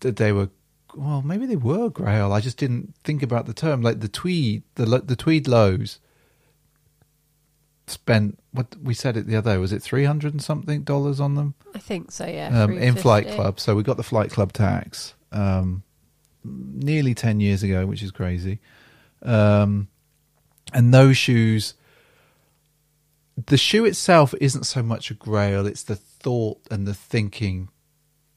that 0.00 0.16
they 0.16 0.32
were 0.32 0.50
well 0.96 1.22
maybe 1.22 1.44
they 1.44 1.56
were 1.56 1.90
grail 1.90 2.32
i 2.32 2.40
just 2.40 2.56
didn't 2.56 2.94
think 3.04 3.22
about 3.22 3.44
the 3.44 3.52
term 3.52 3.82
like 3.82 4.00
the 4.00 4.08
tweed 4.08 4.62
the 4.76 4.86
the 5.04 5.16
tweed 5.16 5.46
lows 5.46 5.98
spent 7.86 8.38
what 8.52 8.74
we 8.82 8.92
said 8.94 9.16
it 9.16 9.26
the 9.26 9.36
other 9.36 9.52
day 9.52 9.58
was 9.58 9.72
it 9.72 9.82
300 9.82 10.32
and 10.32 10.42
something 10.42 10.82
dollars 10.82 11.20
on 11.20 11.34
them 11.36 11.54
I 11.74 11.78
think 11.78 12.10
so. 12.10 12.26
Yeah, 12.26 12.62
um, 12.62 12.76
in 12.78 12.96
flight 12.96 13.28
club 13.28 13.60
so 13.60 13.74
we 13.76 13.82
got 13.82 13.96
the 13.96 14.02
flight 14.02 14.30
club 14.30 14.52
tax 14.52 15.14
um, 15.32 15.82
nearly 16.44 17.14
10 17.14 17.40
years 17.40 17.62
ago 17.62 17.86
which 17.86 18.02
is 18.02 18.10
crazy 18.10 18.58
Um, 19.22 19.88
and 20.72 20.92
those 20.92 21.16
shoes, 21.16 21.74
the 23.46 23.56
shoe 23.56 23.84
itself 23.84 24.34
isn't 24.40 24.64
so 24.64 24.82
much 24.82 25.10
a 25.10 25.14
grail; 25.14 25.66
it's 25.66 25.82
the 25.84 25.96
thought 25.96 26.58
and 26.70 26.86
the 26.86 26.94
thinking. 26.94 27.68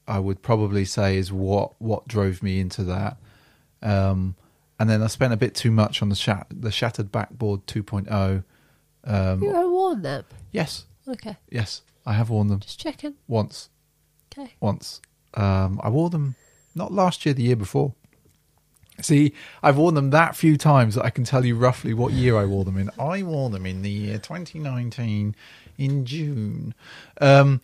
I 0.06 0.18
would 0.18 0.42
probably 0.42 0.84
say 0.84 1.16
is 1.16 1.32
what 1.32 1.80
what 1.80 2.06
drove 2.08 2.42
me 2.42 2.60
into 2.60 2.84
that. 2.84 3.16
Um, 3.82 4.36
and 4.78 4.88
then 4.88 5.02
I 5.02 5.06
spent 5.08 5.32
a 5.32 5.36
bit 5.36 5.54
too 5.54 5.70
much 5.70 6.02
on 6.02 6.08
the 6.08 6.14
shat- 6.14 6.46
the 6.50 6.70
shattered 6.70 7.10
backboard 7.12 7.66
2.0. 7.66 8.44
Um, 9.04 9.42
You 9.42 9.50
ever 9.50 9.70
worn 9.70 10.02
them? 10.02 10.24
yes, 10.52 10.84
Okay, 11.08 11.36
yes, 11.50 11.82
I 12.06 12.12
have 12.12 12.30
worn 12.30 12.48
them 12.48 12.60
just 12.60 12.78
checking. 12.78 13.14
once. 13.26 13.68
Okay. 14.32 14.52
once. 14.60 15.00
Um, 15.34 15.80
I 15.82 15.88
wore 15.88 16.10
them 16.10 16.36
not 16.74 16.92
last 16.92 17.24
year, 17.26 17.34
the 17.34 17.42
year 17.42 17.56
before. 17.56 17.94
See, 19.00 19.32
I've 19.62 19.76
worn 19.78 19.94
them 19.94 20.10
that 20.10 20.36
few 20.36 20.56
times 20.58 20.94
that 20.94 21.04
I 21.04 21.10
can 21.10 21.24
tell 21.24 21.44
you 21.44 21.56
roughly 21.56 21.94
what 21.94 22.12
year 22.12 22.36
I 22.36 22.44
wore 22.44 22.64
them 22.64 22.76
in. 22.76 22.90
I 22.98 23.22
wore 23.22 23.48
them 23.48 23.64
in 23.64 23.80
the 23.82 23.90
year 23.90 24.18
2019 24.18 25.34
in 25.78 26.04
June. 26.04 26.74
Um, 27.20 27.60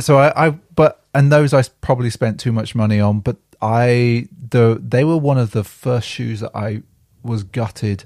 so 0.00 0.16
I, 0.18 0.46
I, 0.46 0.50
but 0.74 1.04
and 1.14 1.30
those 1.30 1.52
I 1.52 1.62
probably 1.82 2.08
spent 2.10 2.40
too 2.40 2.52
much 2.52 2.74
money 2.74 2.98
on. 3.00 3.20
But 3.20 3.36
I, 3.60 4.28
the 4.50 4.80
they 4.82 5.04
were 5.04 5.18
one 5.18 5.38
of 5.38 5.50
the 5.50 5.62
first 5.62 6.08
shoes 6.08 6.40
that 6.40 6.52
I 6.54 6.82
was 7.22 7.42
gutted 7.44 8.04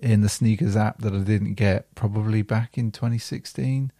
in 0.00 0.20
the 0.20 0.28
sneakers 0.28 0.76
app 0.76 0.98
that 0.98 1.14
I 1.14 1.18
didn't 1.18 1.54
get. 1.54 1.94
Probably 1.94 2.42
back 2.42 2.76
in 2.78 2.90
2016. 2.90 3.92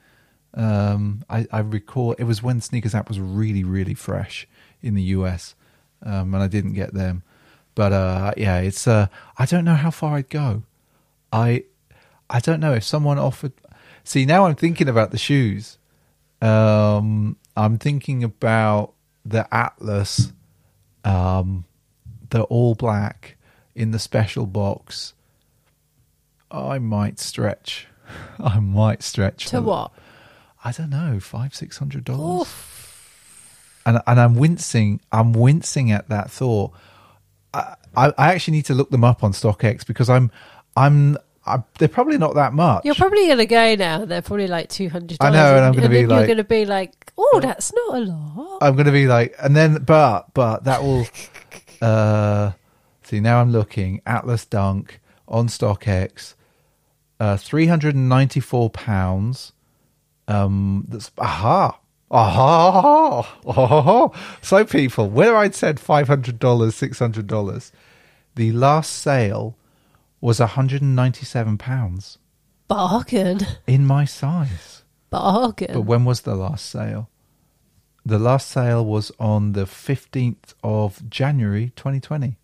Um, 0.55 1.23
I, 1.29 1.47
I 1.53 1.61
recall 1.61 2.13
it 2.13 2.25
was 2.25 2.43
when 2.43 2.61
Sneakers 2.61 2.95
app 2.95 3.09
was 3.09 3.21
really, 3.21 3.63
really 3.63 3.95
fresh 3.95 4.49
in 4.83 4.95
the 4.95 5.03
US, 5.03 5.55
um, 6.03 6.33
and 6.33 6.43
I 6.43 6.49
didn't 6.49 6.73
get 6.73 6.95
them. 6.95 7.23
But 7.75 7.93
uh, 7.93 8.33
yeah, 8.39 8.59
it's 8.61 8.89
uh, 8.89 9.09
I 9.39 9.45
don't 9.45 9.65
know 9.67 9.75
how 9.75 9.91
far 9.91 10.17
I'd 10.17 10.31
go. 10.31 10.63
I 11.31 11.65
I 12.31 12.41
don't 12.41 12.61
know 12.61 12.73
if 12.73 12.85
someone 12.85 13.19
offered. 13.19 13.53
See, 14.03 14.25
now 14.25 14.47
I'm 14.47 14.55
thinking 14.55 14.89
about 14.89 15.11
the 15.11 15.19
shoes. 15.19 15.79
Um, 16.41 17.37
I'm 17.55 17.77
thinking 17.77 18.25
about 18.25 18.95
the 19.27 19.53
Atlas, 19.55 20.33
um, 21.05 21.67
the 22.31 22.43
all 22.45 22.75
black 22.75 23.37
in 23.75 23.91
the 23.91 23.99
special 23.99 24.47
box. 24.47 25.13
I 26.51 26.79
might 26.79 27.19
stretch. 27.19 27.87
I 28.39 28.61
might 28.61 29.03
stretch 29.03 29.47
To 29.47 29.57
for- 29.59 29.63
what? 29.63 29.93
I 30.65 30.73
don't 30.73 30.91
know, 30.91 31.21
five 31.21 31.55
six 31.55 31.79
hundred 31.79 32.05
dollars. 32.05 32.49
And 33.85 34.01
and 34.07 34.19
I'm 34.21 34.35
wincing. 34.35 35.01
I'm 35.13 35.33
wincing 35.33 35.93
at 35.93 36.09
that 36.09 36.31
thought. 36.31 36.73
I, 37.55 37.77
I 37.97 38.07
I 38.19 38.33
actually 38.35 38.53
need 38.57 38.65
to 38.67 38.75
look 38.75 38.91
them 38.91 39.05
up 39.05 39.23
on 39.23 39.33
StockX 39.33 39.87
because 39.87 40.11
I'm 40.11 40.31
I'm. 40.77 41.17
I, 41.49 41.63
they're 41.79 41.87
probably 41.87 42.19
not 42.19 42.35
that 42.35 42.53
much. 42.53 42.85
You're 42.85 42.97
probably 42.97 43.27
going 43.27 43.39
to 43.39 43.47
go 43.47 43.77
now. 43.77 44.05
They're 44.05 44.21
probably 44.23 44.49
like 44.49 44.69
two 44.69 44.89
hundred. 44.89 45.19
I 45.21 45.31
know, 45.31 45.55
and 45.57 45.65
I'm 45.65 45.73
gonna 45.75 45.89
be 45.89 46.05
like- 46.05 46.19
you're 46.19 46.27
going 46.27 46.39
to 46.39 46.43
be 46.45 46.65
like, 46.65 47.13
oh, 47.17 47.39
that's 47.41 47.73
not 47.73 47.95
a 47.99 48.01
lot. 48.01 48.59
I'm 48.63 48.75
going 48.75 48.87
to 48.87 48.93
be 48.93 49.07
like, 49.07 49.37
and 49.41 49.55
then, 49.55 49.85
but, 49.85 50.35
but 50.35 50.65
that 50.65 50.83
will, 50.83 51.07
uh, 51.81 52.51
see, 53.05 53.21
now 53.21 53.41
I'm 53.41 53.53
looking, 53.53 54.01
Atlas 54.05 54.45
Dunk 54.45 55.01
on 55.29 55.47
StockX, 55.47 56.35
uh, 57.21 57.37
394 57.37 58.71
pounds. 58.71 59.53
Um, 60.29 60.85
that's, 60.89 61.11
aha, 61.19 61.79
aha, 62.11 63.39
aha. 63.47 64.09
So 64.43 64.65
people, 64.65 65.09
where 65.09 65.37
I'd 65.37 65.55
said 65.55 65.77
$500, 65.77 66.39
$600, 66.39 67.73
the 68.35 68.53
last 68.53 68.93
sale 68.93 69.57
was 70.21 70.41
197 70.41 71.59
pounds 71.59 72.19
Bargain, 72.69 73.41
in 73.67 73.87
my 73.87 74.05
size. 74.05 74.83
bargain. 75.11 75.73
But 75.73 75.83
when 75.83 76.05
was 76.05 76.23
the 76.23 76.35
last 76.35 76.67
sale? 76.67 77.09
The 78.05 78.19
last 78.19 78.49
sale 78.49 78.85
was 78.85 79.11
on 79.19 79.53
the 79.53 79.65
15th 79.65 80.55
of 80.63 81.09
January 81.09 81.73
2020. 81.77 82.37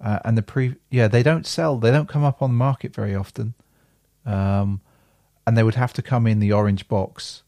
Uh, 0.00 0.18
and 0.24 0.36
the 0.38 0.42
pre 0.42 0.76
yeah, 0.90 1.08
they 1.08 1.22
don't 1.22 1.46
sell, 1.46 1.76
they 1.76 1.90
don't 1.90 2.08
come 2.08 2.24
up 2.24 2.40
on 2.42 2.50
the 2.50 2.56
market 2.56 2.94
very 2.94 3.14
often. 3.14 3.54
Um 4.24 4.80
and 5.46 5.56
they 5.56 5.62
would 5.62 5.74
have 5.74 5.92
to 5.94 6.02
come 6.02 6.26
in 6.26 6.38
the 6.38 6.52
orange 6.52 6.86
box 6.88 7.42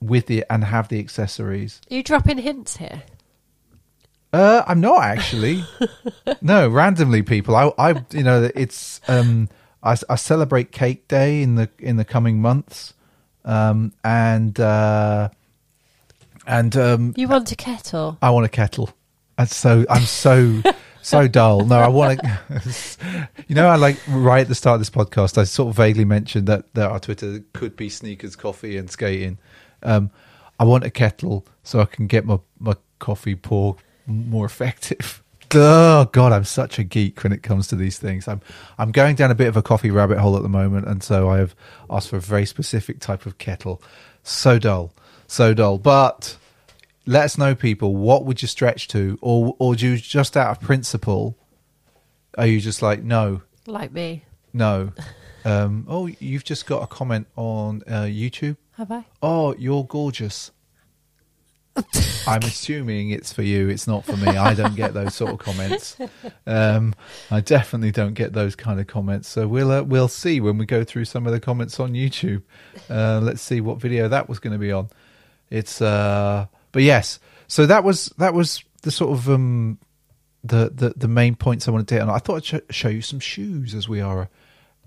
with 0.00 0.26
the 0.26 0.44
and 0.50 0.64
have 0.64 0.88
the 0.88 0.98
accessories. 0.98 1.80
Are 1.90 1.94
you 1.94 2.02
dropping 2.02 2.38
hints 2.38 2.78
here? 2.78 3.02
Uh, 4.32 4.64
I'm 4.66 4.80
not 4.80 5.04
actually. 5.04 5.62
no, 6.42 6.68
randomly, 6.68 7.22
people. 7.22 7.54
I, 7.54 7.70
I, 7.78 8.04
you 8.10 8.24
know, 8.24 8.50
it's 8.56 9.00
um, 9.06 9.48
I, 9.82 9.96
I 10.10 10.16
celebrate 10.16 10.72
Cake 10.72 11.06
Day 11.06 11.40
in 11.42 11.54
the 11.54 11.70
in 11.78 11.96
the 11.96 12.04
coming 12.04 12.40
months, 12.40 12.94
um, 13.44 13.92
and 14.02 14.58
uh, 14.58 15.28
and 16.48 16.76
um, 16.76 17.14
You 17.16 17.28
want 17.28 17.52
a 17.52 17.56
kettle? 17.56 18.18
I 18.20 18.30
want 18.30 18.46
a 18.46 18.48
kettle. 18.48 18.90
And 19.38 19.48
so 19.48 19.84
I'm 19.88 20.02
so 20.02 20.62
so 21.04 21.28
dull. 21.28 21.66
No, 21.66 21.78
I 21.78 21.88
want 21.88 22.20
to. 22.20 23.28
you 23.46 23.54
know, 23.54 23.68
I 23.68 23.76
like 23.76 23.98
right 24.08 24.40
at 24.40 24.48
the 24.48 24.54
start 24.54 24.76
of 24.76 24.80
this 24.80 24.90
podcast, 24.90 25.36
I 25.36 25.44
sort 25.44 25.68
of 25.68 25.76
vaguely 25.76 26.04
mentioned 26.04 26.46
that 26.48 26.72
that 26.74 26.90
our 26.90 26.98
Twitter 26.98 27.44
could 27.52 27.76
be 27.76 27.88
sneakers, 27.88 28.36
coffee, 28.36 28.76
and 28.76 28.90
skating. 28.90 29.38
Um, 29.82 30.10
I 30.58 30.64
want 30.64 30.84
a 30.84 30.90
kettle 30.90 31.46
so 31.62 31.80
I 31.80 31.84
can 31.84 32.06
get 32.06 32.24
my 32.24 32.38
my 32.58 32.74
coffee 32.98 33.34
pour 33.34 33.76
more 34.06 34.46
effective. 34.46 35.22
Oh 35.52 36.06
God, 36.06 36.32
I'm 36.32 36.44
such 36.44 36.78
a 36.78 36.84
geek 36.84 37.22
when 37.22 37.32
it 37.32 37.42
comes 37.42 37.68
to 37.68 37.76
these 37.76 37.98
things. 37.98 38.26
I'm 38.26 38.40
I'm 38.78 38.90
going 38.90 39.14
down 39.14 39.30
a 39.30 39.34
bit 39.34 39.48
of 39.48 39.56
a 39.56 39.62
coffee 39.62 39.90
rabbit 39.90 40.18
hole 40.18 40.36
at 40.36 40.42
the 40.42 40.48
moment, 40.48 40.86
and 40.86 41.02
so 41.02 41.28
I 41.28 41.38
have 41.38 41.54
asked 41.90 42.08
for 42.08 42.16
a 42.16 42.20
very 42.20 42.46
specific 42.46 43.00
type 43.00 43.26
of 43.26 43.38
kettle. 43.38 43.82
So 44.22 44.58
dull, 44.58 44.92
so 45.26 45.52
dull. 45.52 45.76
But 45.78 46.38
let 47.06 47.24
us 47.24 47.38
know, 47.38 47.54
people. 47.54 47.94
What 47.96 48.24
would 48.24 48.42
you 48.42 48.48
stretch 48.48 48.88
to, 48.88 49.18
or 49.20 49.54
or 49.58 49.74
do 49.76 49.88
you 49.90 49.96
just 49.96 50.36
out 50.36 50.50
of 50.50 50.60
principle? 50.60 51.36
Are 52.36 52.46
you 52.46 52.60
just 52.60 52.82
like 52.82 53.02
no, 53.02 53.42
Like 53.66 53.92
me? 53.92 54.24
no? 54.52 54.92
Um, 55.46 55.84
oh, 55.90 56.06
you've 56.20 56.42
just 56.42 56.64
got 56.64 56.82
a 56.82 56.86
comment 56.86 57.26
on 57.36 57.82
uh, 57.86 58.04
YouTube. 58.04 58.56
Have 58.78 58.90
I? 58.90 59.04
Oh, 59.22 59.54
you're 59.58 59.84
gorgeous. 59.84 60.50
I'm 62.26 62.42
assuming 62.44 63.10
it's 63.10 63.30
for 63.30 63.42
you. 63.42 63.68
It's 63.68 63.86
not 63.86 64.06
for 64.06 64.16
me. 64.16 64.28
I 64.28 64.54
don't 64.54 64.74
get 64.74 64.94
those 64.94 65.14
sort 65.14 65.32
of 65.32 65.38
comments. 65.40 65.98
Um, 66.46 66.94
I 67.30 67.40
definitely 67.42 67.90
don't 67.90 68.14
get 68.14 68.32
those 68.32 68.56
kind 68.56 68.80
of 68.80 68.86
comments. 68.86 69.28
So 69.28 69.46
we'll 69.46 69.70
uh, 69.70 69.82
we'll 69.82 70.08
see 70.08 70.40
when 70.40 70.56
we 70.56 70.64
go 70.64 70.82
through 70.82 71.04
some 71.04 71.26
of 71.26 71.32
the 71.34 71.40
comments 71.40 71.78
on 71.78 71.92
YouTube. 71.92 72.42
Uh, 72.88 73.20
let's 73.22 73.42
see 73.42 73.60
what 73.60 73.78
video 73.82 74.08
that 74.08 74.30
was 74.30 74.38
going 74.38 74.54
to 74.54 74.58
be 74.58 74.72
on. 74.72 74.88
It's 75.50 75.82
uh, 75.82 76.46
but 76.74 76.82
yes. 76.82 77.18
So 77.46 77.64
that 77.66 77.82
was 77.84 78.06
that 78.18 78.34
was 78.34 78.62
the 78.82 78.90
sort 78.90 79.12
of 79.12 79.30
um, 79.30 79.78
the 80.42 80.70
the 80.74 80.92
the 80.96 81.08
main 81.08 81.34
points 81.36 81.66
I 81.66 81.70
wanted 81.70 81.88
to 81.88 81.94
hit 81.94 82.02
on. 82.02 82.10
I 82.10 82.18
thought 82.18 82.36
I'd 82.36 82.44
sh- 82.44 82.74
show 82.74 82.88
you 82.88 83.00
some 83.00 83.20
shoes 83.20 83.74
as 83.74 83.88
we 83.88 84.00
are 84.02 84.22
a, 84.22 84.28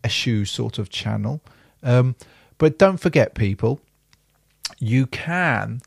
a 0.03 0.09
shoe 0.09 0.45
sort 0.45 0.77
of 0.77 0.89
channel. 0.89 1.41
Um, 1.81 2.15
but 2.59 2.77
don't 2.77 2.97
forget, 2.97 3.33
people, 3.35 3.79
you 4.79 5.05
can 5.07 5.81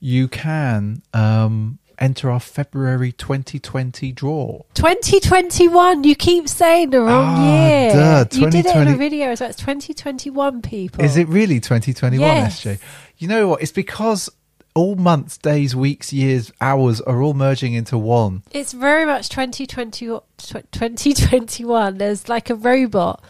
you 0.00 0.28
can 0.28 1.02
um, 1.14 1.78
enter 1.98 2.30
our 2.30 2.40
February 2.40 3.12
2020 3.12 4.12
draw. 4.12 4.62
2021. 4.74 6.04
You 6.04 6.14
keep 6.14 6.48
saying 6.48 6.90
the 6.90 7.00
wrong 7.00 7.24
Ah, 7.38 7.44
year. 7.44 7.92
duh, 7.92 8.24
you 8.32 8.50
did 8.50 8.66
it 8.66 8.74
in 8.74 8.88
a 8.88 8.94
2020 8.94 8.98
video, 8.98 9.34
so 9.34 9.46
it's 9.46 9.56
2021, 9.56 10.62
people. 10.62 11.04
Is 11.04 11.16
it 11.16 11.28
really 11.28 11.60
2021, 11.60 12.20
Yes. 12.20 12.60
SJ? 12.64 12.78
You 13.18 13.28
know 13.28 13.48
what? 13.48 13.62
It's 13.62 13.72
because 13.72 14.28
all 14.74 14.96
months, 14.96 15.36
days, 15.38 15.76
weeks, 15.76 16.12
years, 16.12 16.52
hours 16.60 17.00
are 17.00 17.22
all 17.22 17.34
merging 17.34 17.74
into 17.74 17.98
one. 17.98 18.42
It's 18.50 18.72
very 18.72 19.04
much 19.04 19.28
2020, 19.28 20.06
2021. 20.38 21.98
There's 21.98 22.28
like 22.28 22.50
a 22.50 22.54
robot 22.54 23.22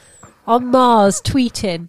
on 0.46 0.66
Mars 0.66 1.20
tweeting. 1.20 1.88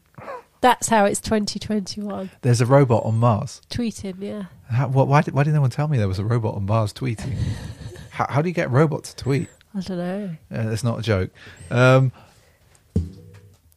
That's 0.62 0.88
how 0.88 1.06
it's 1.06 1.20
2021. 1.20 2.32
There's 2.42 2.62
a 2.62 2.66
robot 2.66 3.04
on 3.04 3.16
Mars. 3.20 3.62
Tweeting, 3.70 4.16
yeah. 4.20 4.46
How, 4.70 4.88
what, 4.88 5.08
why, 5.08 5.22
did, 5.22 5.34
why 5.34 5.44
didn't 5.44 5.56
anyone 5.56 5.70
tell 5.70 5.88
me 5.88 5.98
there 5.98 6.08
was 6.08 6.20
a 6.20 6.26
robot 6.26 6.56
on 6.56 6.66
Mars 6.66 6.94
tweeting? 6.94 7.36
how, 8.12 8.28
how 8.30 8.42
do 8.42 8.50
you 8.50 8.56
get 8.56 8.68
a 8.68 8.70
robot 8.70 9.04
to 9.06 9.16
tweet? 9.16 9.50
I 9.76 9.82
don't 9.82 9.98
know. 9.98 10.30
Uh, 10.52 10.64
that's 10.70 10.84
not 10.84 11.00
a 11.00 11.02
joke. 11.02 11.32
Um, 11.70 12.12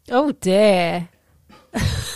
Oh 0.09 0.31
dear. 0.33 1.09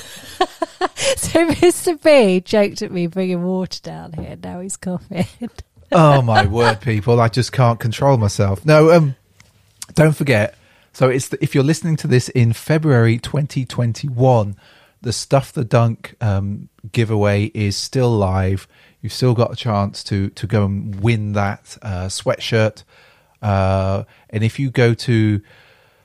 so 1.17 1.47
Mr. 1.49 2.03
B 2.03 2.41
joked 2.41 2.83
at 2.83 2.93
me 2.93 3.07
bringing 3.07 3.43
water 3.43 3.81
down 3.83 4.13
here. 4.13 4.37
Now 4.43 4.61
he's 4.61 4.77
coughing. 4.77 5.27
oh 5.93 6.23
my 6.23 6.47
word, 6.47 6.81
people! 6.81 7.21
I 7.21 7.29
just 7.29 7.53
can't 7.53 7.81
control 7.81 8.17
myself. 8.17 8.65
No, 8.65 8.93
um, 8.93 9.17
don't 9.95 10.15
forget. 10.15 10.57
So 10.93 11.09
it's 11.09 11.29
the, 11.29 11.43
if 11.43 11.55
you're 11.55 11.65
listening 11.65 11.97
to 11.97 12.07
this 12.07 12.29
in 12.31 12.53
February 12.53 13.19
2021, 13.19 14.57
the 15.03 15.13
stuff 15.13 15.53
the 15.53 15.65
dunk 15.65 16.17
um, 16.21 16.69
giveaway 16.93 17.45
is 17.55 17.77
still 17.77 18.11
live. 18.11 18.67
You've 19.01 19.13
still 19.13 19.35
got 19.35 19.53
a 19.53 19.57
chance 19.57 20.05
to 20.05 20.31
to 20.31 20.47
go 20.47 20.65
and 20.65 21.01
win 21.01 21.33
that 21.33 21.79
uh, 21.83 22.07
sweatshirt. 22.07 22.85
Uh, 23.41 24.05
and 24.29 24.45
if 24.45 24.59
you 24.59 24.71
go 24.71 24.93
to 24.93 25.41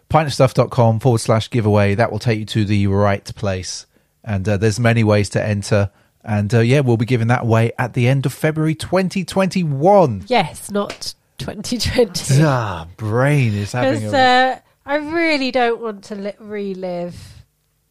pintofstuff.com 0.10 1.00
forward 1.00 1.20
slash 1.20 1.50
giveaway. 1.50 1.96
That 1.96 2.12
will 2.12 2.20
take 2.20 2.40
you 2.40 2.46
to 2.46 2.66
the 2.66 2.88
right 2.88 3.24
place. 3.36 3.86
And 4.26 4.50
uh, 4.50 4.58
there's 4.58 4.80
many 4.80 5.04
ways 5.04 5.30
to 5.30 5.46
enter. 5.46 5.92
And 6.24 6.54
uh, 6.54 6.60
yeah, 6.60 6.80
we'll 6.82 6.98
be 6.98 7.06
giving 7.06 7.28
that 7.28 7.44
away 7.44 7.72
at 7.78 7.94
the 7.94 8.08
end 8.08 8.26
of 8.26 8.34
February 8.34 8.76
2021. 8.76 10.26
Yes, 10.28 10.72
not 10.72 11.14
2020. 11.38 12.42
Ah, 12.44 12.88
brain 12.98 13.54
is 13.54 13.72
having 13.72 14.04
a 14.06 14.18
uh, 14.18 14.60
I 14.86 14.96
really 14.98 15.52
don't 15.52 15.82
want 15.82 16.04
to 16.06 16.16
li- 16.16 16.34
relive 16.40 17.16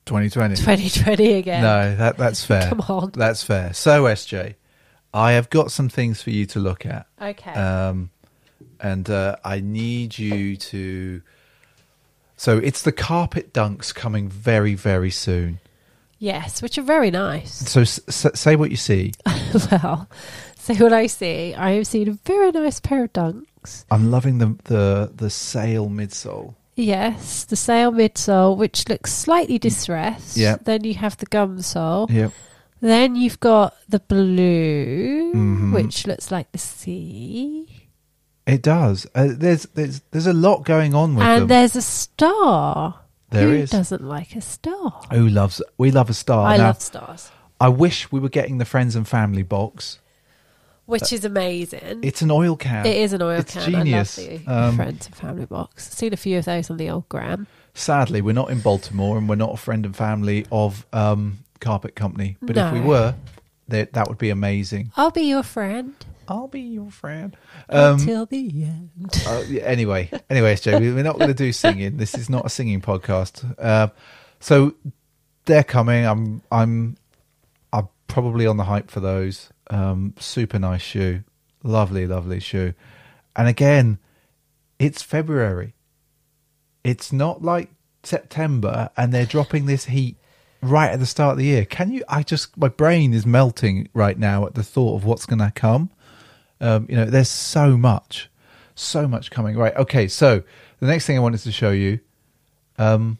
2020. 0.06 0.56
2020 0.56 1.32
again. 1.34 1.62
No, 1.62 1.96
that 1.96 2.16
that's 2.16 2.44
fair. 2.44 2.68
Come 2.68 2.80
on. 2.80 3.12
That's 3.14 3.42
fair. 3.42 3.72
So, 3.72 4.04
SJ, 4.04 4.54
I 5.12 5.32
have 5.32 5.50
got 5.50 5.70
some 5.70 5.88
things 5.88 6.22
for 6.22 6.30
you 6.30 6.46
to 6.46 6.58
look 6.58 6.86
at. 6.86 7.06
Okay. 7.20 7.52
Um, 7.52 8.10
and 8.80 9.08
uh, 9.08 9.36
I 9.44 9.60
need 9.60 10.18
you 10.18 10.56
to. 10.56 11.22
So, 12.36 12.58
it's 12.58 12.82
the 12.82 12.92
carpet 12.92 13.52
dunks 13.52 13.94
coming 13.94 14.28
very, 14.28 14.74
very 14.74 15.10
soon. 15.10 15.60
Yes, 16.24 16.62
which 16.62 16.78
are 16.78 16.86
very 16.96 17.10
nice. 17.10 17.52
So, 17.70 17.80
s- 17.82 18.00
s- 18.08 18.38
say 18.40 18.56
what 18.56 18.70
you 18.70 18.76
see. 18.76 19.12
well, 19.70 20.08
say 20.56 20.74
what 20.76 20.92
I 20.92 21.06
see, 21.08 21.54
I 21.54 21.70
have 21.76 21.86
seen 21.86 22.08
a 22.08 22.18
very 22.24 22.50
nice 22.52 22.80
pair 22.80 23.04
of 23.04 23.12
dunks. 23.12 23.84
I'm 23.90 24.10
loving 24.10 24.38
the 24.38 24.56
the 24.64 25.12
the 25.14 25.30
sail 25.30 25.88
midsole. 25.88 26.54
Yes, 26.76 27.44
the 27.44 27.56
sail 27.56 27.92
midsole, 27.92 28.56
which 28.56 28.88
looks 28.88 29.12
slightly 29.12 29.58
distressed. 29.58 30.36
Yeah. 30.36 30.56
Then 30.64 30.82
you 30.84 30.94
have 30.94 31.16
the 31.18 31.26
gum 31.26 31.62
sole. 31.62 32.08
Yep. 32.10 32.32
Then 32.80 33.14
you've 33.16 33.40
got 33.40 33.74
the 33.88 34.00
blue, 34.00 35.32
Mhm. 35.32 35.72
which 35.72 36.06
looks 36.06 36.30
like 36.30 36.50
the 36.52 36.58
sea. 36.58 37.88
It 38.46 38.60
does. 38.60 39.06
Uh, 39.14 39.28
there's 39.32 39.62
there's 39.74 40.02
there's 40.10 40.26
a 40.26 40.34
lot 40.34 40.64
going 40.66 40.94
on 40.94 41.14
with 41.14 41.24
and 41.24 41.42
them. 41.42 41.48
there's 41.48 41.76
a 41.76 41.82
star. 41.82 43.00
There 43.34 43.48
Who 43.48 43.54
is. 43.54 43.70
doesn't 43.70 44.02
like 44.02 44.36
a 44.36 44.40
star? 44.40 45.02
Who 45.12 45.28
loves? 45.28 45.60
We 45.76 45.90
love 45.90 46.08
a 46.08 46.14
star. 46.14 46.46
I 46.46 46.56
Now, 46.56 46.64
love 46.68 46.80
stars, 46.82 47.30
I 47.60 47.68
wish 47.68 48.10
we 48.12 48.20
were 48.20 48.28
getting 48.28 48.58
the 48.58 48.64
friends 48.64 48.94
and 48.96 49.06
family 49.06 49.42
box. 49.42 49.98
which 50.86 51.12
is 51.14 51.24
amazing. 51.24 52.00
It's 52.02 52.20
an 52.22 52.30
oil 52.30 52.56
can. 52.56 52.84
it 52.84 52.96
is 52.96 53.12
an 53.14 53.22
oil 53.22 53.40
it's 53.40 53.54
can. 53.54 53.70
genius. 53.72 54.18
I 54.18 54.22
love 54.22 54.44
the 54.44 54.52
Um, 54.52 54.76
friends 54.76 55.06
and 55.06 55.14
family 55.16 55.46
box. 55.46 55.88
Seen 55.94 56.12
a 56.12 56.16
few 56.16 56.36
of 56.38 56.44
those 56.44 56.70
on 56.70 56.76
the 56.76 56.90
old 56.90 57.08
gram. 57.08 57.46
Sadly, 57.72 58.20
we're 58.20 58.34
not 58.34 58.50
in 58.50 58.60
Baltimore, 58.60 59.16
and 59.18 59.26
we're 59.28 59.34
not 59.36 59.54
a 59.54 59.56
friend 59.56 59.86
and 59.86 59.96
family 59.96 60.46
of 60.52 60.86
um, 60.92 61.38
Carpet 61.60 61.94
Company. 61.96 62.36
But 62.42 62.56
if 62.58 62.72
we 62.72 62.80
No. 62.80 62.86
were, 62.86 63.14
that 63.68 63.94
that 63.94 64.08
would 64.08 64.18
be 64.18 64.28
amazing. 64.30 64.92
I'll 64.96 65.10
be 65.10 65.22
your 65.22 65.42
friend 65.42 65.94
I'll 66.28 66.48
be 66.48 66.60
your 66.60 66.90
friend. 66.90 67.36
Um, 67.68 67.94
until 68.00 68.26
the 68.26 68.64
end. 68.64 68.90
uh, 69.26 69.42
yeah, 69.48 69.62
anyway, 69.62 70.10
anyway, 70.30 70.54
SJ, 70.54 70.80
we- 70.80 70.92
we're 70.92 71.02
not 71.04 71.16
going 71.18 71.28
to 71.28 71.34
do 71.34 71.52
singing. 71.52 71.96
This 71.96 72.14
is 72.14 72.28
not 72.30 72.46
a 72.46 72.48
singing 72.48 72.80
podcast. 72.80 73.54
Uh, 73.58 73.88
so 74.40 74.74
they're 75.46 75.64
coming. 75.64 76.04
I'm 76.06 76.42
I'm 76.50 76.96
I'm 77.72 77.88
probably 78.08 78.46
on 78.46 78.56
the 78.56 78.64
hype 78.64 78.90
for 78.90 79.00
those. 79.00 79.50
Um, 79.70 80.14
super 80.18 80.58
nice 80.58 80.82
shoe, 80.82 81.22
lovely, 81.62 82.06
lovely 82.06 82.40
shoe. 82.40 82.74
And 83.36 83.48
again, 83.48 83.98
it's 84.78 85.02
February. 85.02 85.74
It's 86.82 87.12
not 87.12 87.42
like 87.42 87.70
September, 88.02 88.90
and 88.96 89.12
they're 89.12 89.24
dropping 89.26 89.66
this 89.66 89.86
heat 89.86 90.16
right 90.60 90.90
at 90.90 90.98
the 91.00 91.06
start 91.06 91.32
of 91.32 91.38
the 91.38 91.44
year. 91.46 91.64
Can 91.64 91.90
you? 91.90 92.04
I 92.08 92.22
just 92.22 92.56
my 92.58 92.68
brain 92.68 93.14
is 93.14 93.24
melting 93.24 93.88
right 93.94 94.18
now 94.18 94.46
at 94.46 94.54
the 94.54 94.62
thought 94.62 94.96
of 94.96 95.04
what's 95.04 95.24
going 95.26 95.38
to 95.38 95.50
come. 95.54 95.90
Um, 96.64 96.86
you 96.88 96.96
know, 96.96 97.04
there's 97.04 97.28
so 97.28 97.76
much, 97.76 98.30
so 98.74 99.06
much 99.06 99.30
coming. 99.30 99.56
Right. 99.56 99.76
Okay. 99.76 100.08
So 100.08 100.42
the 100.80 100.86
next 100.86 101.06
thing 101.06 101.16
I 101.16 101.20
wanted 101.20 101.40
to 101.40 101.52
show 101.52 101.70
you, 101.70 102.00
um, 102.78 103.18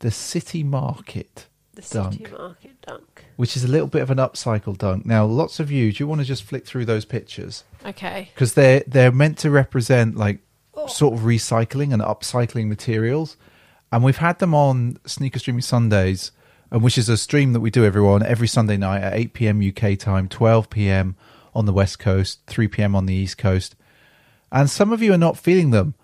the 0.00 0.10
City 0.10 0.62
Market 0.64 1.46
The 1.74 1.82
dunk, 1.82 2.12
City 2.14 2.32
Market 2.32 2.80
dunk. 2.86 3.24
which 3.36 3.56
is 3.56 3.64
a 3.64 3.68
little 3.68 3.86
bit 3.86 4.02
of 4.02 4.10
an 4.10 4.18
upcycle 4.18 4.76
dunk. 4.76 5.04
Now, 5.04 5.24
lots 5.26 5.60
of 5.60 5.70
you, 5.70 5.92
do 5.92 6.02
you 6.02 6.06
want 6.06 6.20
to 6.22 6.26
just 6.26 6.42
flick 6.42 6.66
through 6.66 6.86
those 6.86 7.04
pictures 7.04 7.64
Okay. 7.84 8.30
because 8.34 8.54
they're 8.54 8.82
they're 8.86 9.12
meant 9.12 9.38
to 9.38 9.50
represent 9.50 10.16
like 10.16 10.38
sort 10.88 11.12
of 11.14 11.20
recycling 11.20 11.92
and 11.92 12.00
upcycling 12.02 12.66
materials, 12.68 13.36
and 13.92 14.02
we've 14.02 14.16
had 14.16 14.38
them 14.38 14.54
on 14.54 14.96
Sneaker 15.04 15.38
Streaming 15.38 15.60
Sundays, 15.62 16.32
and 16.70 16.82
which 16.82 16.96
is 16.96 17.08
a 17.10 17.18
stream 17.18 17.52
that 17.52 17.60
we 17.60 17.70
do 17.70 17.84
everyone 17.84 18.22
every 18.22 18.48
Sunday 18.48 18.78
night 18.78 19.02
at 19.02 19.12
8 19.12 19.34
p.m. 19.34 19.60
UK 19.60 19.98
time, 19.98 20.26
12 20.28 20.70
p.m. 20.70 21.16
on 21.54 21.66
the 21.66 21.72
West 21.72 21.98
Coast, 21.98 22.40
3 22.46 22.68
p.m. 22.68 22.94
on 22.94 23.06
the 23.06 23.14
East 23.14 23.38
Coast, 23.38 23.76
and 24.52 24.68
some 24.68 24.92
of 24.92 25.02
you 25.02 25.12
are 25.12 25.18
not 25.18 25.36
feeling 25.36 25.70
them, 25.70 25.94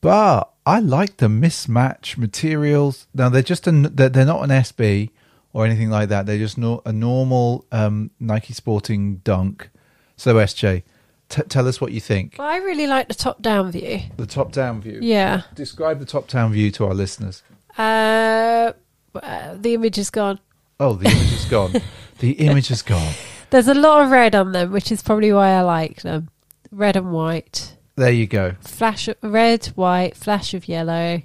but 0.00 0.50
I 0.64 0.80
like 0.80 1.16
the 1.16 1.26
mismatch 1.26 2.16
materials. 2.16 3.06
Now 3.14 3.28
they're 3.28 3.42
just 3.42 3.66
an, 3.66 3.94
they're, 3.94 4.08
they're 4.08 4.24
not 4.24 4.44
an 4.44 4.50
SB 4.50 5.10
or 5.52 5.64
anything 5.64 5.90
like 5.90 6.08
that. 6.10 6.26
They're 6.26 6.38
just 6.38 6.58
no, 6.58 6.82
a 6.84 6.92
normal 6.92 7.66
um, 7.72 8.10
Nike 8.20 8.52
Sporting 8.52 9.16
Dunk. 9.18 9.70
So 10.16 10.34
SJ, 10.34 10.82
t- 11.28 11.42
tell 11.42 11.66
us 11.66 11.80
what 11.80 11.92
you 11.92 12.00
think. 12.00 12.36
Well, 12.38 12.48
I 12.48 12.58
really 12.58 12.86
like 12.86 13.08
the 13.08 13.14
top 13.14 13.40
down 13.42 13.70
view. 13.72 14.00
The 14.16 14.26
top 14.26 14.52
down 14.52 14.80
view. 14.80 14.98
Yeah. 15.02 15.42
Describe 15.54 15.98
the 16.00 16.06
top 16.06 16.28
down 16.28 16.52
view 16.52 16.70
to 16.72 16.84
our 16.86 16.94
listeners. 16.94 17.42
Uh, 17.76 18.72
uh, 19.14 19.54
the 19.56 19.74
image 19.74 19.98
is 19.98 20.10
gone. 20.10 20.38
Oh, 20.80 20.94
the 20.94 21.08
image 21.08 21.32
is 21.32 21.44
gone. 21.46 21.72
The 22.18 22.32
image 22.32 22.72
is 22.72 22.82
gone. 22.82 23.14
There's 23.50 23.68
a 23.68 23.74
lot 23.74 24.04
of 24.04 24.10
red 24.10 24.34
on 24.34 24.52
them, 24.52 24.72
which 24.72 24.92
is 24.92 25.02
probably 25.02 25.32
why 25.32 25.50
I 25.50 25.62
like 25.62 26.02
them. 26.02 26.28
Red 26.70 26.96
and 26.96 27.12
white. 27.12 27.76
There 27.96 28.12
you 28.12 28.26
go. 28.26 28.54
Flash 28.60 29.08
of 29.08 29.16
red, 29.22 29.66
white, 29.74 30.16
flash 30.16 30.54
of 30.54 30.68
yellow. 30.68 31.22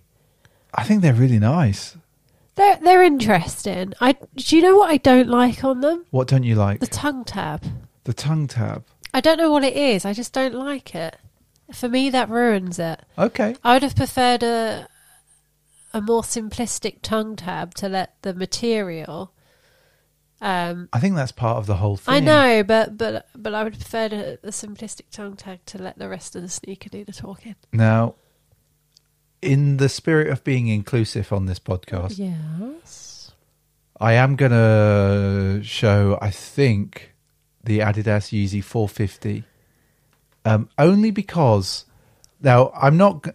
I 0.74 0.84
think 0.84 1.02
they're 1.02 1.14
really 1.14 1.40
nice. 1.40 1.98
They're 2.56 2.78
they're 2.78 3.04
interesting. 3.04 3.94
I 4.00 4.14
do 4.36 4.56
you 4.56 4.62
know 4.62 4.78
what 4.78 4.90
I 4.90 4.98
don't 4.98 5.30
like 5.30 5.64
on 5.64 5.82
them? 5.82 6.06
What 6.12 6.28
don't 6.28 6.44
you 6.44 6.56
like? 6.56 6.80
The 6.80 6.88
tongue 6.88 7.26
tab. 7.26 7.64
The 8.06 8.14
tongue 8.14 8.48
tab. 8.48 8.86
I 9.14 9.22
don't 9.22 9.38
know 9.38 9.52
what 9.52 9.64
it 9.64 9.76
is. 9.76 10.06
I 10.06 10.14
just 10.14 10.34
don't 10.34 10.56
like 10.56 10.96
it. 10.96 11.18
For 11.72 11.88
me, 11.90 12.10
that 12.10 12.30
ruins 12.30 12.80
it. 12.80 13.02
Okay. 13.18 13.56
I 13.64 13.74
would 13.74 13.84
have 13.84 13.96
preferred 13.96 14.44
a 14.44 14.88
a 15.94 16.02
more 16.02 16.24
simplistic 16.24 16.98
tongue 17.02 17.36
tab 17.36 17.76
to 17.76 17.88
let 17.88 18.16
the 18.24 18.34
material. 18.34 19.32
Um, 20.44 20.90
I 20.92 21.00
think 21.00 21.16
that's 21.16 21.32
part 21.32 21.58
of 21.58 21.68
the 21.68 21.76
whole 21.78 21.96
thing. 21.96 22.14
I 22.16 22.20
know, 22.20 22.64
but 22.64 22.98
but 22.98 23.28
but 23.34 23.54
I 23.54 23.64
would 23.64 23.76
prefer 23.76 24.10
a, 24.12 24.48
a 24.48 24.52
simplistic 24.52 25.10
tongue 25.10 25.38
tag 25.38 25.60
to 25.68 25.78
let 25.82 25.98
the 25.98 26.10
rest 26.10 26.36
of 26.36 26.42
the 26.42 26.50
sneaker 26.50 26.90
do 26.90 27.06
the 27.06 27.14
talking. 27.14 27.56
Now, 27.72 28.16
in 29.42 29.78
the 29.78 29.88
spirit 29.88 30.28
of 30.28 30.44
being 30.44 30.68
inclusive 30.68 31.32
on 31.32 31.46
this 31.46 31.60
podcast, 31.60 32.20
Yes. 32.20 33.32
I 34.02 34.14
am 34.14 34.36
going 34.36 34.52
to 34.52 35.62
show, 35.64 36.18
I 36.22 36.30
think, 36.30 37.14
the 37.64 37.80
Adidas 37.80 38.34
Yeezy 38.34 38.62
450. 38.62 39.46
Um, 40.44 40.68
only 40.78 41.10
because, 41.10 41.86
now, 42.42 42.70
I'm 42.76 42.98
not. 42.98 43.28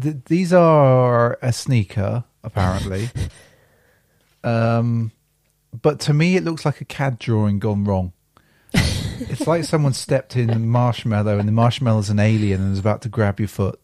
Th- 0.00 0.16
these 0.26 0.52
are 0.52 1.38
a 1.40 1.52
sneaker, 1.52 2.24
apparently. 2.42 3.10
um, 4.44 5.12
but 5.80 6.00
to 6.00 6.12
me, 6.14 6.36
it 6.36 6.44
looks 6.44 6.64
like 6.64 6.80
a 6.80 6.84
CAD 6.84 7.18
drawing 7.18 7.58
gone 7.58 7.84
wrong. 7.84 8.12
it's 8.74 9.46
like 9.46 9.64
someone 9.64 9.92
stepped 9.92 10.36
in 10.36 10.68
marshmallow, 10.68 11.38
and 11.38 11.48
the 11.48 11.52
marshmallow's 11.52 12.10
an 12.10 12.18
alien 12.18 12.60
and 12.60 12.72
is 12.72 12.78
about 12.78 13.02
to 13.02 13.08
grab 13.08 13.38
your 13.40 13.48
foot. 13.48 13.80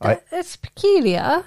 I- 0.00 0.20
it's 0.30 0.56
peculiar. 0.56 1.44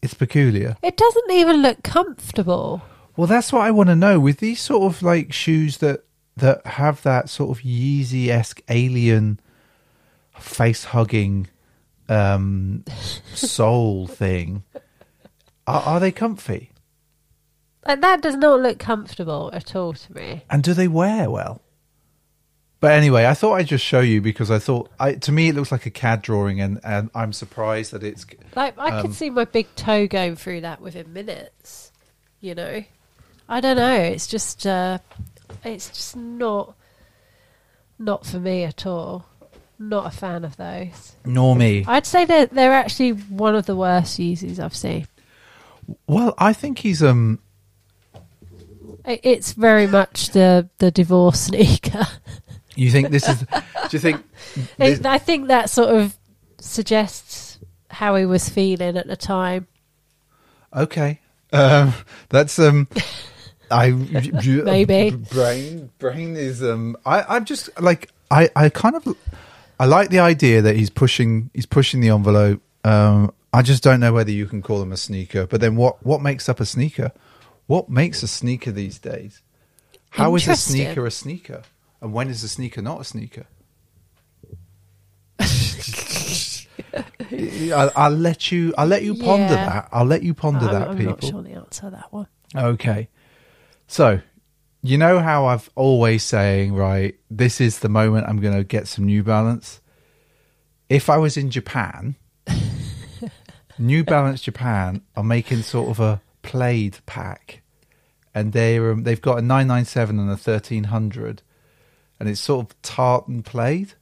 It's 0.00 0.14
peculiar. 0.14 0.76
It 0.82 0.96
doesn't 0.96 1.30
even 1.30 1.60
look 1.60 1.82
comfortable. 1.82 2.82
Well, 3.16 3.26
that's 3.26 3.52
what 3.52 3.62
I 3.62 3.72
want 3.72 3.88
to 3.88 3.96
know 3.96 4.20
with 4.20 4.38
these 4.38 4.60
sort 4.60 4.84
of 4.84 5.02
like 5.02 5.32
shoes 5.32 5.78
that 5.78 6.04
that 6.36 6.64
have 6.64 7.02
that 7.02 7.28
sort 7.28 7.50
of 7.58 7.64
Yeezy 7.64 8.28
esque 8.28 8.62
alien 8.68 9.40
face 10.38 10.84
hugging 10.84 11.48
um 12.08 12.84
soul 13.34 14.06
thing. 14.06 14.62
Are, 15.66 15.82
are 15.82 16.00
they 16.00 16.12
comfy? 16.12 16.70
Like 17.88 18.02
that 18.02 18.20
does 18.20 18.36
not 18.36 18.60
look 18.60 18.78
comfortable 18.78 19.50
at 19.54 19.74
all 19.74 19.94
to 19.94 20.14
me. 20.14 20.44
And 20.50 20.62
do 20.62 20.74
they 20.74 20.86
wear 20.88 21.30
well? 21.30 21.62
But 22.80 22.92
anyway, 22.92 23.26
I 23.26 23.34
thought 23.34 23.54
I'd 23.54 23.66
just 23.66 23.84
show 23.84 23.98
you 24.00 24.20
because 24.20 24.50
I 24.52 24.60
thought 24.60 24.88
I, 25.00 25.14
to 25.14 25.32
me 25.32 25.48
it 25.48 25.56
looks 25.56 25.72
like 25.72 25.84
a 25.86 25.90
CAD 25.90 26.22
drawing, 26.22 26.60
and, 26.60 26.78
and 26.84 27.10
I'm 27.14 27.32
surprised 27.32 27.90
that 27.92 28.04
it's 28.04 28.24
Like 28.54 28.78
I 28.78 28.98
Um, 28.98 29.02
could 29.02 29.14
see 29.14 29.30
my 29.30 29.46
big 29.46 29.74
toe 29.74 30.06
going 30.06 30.36
through 30.36 30.60
that 30.60 30.80
within 30.80 31.12
minutes. 31.12 31.90
You 32.40 32.54
know, 32.54 32.84
I 33.48 33.60
don't 33.60 33.76
know. 33.78 33.96
It's 33.96 34.28
just, 34.28 34.64
uh, 34.64 34.98
it's 35.64 35.88
just 35.88 36.14
not, 36.14 36.76
not 37.98 38.24
for 38.24 38.38
me 38.38 38.62
at 38.62 38.86
all. 38.86 39.24
Not 39.80 40.06
a 40.06 40.16
fan 40.16 40.44
of 40.44 40.56
those. 40.56 41.16
nor 41.24 41.56
me. 41.56 41.84
I'd 41.86 42.06
say 42.06 42.24
that 42.26 42.50
they're 42.50 42.72
actually 42.72 43.10
one 43.12 43.54
of 43.56 43.66
the 43.66 43.74
worst 43.76 44.18
Yeezys 44.20 44.58
I've 44.60 44.76
seen. 44.76 45.06
Well, 46.06 46.34
I 46.38 46.52
think 46.52 46.78
he's 46.80 47.02
um 47.02 47.38
It's 49.08 49.52
very 49.54 49.86
much 49.86 50.30
the 50.30 50.68
the 50.78 50.90
divorce 50.90 51.40
sneaker. 51.46 52.06
You 52.76 52.90
think 52.90 53.10
this 53.10 53.28
is? 53.28 53.40
do 53.40 53.46
you 53.90 53.98
think? 53.98 54.24
This, 54.76 55.04
I 55.04 55.18
think 55.18 55.48
that 55.48 55.70
sort 55.70 55.94
of 55.94 56.16
suggests 56.58 57.58
how 57.90 58.16
he 58.16 58.24
was 58.24 58.48
feeling 58.48 58.96
at 58.96 59.06
the 59.06 59.16
time. 59.16 59.66
Okay. 60.74 61.20
Um, 61.52 61.92
that's 62.28 62.58
um, 62.58 62.88
I 63.70 63.90
Maybe. 64.42 65.10
brain 65.10 65.90
brain 65.98 66.36
is 66.36 66.62
um. 66.62 66.96
I 67.04 67.22
I'm 67.22 67.44
just 67.44 67.68
like 67.80 68.10
I 68.30 68.48
I 68.56 68.68
kind 68.68 68.96
of 68.96 69.16
I 69.78 69.86
like 69.86 70.10
the 70.10 70.20
idea 70.20 70.62
that 70.62 70.76
he's 70.76 70.90
pushing 70.90 71.50
he's 71.54 71.66
pushing 71.66 72.00
the 72.00 72.08
envelope. 72.08 72.62
Um, 72.84 73.32
I 73.52 73.62
just 73.62 73.82
don't 73.82 74.00
know 74.00 74.12
whether 74.12 74.30
you 74.30 74.46
can 74.46 74.62
call 74.62 74.82
him 74.82 74.92
a 74.92 74.96
sneaker. 74.96 75.46
But 75.46 75.60
then 75.60 75.76
what 75.76 76.04
what 76.04 76.20
makes 76.20 76.48
up 76.48 76.60
a 76.60 76.66
sneaker? 76.66 77.12
What 77.68 77.88
makes 77.90 78.22
a 78.22 78.28
sneaker 78.28 78.72
these 78.72 78.98
days? 78.98 79.42
How 80.10 80.34
is 80.34 80.48
a 80.48 80.56
sneaker 80.56 81.04
a 81.06 81.10
sneaker? 81.10 81.62
And 82.00 82.14
when 82.14 82.28
is 82.30 82.42
a 82.42 82.48
sneaker 82.48 82.80
not 82.80 83.02
a 83.02 83.04
sneaker? 83.04 83.46
I'll, 87.74 87.92
I'll 87.94 88.10
let 88.10 88.50
you. 88.50 88.72
I'll 88.78 88.86
let 88.86 89.02
you 89.02 89.14
ponder 89.14 89.54
Yeah. 89.54 89.66
that. 89.66 89.88
I'll 89.92 90.06
let 90.06 90.22
you 90.22 90.32
ponder 90.32 90.66
I'm, 90.66 90.72
that, 90.72 90.88
I'm 90.88 90.96
people. 90.96 91.12
not 91.12 91.24
sure 91.24 91.42
the 91.42 91.52
answer 91.52 91.82
to 91.82 91.90
that 91.90 92.10
one. 92.10 92.26
Okay. 92.56 93.08
So, 93.86 94.20
you 94.82 94.96
know 94.96 95.18
how 95.20 95.44
I've 95.46 95.68
always 95.74 96.22
saying, 96.22 96.74
right, 96.74 97.16
this 97.30 97.60
is 97.60 97.80
the 97.80 97.90
moment 97.90 98.26
I'm 98.28 98.40
going 98.40 98.56
to 98.56 98.64
get 98.64 98.88
some 98.88 99.04
New 99.04 99.22
Balance. 99.22 99.80
If 100.88 101.10
I 101.10 101.18
was 101.18 101.36
in 101.36 101.50
Japan, 101.50 102.16
New 103.78 104.04
Balance 104.04 104.40
Japan 104.40 105.02
are 105.14 105.22
making 105.22 105.62
sort 105.62 105.90
of 105.90 106.00
a 106.00 106.22
plaid 106.48 106.98
pack, 107.06 107.60
and 108.34 108.52
they 108.52 108.78
um, 108.78 109.02
they've 109.04 109.20
got 109.20 109.38
a 109.38 109.42
997 109.42 110.18
and 110.18 110.28
a 110.28 110.32
1300, 110.32 111.42
and 112.18 112.28
it's 112.28 112.40
sort 112.40 112.66
of 112.70 112.82
tartan 112.82 113.42
plaid. 113.42 113.92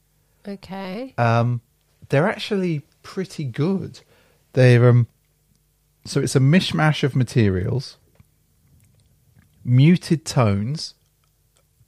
Okay. 0.47 1.13
Um, 1.17 1.61
they're 2.09 2.29
actually 2.29 2.83
pretty 3.03 3.43
good. 3.43 3.99
They're 4.53 4.87
um, 4.87 5.07
so 6.05 6.21
it's 6.21 6.35
a 6.35 6.39
mishmash 6.39 7.03
of 7.03 7.15
materials, 7.15 7.97
muted 9.63 10.25
tones, 10.25 10.93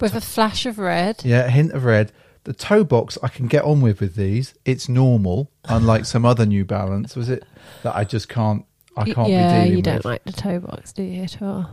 With 0.02 0.14
a 0.16 0.22
flash 0.22 0.66
of 0.66 0.78
red. 0.80 1.22
yeah, 1.24 1.46
a 1.46 1.50
hint 1.50 1.72
of 1.72 1.86
red. 1.86 2.12
The 2.44 2.54
toe 2.54 2.84
box 2.84 3.18
I 3.22 3.28
can 3.28 3.48
get 3.48 3.64
on 3.64 3.82
with 3.82 4.00
with 4.02 4.16
these. 4.16 4.54
It's 4.66 4.90
normal, 4.90 5.52
unlike 5.66 6.06
some 6.06 6.26
other 6.26 6.46
New 6.46 6.66
Balance. 6.66 7.16
Was 7.16 7.30
it 7.30 7.44
that 7.84 7.96
I 7.96 8.04
just 8.04 8.28
can't? 8.30 8.66
I 9.00 9.14
can't 9.14 9.30
yeah, 9.30 9.48
be 9.48 9.64
dealing 9.64 9.78
you 9.78 9.82
don't 9.82 9.96
with. 9.98 10.06
like 10.06 10.24
the 10.24 10.34
toe 10.34 10.60
box, 10.60 10.94
do 10.94 11.04
you, 11.04 11.24
at 11.24 11.42
all? 11.42 11.70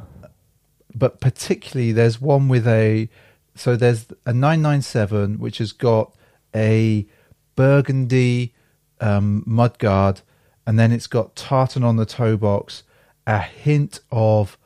but 0.96 1.20
particularly 1.20 1.92
there's 1.92 2.20
one 2.20 2.48
with 2.48 2.66
a 2.66 3.08
so 3.54 3.76
there's 3.76 4.06
a 4.24 4.32
997 4.32 5.38
which 5.38 5.58
has 5.58 5.72
got 5.72 6.14
a 6.54 7.06
burgundy 7.54 8.54
um, 9.00 9.42
mud 9.46 9.78
guard 9.78 10.22
and 10.66 10.78
then 10.78 10.90
it's 10.90 11.06
got 11.06 11.36
tartan 11.36 11.84
on 11.84 11.96
the 11.96 12.06
toe 12.06 12.36
box 12.36 12.82
a 13.26 13.38
hint 13.38 14.00
of 14.10 14.56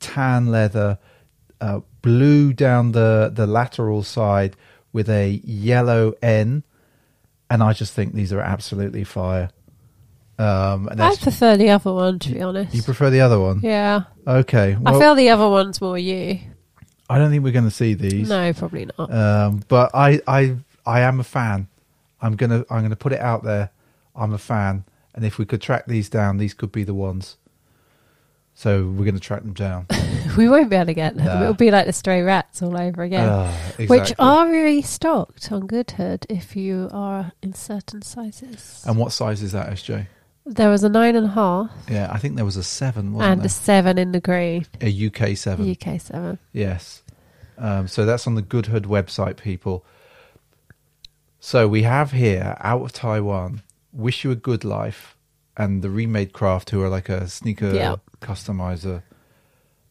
tan 0.00 0.48
leather 0.48 0.98
uh, 1.60 1.80
blue 2.02 2.52
down 2.52 2.92
the 2.92 3.30
the 3.32 3.46
lateral 3.46 4.02
side 4.02 4.56
with 4.92 5.08
a 5.08 5.40
yellow 5.44 6.14
n 6.20 6.62
and 7.48 7.62
i 7.62 7.72
just 7.72 7.92
think 7.92 8.12
these 8.12 8.32
are 8.32 8.40
absolutely 8.40 9.04
fire 9.04 9.50
um 10.38 10.88
and 10.88 11.00
I 11.00 11.08
that's, 11.10 11.22
prefer 11.22 11.56
the 11.56 11.70
other 11.70 11.92
one, 11.92 12.18
to 12.20 12.32
be 12.32 12.42
honest. 12.42 12.74
you 12.74 12.82
prefer 12.82 13.10
the 13.10 13.20
other 13.20 13.40
one 13.40 13.60
yeah. 13.62 14.04
okay 14.26 14.74
I 14.74 14.90
well, 14.90 15.00
feel 15.00 15.14
the 15.14 15.30
other 15.30 15.48
one's 15.48 15.80
more 15.80 15.98
you. 15.98 16.40
I 17.08 17.18
don't 17.18 17.30
think 17.30 17.44
we're 17.44 17.52
going 17.52 17.64
to 17.64 17.70
see 17.70 17.94
these 17.94 18.28
No, 18.28 18.52
probably 18.52 18.88
not. 18.98 19.12
Um, 19.12 19.62
but 19.68 19.92
I, 19.94 20.20
I, 20.26 20.56
I 20.84 21.00
am 21.02 21.20
a 21.20 21.24
fan. 21.24 21.68
I'm 22.20 22.34
gonna, 22.34 22.64
I'm 22.68 22.82
gonna 22.82 22.96
put 22.96 23.12
it 23.12 23.20
out 23.20 23.44
there. 23.44 23.70
I'm 24.16 24.32
a 24.32 24.38
fan, 24.38 24.84
and 25.14 25.24
if 25.24 25.38
we 25.38 25.44
could 25.44 25.60
track 25.60 25.86
these 25.86 26.08
down, 26.08 26.38
these 26.38 26.54
could 26.54 26.72
be 26.72 26.82
the 26.82 26.94
ones. 26.94 27.36
So 28.54 28.86
we're 28.86 29.04
going 29.04 29.14
to 29.14 29.20
track 29.20 29.42
them 29.42 29.52
down. 29.52 29.86
we 30.38 30.48
won't 30.48 30.70
be 30.70 30.76
able 30.76 30.86
to 30.86 30.94
get 30.94 31.14
them. 31.14 31.26
Nah. 31.26 31.42
It'll 31.42 31.52
be 31.52 31.70
like 31.70 31.84
the 31.84 31.92
stray 31.92 32.22
rats 32.22 32.62
all 32.62 32.74
over 32.74 33.02
again. 33.02 33.28
Ah, 33.28 33.54
Which 33.76 33.90
exactly. 33.90 34.16
are 34.18 34.48
restocked 34.48 35.52
on 35.52 35.66
Goodhood 35.66 36.24
if 36.30 36.56
you 36.56 36.88
are 36.90 37.32
in 37.42 37.52
certain 37.52 38.00
sizes. 38.00 38.82
And 38.86 38.96
what 38.96 39.12
size 39.12 39.42
is 39.42 39.52
that, 39.52 39.68
SJ? 39.68 40.06
There 40.46 40.70
was 40.70 40.84
a 40.84 40.88
nine 40.88 41.16
and 41.16 41.26
a 41.26 41.30
half 41.30 41.70
Yeah, 41.90 42.08
I 42.10 42.18
think 42.18 42.36
there 42.36 42.44
was 42.44 42.56
a 42.56 42.62
seven, 42.62 43.12
wasn't 43.12 43.32
and 43.40 43.44
a 43.44 43.48
seven 43.48 43.98
in 43.98 44.12
the 44.12 44.20
green. 44.20 44.64
A 44.80 45.06
UK 45.06 45.36
seven. 45.36 45.68
UK 45.70 46.00
seven. 46.00 46.38
Yes. 46.52 47.02
Um, 47.58 47.88
so 47.88 48.04
that's 48.06 48.26
on 48.26 48.34
the 48.36 48.42
Goodhood 48.42 48.84
website, 48.84 49.38
people. 49.38 49.84
So 51.40 51.68
we 51.68 51.82
have 51.82 52.12
here, 52.12 52.56
out 52.60 52.82
of 52.82 52.92
Taiwan, 52.92 53.62
Wish 53.92 54.24
You 54.24 54.30
a 54.30 54.36
Good 54.36 54.64
Life 54.64 55.16
and 55.56 55.82
the 55.82 55.90
Remade 55.90 56.32
Craft, 56.32 56.70
who 56.70 56.82
are 56.82 56.88
like 56.88 57.08
a 57.08 57.28
sneaker 57.28 57.72
Yeah. 57.74 57.96
customizer, 58.20 59.02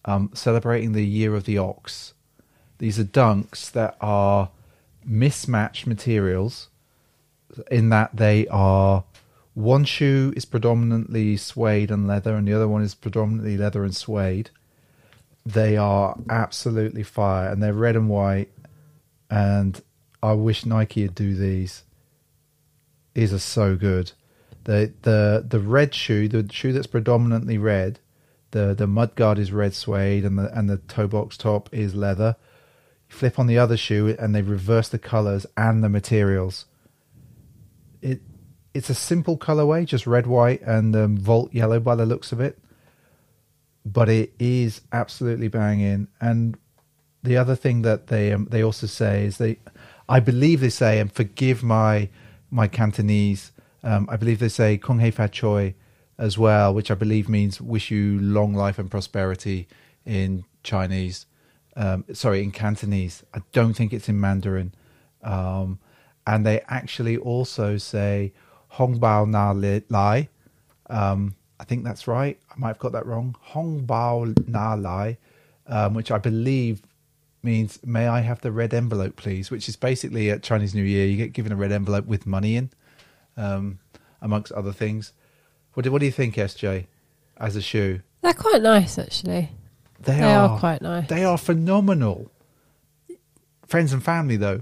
um, 0.06 0.30
celebrating 0.34 0.92
the 0.92 1.06
Year 1.06 1.34
of 1.36 1.46
the 1.46 1.58
Ox. 1.58 2.14
These 2.78 3.00
are 3.00 3.04
dunks 3.04 3.72
that 3.72 3.96
are 4.02 4.50
mismatched 5.04 5.88
materials 5.88 6.70
in 7.72 7.90
that 7.90 8.16
they 8.16 8.48
are 8.50 9.04
one 9.56 9.86
shoe 9.86 10.34
is 10.36 10.44
predominantly 10.44 11.38
suede 11.38 11.90
and 11.90 12.08
leather, 12.08 12.36
and 12.36 12.48
the 12.48 12.54
other 12.54 12.68
one 12.68 12.84
is 12.84 12.94
predominantly 12.94 13.58
leather 13.58 13.84
and 13.84 13.96
suede. 13.96 14.50
They 15.46 15.78
are 15.78 16.18
absolutely 16.30 17.04
fire, 17.04 17.50
and 17.50 17.64
they're 17.64 17.74
red 17.74 17.96
and 17.96 18.10
white. 18.10 18.52
And 19.30 19.82
I 20.22 20.34
wish 20.34 20.66
Nike 20.66 21.04
would 21.04 21.16
do 21.16 21.36
these. 21.36 21.84
These 23.14 23.34
are 23.34 23.40
so 23.40 23.78
good. 23.78 24.12
The 24.66 24.92
the 25.04 25.46
the 25.48 25.60
red 25.60 25.96
shoe, 25.96 26.28
the 26.28 26.52
shoe 26.52 26.74
that's 26.74 26.88
predominantly 26.88 27.58
red, 27.58 28.00
the 28.52 28.74
the 28.74 28.88
mud 28.88 29.16
guard 29.16 29.40
is 29.40 29.54
red 29.54 29.74
suede, 29.74 30.26
and 30.26 30.38
the 30.38 30.58
and 30.58 30.70
the 30.70 30.78
toe 30.78 31.08
box 31.08 31.38
top 31.38 31.70
is 31.72 31.96
leather. 31.96 32.36
You 33.10 33.16
flip 33.16 33.40
on 33.40 33.48
the 33.48 33.58
other 33.58 33.78
shoe, 33.78 34.18
and 34.20 34.36
they 34.36 34.42
reverse 34.42 34.90
the 34.90 35.00
colors 35.00 35.46
and 35.56 35.82
the 35.82 35.90
materials. 35.90 36.66
It 38.02 38.22
it's 38.76 38.90
a 38.90 38.94
simple 38.94 39.38
colorway, 39.38 39.86
just 39.86 40.06
red, 40.06 40.28
white, 40.28 40.62
and 40.62 40.94
um, 40.98 41.18
Volt 41.18 41.54
yellow 41.54 41.80
by 41.80 41.96
the 41.96 42.06
looks 42.06 42.34
of 42.34 42.42
it. 42.42 42.60
But 43.86 44.10
it 44.10 44.34
is 44.38 44.82
absolutely 44.92 45.48
banging. 45.48 46.10
And 46.20 46.58
the 47.24 47.38
other 47.38 47.56
thing 47.56 47.84
that 47.84 48.08
they 48.08 48.34
um, 48.34 48.48
they 48.52 48.62
also 48.62 48.86
say 48.86 49.26
is 49.26 49.38
they, 49.38 49.60
I 50.10 50.20
believe 50.20 50.60
they 50.60 50.70
say, 50.70 51.00
and 51.00 51.10
forgive 51.10 51.64
my 51.64 52.10
my 52.52 52.68
Cantonese, 52.68 53.54
um, 53.82 54.08
I 54.12 54.18
believe 54.18 54.40
they 54.40 54.50
say 54.50 54.78
Kong 54.78 55.00
Hei 55.00 55.12
Fa 55.12 55.30
Choi 55.30 55.74
as 56.18 56.38
well, 56.38 56.74
which 56.74 56.92
I 56.92 56.96
believe 56.96 57.30
means 57.30 57.62
wish 57.62 57.90
you 57.90 58.20
long 58.20 58.54
life 58.54 58.78
and 58.78 58.92
prosperity 58.92 59.70
in 60.06 60.44
Chinese. 60.64 61.28
Um, 61.78 62.04
sorry, 62.12 62.44
in 62.44 62.52
Cantonese. 62.52 63.24
I 63.34 63.40
don't 63.54 63.74
think 63.74 63.94
it's 63.94 64.10
in 64.10 64.20
Mandarin. 64.20 64.74
Um, 65.24 65.80
and 66.28 66.46
they 66.46 66.62
actually 66.68 67.18
also 67.18 67.78
say 67.78 68.34
Hong 68.76 69.00
Bao 69.00 69.26
Na 69.26 69.52
Lai. 69.90 70.28
Um, 70.90 71.36
I 71.60 71.64
think 71.64 71.86
that's 71.86 72.08
right. 72.08 72.38
I 72.52 72.54
might 72.58 72.68
have 72.70 72.80
got 72.80 72.92
that 72.92 73.06
wrong. 73.06 73.36
Hong 73.40 73.88
Bao 73.88 74.48
Na 74.50 74.74
Lai, 74.74 75.18
um, 75.68 75.94
which 75.94 76.12
I 76.12 76.18
believe 76.18 76.82
means 77.42 77.80
may 77.86 78.08
I 78.08 78.20
have 78.20 78.42
the 78.42 78.52
red 78.52 78.74
envelope, 78.74 79.16
please? 79.16 79.50
Which 79.50 79.70
is 79.70 79.78
basically 79.78 80.30
at 80.30 80.44
Chinese 80.44 80.76
New 80.76 80.84
Year, 80.84 81.08
you 81.08 81.16
get 81.16 81.32
given 81.32 81.54
a 81.54 81.56
red 81.56 81.72
envelope 81.72 82.06
with 82.06 82.26
money 82.26 82.58
in, 82.58 82.70
um, 83.38 83.80
amongst 84.22 84.52
other 84.52 84.74
things. 84.74 85.14
What 85.74 85.84
do, 85.84 85.92
what 85.92 86.00
do 86.00 86.06
you 86.06 86.12
think, 86.12 86.36
SJ, 86.36 86.88
as 87.38 87.56
a 87.56 87.62
shoe? 87.62 88.02
They're 88.22 88.34
quite 88.34 88.62
nice, 88.62 89.00
actually. 89.00 89.52
They, 90.02 90.16
They 90.18 90.34
are 90.34 90.60
quite 90.60 90.82
nice. 90.82 91.08
They 91.08 91.24
are 91.24 91.38
phenomenal. 91.38 92.30
Friends 93.68 93.94
and 93.94 94.04
family, 94.04 94.36
though, 94.36 94.60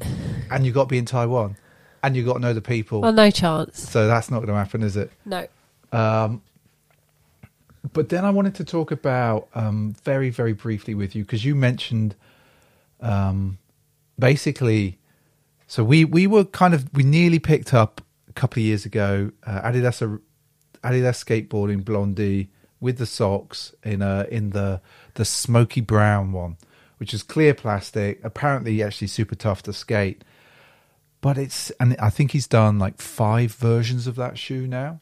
and 0.51 0.65
you 0.65 0.71
got 0.71 0.83
to 0.83 0.89
be 0.89 0.97
in 0.99 1.05
Taiwan, 1.05 1.57
and 2.03 2.15
you've 2.15 2.25
got 2.25 2.33
to 2.33 2.39
know 2.39 2.53
the 2.53 2.61
people. 2.61 3.01
Well, 3.01 3.13
no 3.13 3.31
chance. 3.31 3.89
so 3.89 4.07
that's 4.07 4.29
not 4.29 4.39
going 4.39 4.49
to 4.49 4.55
happen, 4.55 4.83
is 4.83 4.97
it? 4.97 5.11
No. 5.25 5.47
Um, 5.91 6.41
but 7.93 8.09
then 8.09 8.25
I 8.25 8.29
wanted 8.29 8.55
to 8.55 8.65
talk 8.65 8.91
about 8.91 9.47
um, 9.55 9.95
very, 10.03 10.29
very 10.29 10.53
briefly 10.53 10.93
with 10.93 11.15
you 11.15 11.23
because 11.23 11.43
you 11.43 11.55
mentioned 11.55 12.15
um, 13.01 13.57
basically. 14.17 14.97
So 15.67 15.83
we 15.83 16.05
we 16.05 16.27
were 16.27 16.45
kind 16.45 16.73
of 16.73 16.93
we 16.93 17.03
nearly 17.03 17.39
picked 17.39 17.73
up 17.73 18.01
a 18.29 18.33
couple 18.33 18.61
of 18.61 18.65
years 18.65 18.85
ago 18.85 19.31
uh, 19.45 19.61
Adidas 19.61 20.19
Adidas 20.83 21.23
skateboarding 21.23 21.83
Blondey 21.83 22.49
with 22.79 22.97
the 22.97 23.05
socks 23.05 23.73
in 23.83 24.01
a 24.01 24.27
in 24.29 24.51
the 24.51 24.81
the 25.15 25.25
smoky 25.25 25.81
brown 25.81 26.31
one, 26.31 26.57
which 26.97 27.13
is 27.13 27.23
clear 27.23 27.53
plastic. 27.53 28.19
Apparently, 28.23 28.83
actually 28.83 29.07
super 29.07 29.35
tough 29.35 29.63
to 29.63 29.73
skate. 29.73 30.23
But 31.23 31.37
it's 31.37 31.71
and 31.79 31.95
I 32.01 32.09
think 32.09 32.31
he's 32.31 32.47
done 32.47 32.79
like 32.79 32.99
five 32.99 33.53
versions 33.53 34.07
of 34.07 34.15
that 34.17 34.37
shoe 34.37 34.67
now. 34.67 34.99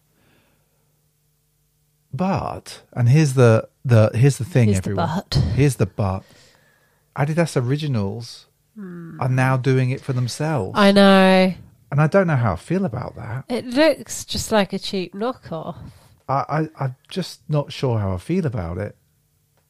But 2.14 2.84
and 2.94 3.10
here's 3.10 3.34
the 3.34 3.68
the 3.84 4.12
here's 4.14 4.38
the 4.38 4.46
thing, 4.46 4.68
Here's 4.68 4.82
the 4.82 4.92
everyone. 4.92 5.24
but. 5.32 5.36
Here's 5.56 5.78
the 5.78 5.88
but. 5.88 6.22
Adidas 7.18 7.60
Originals 7.60 8.46
hmm. 8.76 9.20
are 9.20 9.30
now 9.30 9.58
doing 9.58 9.90
it 9.90 10.00
for 10.00 10.14
themselves. 10.14 10.78
I 10.78 10.92
know. 10.92 11.56
and 11.92 12.00
I 12.00 12.06
don't 12.06 12.28
know 12.28 12.36
how 12.36 12.54
I 12.54 12.58
feel 12.58 12.86
about 12.86 13.16
that. 13.16 13.46
It 13.50 13.66
looks 13.66 14.24
just 14.24 14.52
like 14.52 14.74
a 14.74 14.80
cheap 14.80 15.16
knockoff. 15.16 15.76
I, 16.30 16.46
I 16.48 16.70
I'm 16.80 16.96
just 17.10 17.42
not 17.50 17.74
sure 17.74 17.98
how 17.98 18.14
I 18.14 18.18
feel 18.18 18.46
about 18.46 18.78
it. 18.78 18.96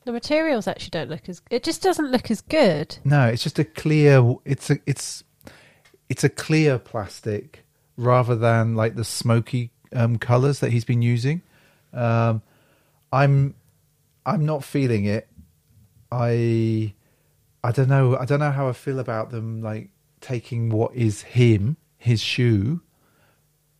The 0.03 0.11
materials 0.11 0.67
actually 0.67 0.89
don't 0.89 1.09
look 1.09 1.29
as. 1.29 1.41
It 1.49 1.63
just 1.63 1.81
doesn't 1.81 2.11
look 2.11 2.29
as 2.29 2.41
good. 2.41 2.97
No, 3.05 3.27
it's 3.27 3.41
just 3.41 3.57
a 3.57 3.63
clear. 3.63 4.35
It's 4.43 4.69
a 4.69 4.79
it's 4.85 5.23
it's 6.11 6.25
a 6.25 6.29
clear 6.29 6.77
plastic 6.77 7.63
rather 7.95 8.35
than 8.35 8.75
like 8.75 8.95
the 8.95 9.05
smoky 9.05 9.71
um, 9.93 10.17
colors 10.17 10.59
that 10.59 10.69
he's 10.69 10.83
been 10.83 11.01
using. 11.01 11.41
Um, 11.93 12.41
I'm 13.13 13.55
I'm 14.25 14.45
not 14.45 14.65
feeling 14.65 15.05
it. 15.05 15.29
I 16.11 16.93
I 17.63 17.71
don't 17.71 17.87
know. 17.87 18.17
I 18.17 18.25
don't 18.25 18.41
know 18.41 18.51
how 18.51 18.67
I 18.67 18.73
feel 18.73 18.99
about 18.99 19.31
them. 19.31 19.61
Like 19.61 19.87
taking 20.19 20.67
what 20.67 20.93
is 20.93 21.21
him, 21.21 21.77
his 21.97 22.19
shoe, 22.19 22.81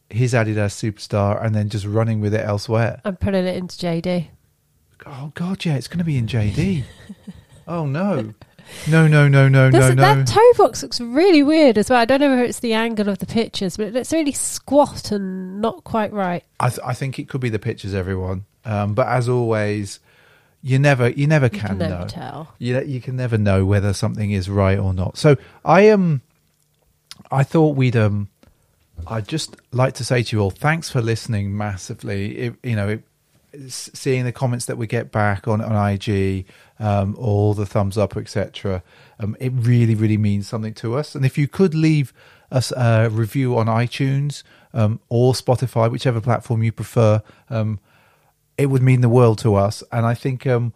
his 0.10 0.32
Adidas 0.32 0.72
Superstar, 0.80 1.44
and 1.44 1.54
then 1.54 1.68
just 1.68 1.86
running 1.86 2.22
with 2.22 2.34
it 2.34 2.46
elsewhere. 2.46 3.02
I'm 3.04 3.18
putting 3.18 3.46
it 3.46 3.58
into 3.58 3.76
JD. 3.76 4.30
Oh 5.06 5.34
God, 5.36 5.66
yeah, 5.66 5.76
it's 5.76 5.90
going 5.90 6.00
to 6.00 6.06
be 6.06 6.18
in 6.18 6.28
JD. 6.28 6.86
oh 7.68 7.86
no, 7.86 8.34
no, 8.90 9.08
no, 9.08 9.28
no, 9.28 9.48
no, 9.50 9.70
no, 9.70 9.80
no. 9.94 9.96
That 9.96 10.28
toe 10.28 10.52
box 10.58 10.82
looks 10.84 11.00
really 11.02 11.44
weird 11.44 11.78
as 11.78 11.90
well. 11.90 12.00
I 12.00 12.06
don't 12.06 12.20
know 12.20 12.30
whether 12.30 12.44
it's 12.44 12.60
the 12.60 12.74
angle 12.74 13.10
of 13.10 13.20
the 13.20 13.26
pictures, 13.26 13.78
but 13.78 13.88
it 13.88 13.94
looks 13.94 14.12
really 14.14 14.32
squat 14.32 15.12
and 15.12 15.62
not 15.62 15.84
quite 15.84 16.12
right. 16.14 16.44
I, 16.60 16.70
th- 16.70 16.80
I 16.86 16.94
think 16.94 17.20
it 17.20 17.30
could 17.30 17.42
be 17.42 17.50
the 17.50 17.60
pictures, 17.60 17.94
everyone. 17.94 18.46
Um, 18.66 18.94
but 18.94 19.08
as 19.08 19.28
always, 19.30 20.00
you 20.64 20.78
never 20.80 21.10
you 21.10 21.26
never 21.28 21.46
You 21.48 21.60
can, 21.60 21.68
can 21.70 21.78
never 21.80 22.00
know. 22.02 22.08
tell. 22.08 22.54
You 22.60 22.82
you 22.82 23.02
can 23.02 23.16
never 23.16 23.38
know 23.38 23.66
whether 23.66 23.94
something 23.94 24.32
is 24.32 24.50
right 24.50 24.78
or 24.78 24.94
not. 24.94 25.18
So 25.18 25.38
I 25.66 25.90
um 25.90 26.22
I 27.32 27.44
thought 27.44 27.76
we'd 27.76 27.96
um 27.96 28.30
I'd 29.08 29.28
just 29.28 29.56
like 29.72 29.96
to 29.96 30.04
say 30.06 30.22
to 30.22 30.36
you 30.36 30.42
all, 30.44 30.52
thanks 30.52 30.90
for 30.92 31.02
listening 31.02 31.58
massively. 31.58 32.38
It, 32.38 32.56
you 32.62 32.76
know, 32.76 32.90
it, 32.90 33.04
seeing 33.72 34.26
the 34.26 34.32
comments 34.32 34.66
that 34.66 34.78
we 34.78 34.86
get 34.86 35.12
back 35.12 35.48
on 35.48 35.60
on 35.62 35.92
IG, 35.94 36.46
um, 36.82 37.16
all 37.18 37.54
the 37.54 37.66
thumbs 37.66 37.98
up, 37.98 38.18
etc. 38.18 38.84
Um, 39.20 39.38
it 39.40 39.54
really, 39.56 39.96
really 39.96 40.18
means 40.18 40.48
something 40.48 40.74
to 40.76 40.96
us. 40.98 41.16
And 41.16 41.24
if 41.24 41.38
you 41.38 41.48
could 41.48 41.76
leave 41.76 42.12
us 42.52 42.72
a 42.72 43.08
review 43.10 43.58
on 43.58 43.68
iTunes 43.68 44.44
um, 44.74 45.00
or 45.08 45.34
Spotify, 45.34 45.90
whichever 45.90 46.20
platform 46.20 46.64
you 46.64 46.72
prefer, 46.72 47.22
um, 47.50 47.80
it 48.58 48.66
would 48.66 48.82
mean 48.82 49.02
the 49.02 49.10
world 49.10 49.38
to 49.40 49.56
us. 49.56 49.84
And 49.92 50.06
I 50.06 50.16
think 50.16 50.48
um, 50.48 50.74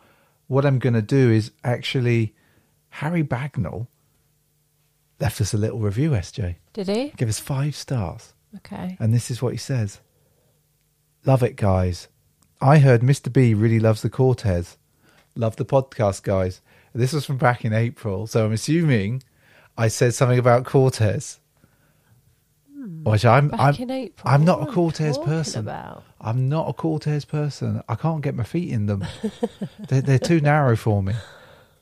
what 0.47 0.65
I'm 0.65 0.79
going 0.79 0.93
to 0.93 1.01
do 1.01 1.31
is 1.31 1.51
actually 1.63 2.35
Harry 2.89 3.23
Bagnall 3.23 3.87
left 5.19 5.41
us 5.41 5.53
a 5.53 5.57
little 5.57 5.79
review. 5.79 6.11
SJ, 6.11 6.55
Did 6.73 6.87
he? 6.87 7.13
give 7.17 7.29
us 7.29 7.39
five 7.39 7.75
stars. 7.75 8.33
Okay. 8.57 8.95
And 8.99 9.13
this 9.13 9.29
is 9.31 9.41
what 9.41 9.53
he 9.53 9.57
says 9.57 9.99
Love 11.25 11.41
it, 11.41 11.55
guys. 11.55 12.07
I 12.61 12.77
heard 12.77 13.01
Mr. 13.01 13.33
B 13.33 13.55
really 13.55 13.79
loves 13.79 14.03
the 14.03 14.09
Cortez. 14.09 14.77
Love 15.35 15.57
the 15.57 15.65
podcast, 15.65 16.23
guys. 16.23 16.61
This 16.93 17.11
was 17.11 17.25
from 17.25 17.37
back 17.37 17.65
in 17.65 17.73
April. 17.73 18.25
So 18.25 18.45
I'm 18.45 18.53
assuming 18.53 19.21
I 19.77 19.89
said 19.89 20.13
something 20.13 20.39
about 20.39 20.65
Cortez. 20.65 21.39
Which 23.03 23.25
I'm, 23.25 23.49
Back 23.49 23.59
I'm, 23.59 23.75
in 23.75 23.91
April. 23.91 24.31
I'm 24.31 24.45
not 24.45 24.61
a 24.61 24.71
Cortez 24.71 25.17
person. 25.17 25.61
About? 25.61 26.03
I'm 26.21 26.47
not 26.49 26.69
a 26.69 26.73
Cortez 26.73 27.25
person. 27.25 27.81
I 27.89 27.95
can't 27.95 28.21
get 28.21 28.35
my 28.35 28.43
feet 28.43 28.69
in 28.69 28.85
them. 28.85 29.05
they're, 29.89 30.01
they're 30.01 30.19
too 30.19 30.39
narrow 30.39 30.75
for 30.75 31.01
me. 31.03 31.13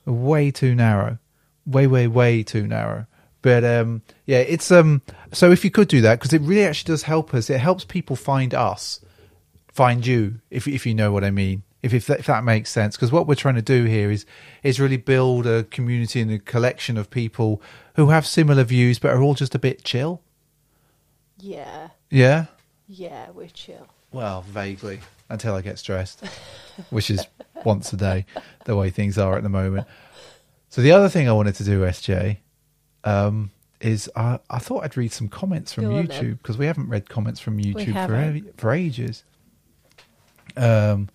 Way 0.06 0.50
too 0.50 0.74
narrow. 0.74 1.18
Way, 1.66 1.86
way, 1.86 2.06
way 2.06 2.42
too 2.42 2.66
narrow. 2.66 3.06
But 3.42 3.64
um, 3.64 4.02
yeah, 4.24 4.38
it's 4.38 4.70
um. 4.70 5.02
So 5.32 5.50
if 5.52 5.64
you 5.64 5.70
could 5.70 5.88
do 5.88 6.00
that, 6.00 6.18
because 6.18 6.32
it 6.32 6.40
really 6.40 6.64
actually 6.64 6.92
does 6.92 7.02
help 7.02 7.34
us. 7.34 7.50
It 7.50 7.58
helps 7.58 7.84
people 7.84 8.16
find 8.16 8.54
us, 8.54 9.00
find 9.68 10.06
you, 10.06 10.40
if 10.50 10.66
if 10.66 10.86
you 10.86 10.94
know 10.94 11.12
what 11.12 11.24
I 11.24 11.30
mean. 11.30 11.62
If 11.84 11.92
if 11.92 12.06
that, 12.06 12.20
if 12.20 12.26
that 12.26 12.44
makes 12.44 12.70
sense, 12.70 12.96
because 12.96 13.12
what 13.12 13.26
we're 13.26 13.34
trying 13.34 13.56
to 13.56 13.62
do 13.62 13.84
here 13.84 14.10
is 14.10 14.24
is 14.62 14.80
really 14.80 14.96
build 14.96 15.46
a 15.46 15.64
community 15.64 16.20
and 16.20 16.30
a 16.30 16.38
collection 16.38 16.96
of 16.96 17.10
people 17.10 17.60
who 17.96 18.08
have 18.08 18.26
similar 18.26 18.64
views, 18.64 18.98
but 18.98 19.10
are 19.10 19.22
all 19.22 19.34
just 19.34 19.54
a 19.54 19.58
bit 19.58 19.84
chill. 19.84 20.22
Yeah. 21.38 21.90
Yeah. 22.10 22.46
Yeah, 22.88 23.30
we're 23.30 23.48
chill. 23.48 23.88
Well, 24.12 24.42
vaguely 24.42 25.00
until 25.28 25.54
I 25.54 25.60
get 25.60 25.78
stressed, 25.78 26.24
which 26.90 27.10
is 27.10 27.26
once 27.64 27.92
a 27.92 27.96
day, 27.96 28.26
the 28.64 28.76
way 28.76 28.90
things 28.90 29.18
are 29.18 29.36
at 29.36 29.42
the 29.42 29.48
moment. 29.48 29.86
So 30.70 30.80
the 30.80 30.92
other 30.92 31.08
thing 31.08 31.28
I 31.28 31.32
wanted 31.32 31.54
to 31.56 31.64
do, 31.64 31.82
SJ, 31.82 32.38
um, 33.04 33.50
is 33.80 34.10
I, 34.16 34.38
I 34.48 34.58
thought 34.58 34.84
I'd 34.84 34.96
read 34.96 35.12
some 35.12 35.28
comments 35.28 35.72
from. 35.74 35.84
YouTube 35.84 36.38
because 36.38 36.56
we 36.56 36.66
haven't 36.66 36.88
read 36.88 37.10
comments 37.10 37.40
from 37.40 37.58
YouTube 37.58 38.06
for 38.06 38.56
for 38.56 38.72
ages. 38.72 39.22
Um, 40.56 41.10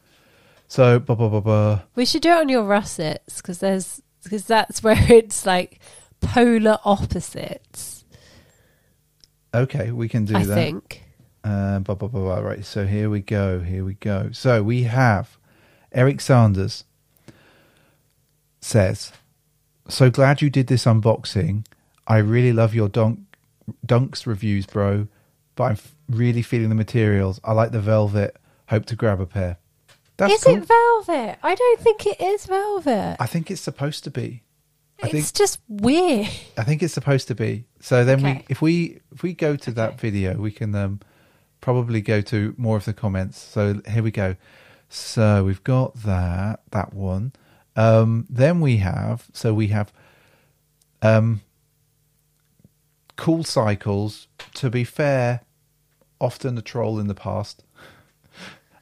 so 0.69 0.99
blah 0.99 1.15
blah 1.15 1.27
blah 1.27 1.41
blah. 1.41 1.81
We 1.95 2.05
should 2.05 2.21
do 2.21 2.29
it 2.29 2.37
on 2.37 2.47
your 2.47 2.63
russets 2.63 3.41
because 3.41 3.57
there's 3.57 4.01
because 4.23 4.45
that's 4.45 4.81
where 4.83 4.95
it's 5.11 5.45
like 5.45 5.79
polar 6.21 6.77
opposites. 6.85 8.05
Okay, 9.53 9.91
we 9.91 10.07
can 10.07 10.23
do 10.25 10.37
I 10.37 10.45
that. 10.45 10.55
think. 10.55 11.03
Uh, 11.43 11.79
blah, 11.79 11.95
blah, 11.95 12.07
blah, 12.07 12.21
blah. 12.21 12.39
Right, 12.39 12.63
so 12.63 12.85
here 12.85 13.09
we 13.09 13.19
go. 13.21 13.61
Here 13.61 13.83
we 13.83 13.95
go. 13.95 14.29
So 14.31 14.61
we 14.61 14.83
have 14.83 15.37
Eric 15.91 16.21
Sanders 16.21 16.83
says, 18.61 19.11
So 19.87 20.09
glad 20.11 20.41
you 20.41 20.49
did 20.49 20.67
this 20.67 20.85
unboxing. 20.85 21.65
I 22.05 22.17
really 22.17 22.53
love 22.53 22.75
your 22.75 22.89
dunk, 22.89 23.19
Dunks 23.85 24.27
reviews, 24.27 24.65
bro, 24.65 25.07
but 25.55 25.63
I'm 25.63 25.71
f- 25.73 25.95
really 26.09 26.41
feeling 26.41 26.69
the 26.69 26.75
materials. 26.75 27.39
I 27.43 27.53
like 27.53 27.71
the 27.71 27.79
velvet. 27.81 28.35
Hope 28.67 28.85
to 28.87 28.95
grab 28.95 29.19
a 29.21 29.25
pair. 29.25 29.57
That's 30.19 30.33
is 30.33 30.43
cool. 30.43 30.57
it 30.57 30.65
velvet? 30.65 31.39
I 31.41 31.55
don't 31.55 31.79
think 31.79 32.05
it 32.05 32.19
is 32.19 32.45
velvet. 32.45 33.15
I 33.19 33.25
think 33.25 33.49
it's 33.49 33.61
supposed 33.61 34.03
to 34.03 34.11
be. 34.11 34.43
I 35.01 35.07
think 35.07 35.15
it's 35.15 35.31
just 35.31 35.61
weird. 35.69 36.27
I 36.57 36.63
think 36.63 36.83
it's 36.83 36.93
supposed 36.93 37.29
to 37.29 37.35
be. 37.35 37.63
So 37.79 38.03
then 38.03 38.21
we 38.21 38.45
if 38.49 38.61
we 38.61 38.99
if 39.13 39.23
we 39.23 39.33
go 39.33 39.55
to 39.55 39.71
that 39.71 39.99
video, 39.99 40.35
we 40.35 40.51
can 40.51 40.75
um 40.75 40.99
probably 41.61 42.01
go 42.01 42.19
to 42.21 42.53
more 42.57 42.75
of 42.75 42.83
the 42.83 42.93
comments. 42.93 43.39
So 43.39 43.81
here 43.87 44.03
we 44.03 44.11
go. 44.11 44.35
So 44.89 45.45
we've 45.45 45.63
got 45.63 45.93
that 46.03 46.61
that 46.71 46.93
one. 46.93 47.31
Um 47.77 48.27
then 48.29 48.59
we 48.59 48.77
have 48.77 49.27
so 49.31 49.53
we 49.53 49.67
have 49.67 49.93
um 51.01 51.41
cool 53.15 53.45
cycles 53.45 54.27
to 54.55 54.69
be 54.69 54.83
fair 54.83 55.41
often 56.19 56.57
a 56.57 56.61
troll 56.61 56.99
in 56.99 57.07
the 57.07 57.15
past. 57.15 57.63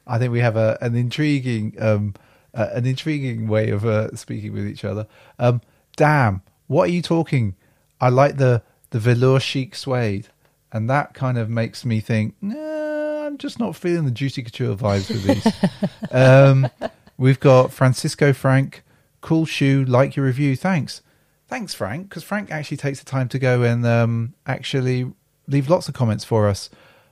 I 0.08 0.18
think 0.18 0.32
we 0.32 0.40
have 0.40 0.56
a 0.56 0.78
an 0.80 0.96
intriguing 0.96 1.74
um 1.78 2.14
uh, 2.54 2.68
an 2.72 2.86
intriguing 2.86 3.46
way 3.46 3.70
of 3.70 3.84
uh, 3.84 4.14
speaking 4.16 4.52
with 4.52 4.66
each 4.66 4.84
other. 4.84 5.06
Um 5.38 5.60
damn, 5.96 6.42
what 6.66 6.88
are 6.88 6.92
you 6.92 7.02
talking? 7.02 7.54
I 8.00 8.08
like 8.08 8.36
the 8.36 8.62
the 8.90 8.98
velour 8.98 9.40
chic 9.40 9.74
suede, 9.74 10.28
and 10.72 10.88
that 10.88 11.14
kind 11.14 11.38
of 11.38 11.50
makes 11.50 11.84
me 11.84 12.00
think. 12.00 12.34
Nah, 12.40 13.26
I'm 13.26 13.38
just 13.38 13.58
not 13.58 13.76
feeling 13.76 14.04
the 14.04 14.10
juicy 14.10 14.42
couture 14.42 14.74
vibes 14.74 15.08
with 15.10 15.24
these. 15.24 16.10
um, 16.12 16.68
we've 17.16 17.40
got 17.40 17.72
Francisco 17.72 18.32
Frank, 18.32 18.82
cool 19.20 19.44
shoe, 19.44 19.84
like 19.84 20.16
your 20.16 20.26
review. 20.26 20.56
Thanks, 20.56 21.02
thanks 21.48 21.74
Frank, 21.74 22.08
because 22.08 22.22
Frank 22.22 22.50
actually 22.50 22.78
takes 22.78 22.98
the 22.98 23.04
time 23.04 23.28
to 23.28 23.38
go 23.38 23.62
and 23.62 23.84
um, 23.84 24.34
actually 24.46 25.12
leave 25.46 25.68
lots 25.68 25.88
of 25.88 25.94
comments 25.94 26.24
for 26.24 26.48
us. 26.48 26.70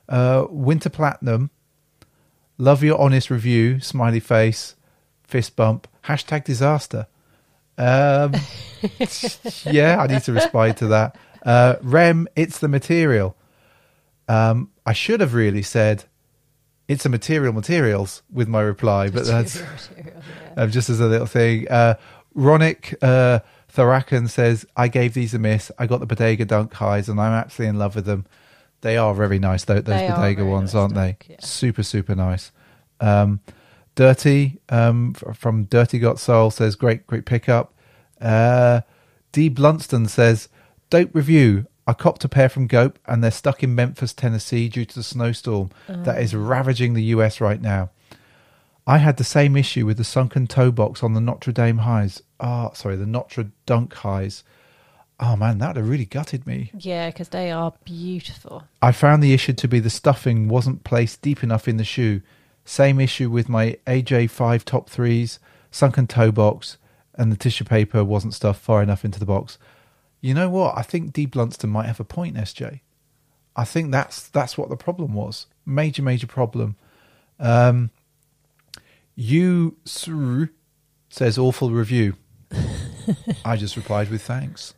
Uh, 0.09 0.47
Winter 0.49 0.89
Platinum, 0.89 1.51
love 2.57 2.83
your 2.83 2.99
honest 2.99 3.29
review. 3.29 3.79
Smiley 3.79 4.19
face, 4.19 4.75
fist 5.23 5.55
bump. 5.55 5.87
Hashtag 6.05 6.43
disaster. 6.43 7.07
Um, 7.77 8.33
yeah, 9.65 9.97
I 9.99 10.07
need 10.07 10.23
to 10.23 10.33
respond 10.33 10.77
to 10.77 10.87
that. 10.87 11.17
Uh, 11.45 11.75
Rem, 11.81 12.27
it's 12.35 12.59
the 12.59 12.67
material. 12.67 13.35
Um, 14.27 14.71
I 14.85 14.93
should 14.93 15.21
have 15.21 15.33
really 15.33 15.61
said 15.61 16.05
it's 16.87 17.05
a 17.05 17.09
material 17.09 17.53
materials 17.53 18.23
with 18.31 18.47
my 18.47 18.61
reply, 18.61 19.09
but 19.09 19.25
that's 19.25 19.61
um, 20.57 20.71
just 20.71 20.89
as 20.89 20.99
a 20.99 21.05
little 21.05 21.27
thing. 21.27 21.67
Uh, 21.69 21.95
Ronick 22.35 22.95
uh, 23.01 23.39
Tharakan 23.73 24.29
says, 24.29 24.65
I 24.75 24.87
gave 24.87 25.13
these 25.13 25.33
a 25.33 25.39
miss. 25.39 25.71
I 25.77 25.87
got 25.87 25.99
the 25.99 26.05
Bodega 26.05 26.45
Dunk 26.45 26.73
highs 26.73 27.09
and 27.09 27.19
I'm 27.19 27.33
absolutely 27.33 27.69
in 27.69 27.79
love 27.79 27.95
with 27.95 28.05
them. 28.05 28.25
They 28.81 28.97
are 28.97 29.13
very 29.13 29.39
nice, 29.39 29.65
though, 29.65 29.75
those 29.81 29.85
They 29.85 30.07
Bodega 30.07 30.45
ones, 30.45 30.73
nice 30.73 30.79
aren't 30.79 30.93
dunk, 30.93 31.25
they? 31.27 31.33
yeah. 31.33 31.39
Super, 31.41 31.83
super 31.83 32.15
nice. 32.15 32.51
Um, 32.99 33.39
Dirty 33.95 34.59
um, 34.69 35.13
from 35.13 35.63
Dirty 35.63 35.97
Got 35.97 36.19
Soul 36.19 36.51
says, 36.51 36.75
great, 36.75 37.07
great 37.07 37.25
pickup. 37.25 37.73
Uh, 38.21 38.81
D. 39.31 39.49
Blunston 39.49 40.07
says, 40.07 40.49
dope 40.91 41.09
review. 41.13 41.65
I 41.87 41.93
copped 41.93 42.23
a 42.23 42.29
pair 42.29 42.49
from 42.49 42.67
GOAT 42.67 42.97
and 43.07 43.23
they're 43.23 43.31
stuck 43.31 43.63
in 43.63 43.73
Memphis, 43.73 44.13
Tennessee 44.13 44.69
due 44.69 44.85
to 44.85 44.95
the 44.95 45.03
snowstorm 45.03 45.71
that 45.87 46.21
is 46.21 46.35
ravaging 46.35 46.93
the 46.93 47.03
US 47.05 47.39
right 47.41 47.61
now. 47.61 47.89
I 48.85 48.99
had 48.99 49.17
the 49.17 49.23
same 49.23 49.55
issue 49.57 49.85
with 49.85 49.97
the 49.97 50.03
sunken 50.03 50.47
toe 50.47 50.71
box 50.71 51.01
on 51.01 51.13
the 51.13 51.21
Notre 51.21 51.51
Dame 51.51 51.79
highs. 51.79 52.21
Ah, 52.39 52.71
sorry, 52.73 52.97
the 52.97 53.05
Notre 53.05 53.51
Dunk 53.65 53.93
highs. 53.95 54.43
Oh 55.19 55.35
man, 55.35 55.57
that 55.57 55.69
would 55.69 55.77
have 55.77 55.89
really 55.89 56.05
gutted 56.05 56.45
me. 56.45 56.71
Yeah, 56.77 57.09
because 57.09 57.29
they 57.29 57.51
are 57.51 57.73
beautiful. 57.83 58.63
I 58.81 58.91
found 58.91 59.23
the 59.23 59.33
issue 59.33 59.53
to 59.53 59.67
be 59.67 59.79
the 59.79 59.89
stuffing 59.89 60.47
wasn't 60.47 60.83
placed 60.83 61.21
deep 61.21 61.43
enough 61.43 61.67
in 61.67 61.77
the 61.77 61.83
shoe. 61.83 62.21
Same 62.65 62.99
issue 62.99 63.29
with 63.29 63.49
my 63.49 63.77
AJ5 63.87 64.63
top 64.63 64.89
threes, 64.89 65.39
sunken 65.71 66.05
toe 66.05 66.31
box, 66.31 66.77
and 67.15 67.31
the 67.31 67.37
tissue 67.37 67.63
paper 67.63 68.03
wasn't 68.03 68.35
stuffed 68.35 68.61
far 68.61 68.83
enough 68.83 69.03
into 69.03 69.19
the 69.19 69.25
box. 69.25 69.57
You 70.21 70.33
know 70.33 70.49
what? 70.49 70.77
I 70.77 70.83
think 70.83 71.13
D 71.13 71.25
Blunston 71.25 71.69
might 71.69 71.85
have 71.87 71.99
a 71.99 72.03
point, 72.03 72.35
SJ. 72.35 72.81
I 73.55 73.63
think 73.63 73.91
that's 73.91 74.27
that's 74.27 74.57
what 74.57 74.69
the 74.69 74.77
problem 74.77 75.13
was. 75.13 75.47
Major, 75.65 76.03
major 76.03 76.27
problem. 76.27 76.75
Um, 77.39 77.89
you 79.15 79.77
says 81.09 81.37
awful 81.37 81.71
review. 81.71 82.15
I 83.45 83.57
just 83.57 83.75
replied 83.75 84.09
with 84.11 84.21
thanks. 84.21 84.75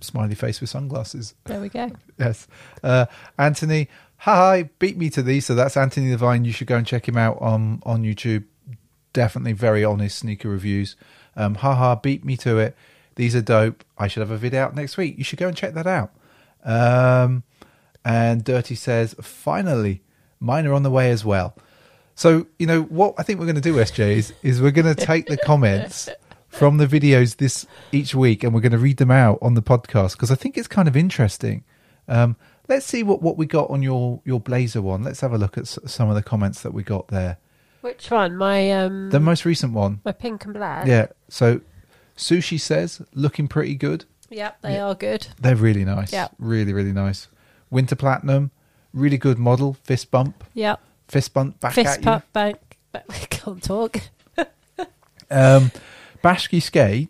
Smiley 0.00 0.34
face 0.34 0.60
with 0.60 0.70
sunglasses. 0.70 1.34
There 1.44 1.60
we 1.60 1.68
go. 1.68 1.90
Yes. 2.18 2.48
Uh, 2.82 3.06
Anthony, 3.38 3.88
hi, 4.16 4.70
beat 4.80 4.96
me 4.96 5.08
to 5.10 5.22
these. 5.22 5.46
So 5.46 5.54
that's 5.54 5.76
Anthony 5.76 6.10
Levine. 6.10 6.44
You 6.44 6.50
should 6.52 6.66
go 6.66 6.76
and 6.76 6.84
check 6.84 7.06
him 7.06 7.16
out 7.16 7.40
on, 7.40 7.80
on 7.84 8.02
YouTube. 8.02 8.44
Definitely 9.12 9.52
very 9.52 9.84
honest 9.84 10.18
sneaker 10.18 10.48
reviews. 10.48 10.96
Um, 11.36 11.54
haha, 11.54 11.94
beat 11.94 12.24
me 12.24 12.36
to 12.38 12.58
it. 12.58 12.76
These 13.14 13.36
are 13.36 13.40
dope. 13.40 13.84
I 13.96 14.08
should 14.08 14.20
have 14.20 14.32
a 14.32 14.36
video 14.36 14.62
out 14.62 14.74
next 14.74 14.96
week. 14.96 15.16
You 15.16 15.24
should 15.24 15.38
go 15.38 15.46
and 15.46 15.56
check 15.56 15.74
that 15.74 15.86
out. 15.86 16.12
Um, 16.64 17.44
and 18.04 18.42
Dirty 18.42 18.74
says, 18.74 19.14
finally, 19.20 20.02
mine 20.40 20.66
are 20.66 20.72
on 20.72 20.82
the 20.82 20.90
way 20.90 21.10
as 21.10 21.24
well. 21.24 21.54
So, 22.14 22.46
you 22.58 22.66
know, 22.66 22.82
what 22.82 23.14
I 23.16 23.22
think 23.22 23.38
we're 23.38 23.46
going 23.46 23.54
to 23.54 23.60
do, 23.60 23.74
SJ, 23.74 24.16
is, 24.16 24.32
is 24.42 24.60
we're 24.60 24.72
going 24.72 24.92
to 24.92 25.06
take 25.06 25.26
the 25.26 25.36
comments 25.36 26.08
from 26.58 26.76
the 26.78 26.86
videos 26.86 27.36
this 27.36 27.66
each 27.92 28.14
week 28.14 28.42
and 28.44 28.52
we're 28.52 28.60
going 28.60 28.72
to 28.72 28.78
read 28.78 28.96
them 28.96 29.10
out 29.10 29.38
on 29.40 29.54
the 29.54 29.62
podcast 29.62 30.12
because 30.12 30.30
I 30.30 30.34
think 30.34 30.56
it's 30.58 30.68
kind 30.68 30.88
of 30.88 30.96
interesting. 30.96 31.64
Um, 32.08 32.36
let's 32.68 32.86
see 32.86 33.02
what, 33.02 33.22
what 33.22 33.36
we 33.36 33.46
got 33.46 33.70
on 33.70 33.82
your, 33.82 34.20
your 34.24 34.40
blazer 34.40 34.82
one. 34.82 35.02
Let's 35.04 35.20
have 35.20 35.32
a 35.32 35.38
look 35.38 35.56
at 35.58 35.62
s- 35.64 35.78
some 35.86 36.08
of 36.08 36.14
the 36.14 36.22
comments 36.22 36.62
that 36.62 36.72
we 36.74 36.82
got 36.82 37.08
there. 37.08 37.38
Which 37.80 38.10
one? 38.10 38.36
My 38.36 38.72
um, 38.72 39.10
The 39.10 39.20
most 39.20 39.44
recent 39.44 39.72
one. 39.72 40.00
my 40.04 40.12
pink 40.12 40.44
and 40.44 40.54
black. 40.54 40.86
Yeah. 40.86 41.06
So 41.28 41.60
Sushi 42.16 42.60
says, 42.60 43.00
looking 43.14 43.46
pretty 43.46 43.74
good. 43.76 44.04
Yep, 44.30 44.60
they 44.62 44.78
are 44.78 44.94
good. 44.94 45.26
They're 45.40 45.56
really 45.56 45.84
nice. 45.84 46.12
Yeah. 46.12 46.28
Really, 46.38 46.72
really 46.72 46.92
nice. 46.92 47.28
Winter 47.70 47.94
Platinum, 47.96 48.50
really 48.92 49.16
good 49.16 49.38
model. 49.38 49.74
Fist 49.84 50.10
bump. 50.10 50.44
Yep. 50.54 50.80
Fist 51.06 51.32
bump 51.32 51.60
back 51.60 51.72
Fist 51.74 51.88
at 51.88 51.98
you. 52.00 52.04
pump 52.04 52.32
bank. 52.32 52.58
But 52.92 53.04
we 53.08 53.14
can't 53.30 53.62
talk. 53.62 54.00
Um, 55.30 55.70
Bashki 56.22 56.60
Skate. 56.62 57.08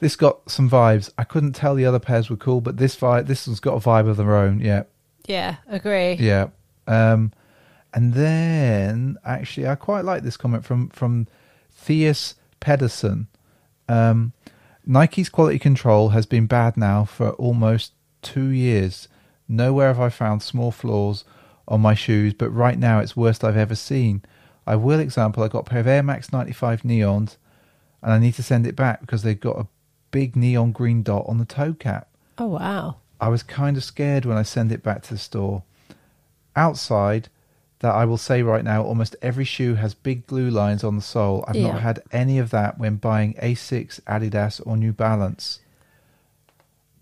This 0.00 0.16
got 0.16 0.50
some 0.50 0.68
vibes. 0.68 1.10
I 1.16 1.24
couldn't 1.24 1.52
tell 1.52 1.74
the 1.76 1.86
other 1.86 2.00
pairs 2.00 2.28
were 2.28 2.36
cool, 2.36 2.60
but 2.60 2.76
this 2.76 2.96
vibe, 2.96 3.26
this 3.28 3.46
one's 3.46 3.60
got 3.60 3.74
a 3.74 3.80
vibe 3.80 4.08
of 4.08 4.16
their 4.16 4.34
own. 4.34 4.58
Yeah, 4.58 4.82
Yeah, 5.28 5.56
agree. 5.68 6.14
yeah. 6.14 6.48
Um, 6.88 7.32
and 7.94 8.14
then 8.14 9.16
actually, 9.24 9.68
I 9.68 9.76
quite 9.76 10.04
like 10.04 10.22
this 10.24 10.36
comment 10.36 10.64
from 10.64 10.88
from 10.88 11.28
Theus 11.86 12.34
Pedersen. 12.58 13.28
Um, 13.88 14.32
Nike's 14.84 15.28
quality 15.28 15.58
control 15.60 16.08
has 16.08 16.26
been 16.26 16.46
bad 16.46 16.76
now 16.76 17.04
for 17.04 17.30
almost 17.32 17.92
two 18.22 18.46
years. 18.48 19.06
Nowhere 19.46 19.88
have 19.88 20.00
I 20.00 20.08
found 20.08 20.42
small 20.42 20.72
flaws 20.72 21.24
on 21.68 21.80
my 21.80 21.94
shoes, 21.94 22.34
but 22.34 22.50
right 22.50 22.78
now 22.78 22.98
it's 22.98 23.16
worst 23.16 23.44
I've 23.44 23.56
ever 23.56 23.76
seen. 23.76 24.22
I 24.66 24.74
will 24.76 24.98
example. 24.98 25.44
I 25.44 25.48
got 25.48 25.60
a 25.60 25.70
pair 25.70 25.80
of 25.80 25.86
Air 25.86 26.02
Max 26.02 26.32
95 26.32 26.82
neons, 26.82 27.36
and 28.02 28.12
I 28.12 28.18
need 28.18 28.34
to 28.34 28.42
send 28.42 28.66
it 28.66 28.76
back 28.76 29.00
because 29.00 29.22
they've 29.22 29.38
got 29.38 29.58
a 29.58 29.66
big 30.10 30.36
neon 30.36 30.72
green 30.72 31.02
dot 31.02 31.24
on 31.26 31.38
the 31.38 31.44
toe 31.44 31.74
cap. 31.74 32.08
Oh 32.38 32.46
wow. 32.46 32.96
I 33.20 33.28
was 33.28 33.42
kind 33.42 33.76
of 33.76 33.84
scared 33.84 34.24
when 34.24 34.36
I 34.36 34.42
sent 34.42 34.72
it 34.72 34.82
back 34.82 35.02
to 35.04 35.14
the 35.14 35.18
store. 35.18 35.62
Outside, 36.56 37.28
that 37.78 37.94
I 37.94 38.04
will 38.04 38.18
say 38.18 38.42
right 38.42 38.64
now, 38.64 38.82
almost 38.82 39.16
every 39.22 39.44
shoe 39.44 39.74
has 39.76 39.94
big 39.94 40.26
glue 40.26 40.50
lines 40.50 40.84
on 40.84 40.96
the 40.96 41.02
sole. 41.02 41.44
I've 41.48 41.56
Yeah. 41.56 41.72
not 41.72 41.82
had 41.82 42.00
any 42.12 42.38
of 42.38 42.50
that 42.50 42.78
when 42.78 42.96
buying 42.96 43.34
Asics, 43.34 44.00
Adidas, 44.02 44.60
or 44.66 44.76
New 44.76 44.92
Balance. 44.92 45.60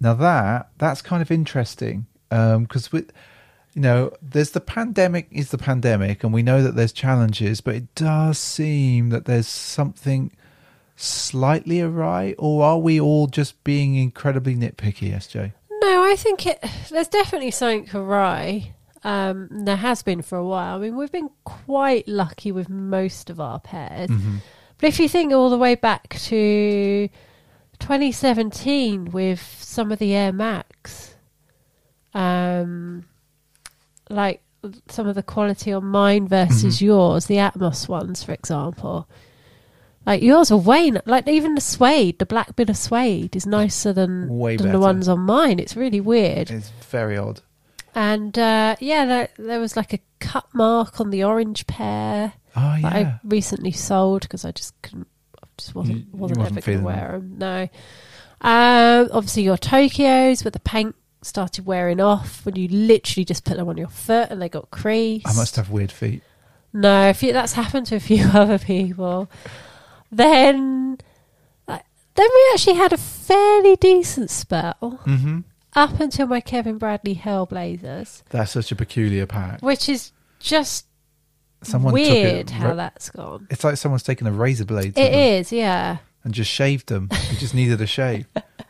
Now 0.00 0.14
that 0.14 0.68
that's 0.78 1.02
kind 1.02 1.20
of 1.20 1.30
interesting 1.30 2.06
um, 2.30 2.62
because 2.62 2.90
with 2.92 3.12
you 3.74 3.82
know 3.82 4.12
there's 4.22 4.50
the 4.52 4.60
pandemic 4.60 5.28
is 5.30 5.50
the 5.50 5.58
pandemic, 5.58 6.22
and 6.24 6.32
we 6.32 6.42
know 6.42 6.62
that 6.62 6.76
there's 6.76 6.92
challenges, 6.92 7.60
but 7.60 7.74
it 7.74 7.94
does 7.94 8.38
seem 8.38 9.10
that 9.10 9.26
there's 9.26 9.48
something 9.48 10.30
slightly 11.02 11.80
awry, 11.80 12.34
or 12.38 12.64
are 12.64 12.78
we 12.78 13.00
all 13.00 13.26
just 13.26 13.62
being 13.64 13.94
incredibly 13.94 14.54
nitpicky, 14.54 15.12
SJ? 15.12 15.52
No, 15.82 16.02
I 16.04 16.14
think 16.16 16.46
it. 16.46 16.62
There's 16.90 17.08
definitely 17.08 17.50
something 17.50 17.88
awry. 17.94 18.74
Um, 19.02 19.48
there 19.50 19.76
has 19.76 20.02
been 20.02 20.20
for 20.20 20.36
a 20.36 20.44
while. 20.46 20.76
I 20.76 20.78
mean, 20.78 20.96
we've 20.96 21.10
been 21.10 21.30
quite 21.44 22.06
lucky 22.06 22.52
with 22.52 22.68
most 22.68 23.30
of 23.30 23.40
our 23.40 23.58
pairs. 23.58 24.10
But 24.78 24.88
if 24.88 25.00
you 25.00 25.08
think 25.08 25.32
all 25.32 25.48
the 25.48 25.56
way 25.58 25.74
back 25.74 26.08
to 26.10 27.08
2017 27.78 29.06
with 29.06 29.40
some 29.60 29.90
of 29.90 29.98
the 29.98 30.14
Air 30.14 30.32
Max, 30.32 31.14
um, 32.12 33.06
like 34.10 34.42
some 34.88 35.06
of 35.06 35.14
the 35.14 35.22
quality 35.22 35.72
on 35.72 35.86
mine 35.86 36.28
versus 36.28 36.82
yours, 36.82 37.24
the 37.26 37.36
Atmos 37.36 37.88
ones, 37.88 38.22
for 38.22 38.32
example. 38.32 39.08
Like 40.10 40.22
yours 40.22 40.50
are 40.50 40.58
way 40.58 40.88
n- 40.88 41.00
like 41.06 41.28
even 41.28 41.54
the 41.54 41.60
suede, 41.60 42.18
the 42.18 42.26
black 42.26 42.56
bit 42.56 42.68
of 42.68 42.76
suede 42.76 43.36
is 43.36 43.46
nicer 43.46 43.92
than 43.92 44.28
Way 44.28 44.56
than 44.56 44.66
better. 44.66 44.78
the 44.78 44.82
ones 44.84 45.06
on 45.08 45.20
mine. 45.20 45.60
It's 45.60 45.76
really 45.76 46.00
weird. 46.00 46.50
It's 46.50 46.70
very 46.90 47.16
odd. 47.16 47.42
And 47.94 48.36
uh, 48.36 48.74
yeah, 48.80 49.04
there, 49.04 49.28
there 49.38 49.60
was 49.60 49.76
like 49.76 49.92
a 49.92 50.00
cut 50.18 50.46
mark 50.52 51.00
on 51.00 51.10
the 51.10 51.22
orange 51.22 51.66
pair 51.68 52.32
Oh 52.56 52.78
that. 52.82 52.84
I 52.92 53.20
recently 53.24 53.70
sold 53.70 54.22
because 54.22 54.44
I 54.44 54.50
just 54.50 54.74
couldn't, 54.82 55.06
I 55.40 55.46
just 55.56 55.76
wasn't 55.76 55.98
You- 55.98 56.06
wasn't, 56.12 56.38
wasn't 56.40 56.58
ever 56.58 56.66
going 56.66 56.78
to 56.78 56.84
wear 56.84 57.08
them. 57.12 57.34
No. 57.38 57.68
Um, 58.40 59.08
obviously 59.12 59.44
your 59.44 59.58
Tokyos, 59.58 60.42
but 60.42 60.52
the 60.54 60.60
paint 60.60 60.96
started 61.22 61.66
wearing 61.66 62.00
off 62.00 62.44
when 62.44 62.56
you 62.56 62.66
literally 62.68 63.24
just 63.24 63.44
put 63.44 63.56
them 63.58 63.68
on 63.68 63.76
your 63.76 63.86
foot 63.88 64.28
and 64.30 64.42
they 64.42 64.48
got 64.48 64.70
creased. 64.72 65.28
I 65.28 65.34
must 65.34 65.54
have 65.56 65.70
weird 65.70 65.92
feet. 65.92 66.22
No, 66.72 67.10
a 67.10 67.14
few, 67.14 67.32
that's 67.32 67.52
happened 67.52 67.86
to 67.86 67.96
a 67.96 68.00
few 68.00 68.24
other 68.34 68.58
people. 68.58 69.30
Then, 70.10 70.98
then 71.66 71.78
we 72.16 72.50
actually 72.52 72.74
had 72.76 72.92
a 72.92 72.96
fairly 72.98 73.76
decent 73.76 74.30
spell 74.30 74.76
Mm-hmm. 75.06 75.38
up 75.74 76.00
until 76.00 76.26
my 76.26 76.40
Kevin 76.40 76.78
Bradley 76.78 77.14
Hellblazers, 77.14 78.22
That's 78.30 78.52
such 78.52 78.72
a 78.72 78.76
peculiar 78.76 79.26
pack. 79.26 79.60
which 79.62 79.88
is 79.88 80.12
just 80.40 80.86
Someone 81.62 81.92
took 81.94 82.02
weird 82.02 82.26
it. 82.48 82.50
how 82.50 82.68
ra- 82.70 82.74
that's 82.74 83.10
gone. 83.10 83.46
It's 83.50 83.62
like 83.64 83.76
someone's 83.76 84.02
taken 84.02 84.26
a 84.26 84.32
razor 84.32 84.64
blade 84.64 84.96
It 84.98 85.12
is, 85.14 85.52
yeah. 85.52 85.98
and 86.24 86.32
just 86.34 86.50
shaved 86.50 86.88
them. 86.88 87.08
They 87.10 87.36
just 87.36 87.54
needed 87.54 87.80
a 87.80 87.86
shave. 87.86 88.26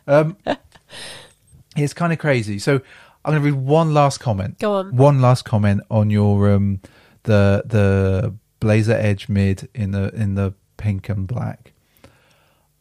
Um, 0.07 0.35
it's 1.75 1.93
kind 1.93 2.11
of 2.13 2.19
crazy. 2.19 2.59
So 2.59 2.81
I'm 3.23 3.31
going 3.33 3.41
to 3.41 3.45
read 3.51 3.65
one 3.65 3.93
last 3.93 4.19
comment. 4.19 4.59
Go 4.59 4.73
on. 4.73 4.95
One 4.95 5.21
last 5.21 5.43
comment 5.45 5.81
on 5.89 6.09
your 6.09 6.51
um, 6.53 6.81
the 7.23 7.63
the 7.65 8.33
Blazer 8.59 8.93
Edge 8.93 9.29
mid 9.29 9.69
in 9.73 9.91
the 9.91 10.09
in 10.13 10.35
the 10.35 10.53
pink 10.81 11.09
and 11.09 11.27
black. 11.27 11.73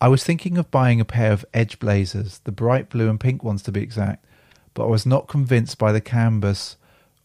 I 0.01 0.09
was 0.09 0.24
thinking 0.24 0.57
of 0.57 0.70
buying 0.70 1.01
a 1.01 1.05
pair 1.05 1.32
of 1.32 1.44
Edge 1.53 1.78
Blazers, 1.78 2.38
the 2.44 2.53
bright 2.53 2.88
blue 2.88 3.11
and 3.11 3.20
pink 3.20 3.44
ones 3.44 3.62
to 3.64 3.72
be 3.72 3.82
exact, 3.82 4.24
but 4.72 4.84
I 4.84 4.88
was 4.88 5.05
not 5.05 5.28
convinced 5.28 5.76
by 5.76 5.92
the 5.92 6.01
canvas 6.01 6.76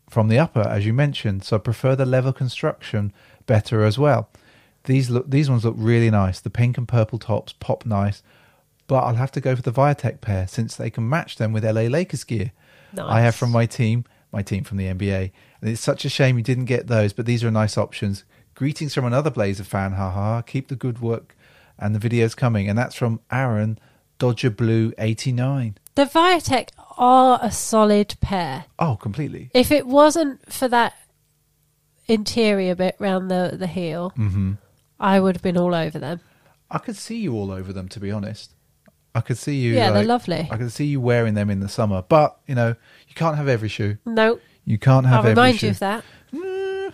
from 0.09 0.27
the 0.27 0.37
upper, 0.37 0.67
as 0.67 0.85
you 0.85 0.93
mentioned. 0.93 1.45
So 1.45 1.55
I 1.55 1.59
prefer 1.59 1.95
the 1.95 2.05
leather 2.05 2.33
construction 2.33 3.13
better 3.45 3.85
as 3.85 3.97
well. 3.97 4.29
These 4.83 5.09
look 5.09 5.29
these 5.29 5.49
ones 5.49 5.63
look 5.63 5.75
really 5.77 6.11
nice. 6.11 6.41
The 6.41 6.49
pink 6.49 6.77
and 6.77 6.87
purple 6.87 7.17
tops 7.17 7.53
pop 7.53 7.85
nice, 7.85 8.21
but 8.87 8.97
I'll 8.97 9.15
have 9.15 9.31
to 9.31 9.41
go 9.41 9.55
for 9.55 9.61
the 9.61 9.71
Viotech 9.71 10.19
pair 10.19 10.45
since 10.45 10.75
they 10.75 10.89
can 10.89 11.07
match 11.07 11.37
them 11.37 11.53
with 11.53 11.63
LA 11.63 11.83
Lakers 11.83 12.25
gear. 12.25 12.51
I 12.97 13.21
have 13.21 13.35
from 13.35 13.51
my 13.51 13.65
team, 13.65 14.03
my 14.33 14.41
team 14.41 14.65
from 14.65 14.77
the 14.77 14.87
NBA, 14.87 15.31
and 15.61 15.69
it's 15.69 15.81
such 15.81 16.03
a 16.03 16.09
shame 16.09 16.37
you 16.37 16.43
didn't 16.43 16.65
get 16.65 16.87
those. 16.87 17.13
But 17.13 17.25
these 17.25 17.43
are 17.43 17.51
nice 17.51 17.77
options. 17.77 18.25
Greetings 18.55 18.93
from 18.93 19.05
another 19.05 19.29
Blazer 19.29 19.63
fan. 19.65 19.93
Haha! 19.93 20.41
Keep 20.41 20.69
the 20.69 20.75
good 20.75 21.01
work 21.01 21.35
and 21.77 21.93
the 21.93 22.09
videos 22.09 22.35
coming. 22.35 22.69
And 22.69 22.77
that's 22.77 22.95
from 22.95 23.19
Aaron 23.31 23.77
Dodger 24.17 24.49
Blue 24.49 24.93
eighty 24.97 25.31
nine. 25.31 25.77
The 25.95 26.05
Viotech 26.05 26.69
are 26.97 27.39
a 27.41 27.51
solid 27.51 28.15
pair. 28.21 28.65
Oh, 28.79 28.95
completely. 28.95 29.49
If 29.53 29.71
it 29.71 29.85
wasn't 29.87 30.51
for 30.51 30.67
that 30.69 30.93
interior 32.07 32.75
bit 32.75 32.95
round 32.99 33.29
the, 33.31 33.55
the 33.57 33.67
heel, 33.67 34.09
hmm 34.15 34.53
I 34.99 35.19
would 35.19 35.35
have 35.35 35.43
been 35.43 35.57
all 35.57 35.75
over 35.75 35.99
them. 35.99 36.21
I 36.71 36.77
could 36.77 36.95
see 36.95 37.17
you 37.17 37.33
all 37.33 37.51
over 37.51 37.73
them. 37.73 37.89
To 37.89 37.99
be 37.99 38.09
honest, 38.11 38.53
I 39.13 39.19
could 39.19 39.37
see 39.37 39.55
you. 39.57 39.73
Yeah, 39.73 39.91
they're 39.91 40.03
lovely. 40.05 40.47
I 40.49 40.55
could 40.57 40.71
see 40.71 40.85
you 40.85 41.01
wearing 41.01 41.33
them 41.33 41.49
in 41.49 41.59
the 41.59 41.67
summer, 41.69 42.03
but 42.07 42.37
you 42.47 42.55
know 42.55 42.75
you 43.07 43.13
can't 43.15 43.35
have 43.35 43.49
every 43.49 43.67
shoe. 43.67 43.97
No, 44.05 44.39
You 44.63 44.77
can't 44.77 45.05
have 45.05 45.25
I'll 45.25 45.31
every 45.31 45.41
remind 45.41 45.59
shoe. 45.59 45.67
you 45.67 45.71
of 45.71 45.79
that. 45.79 46.03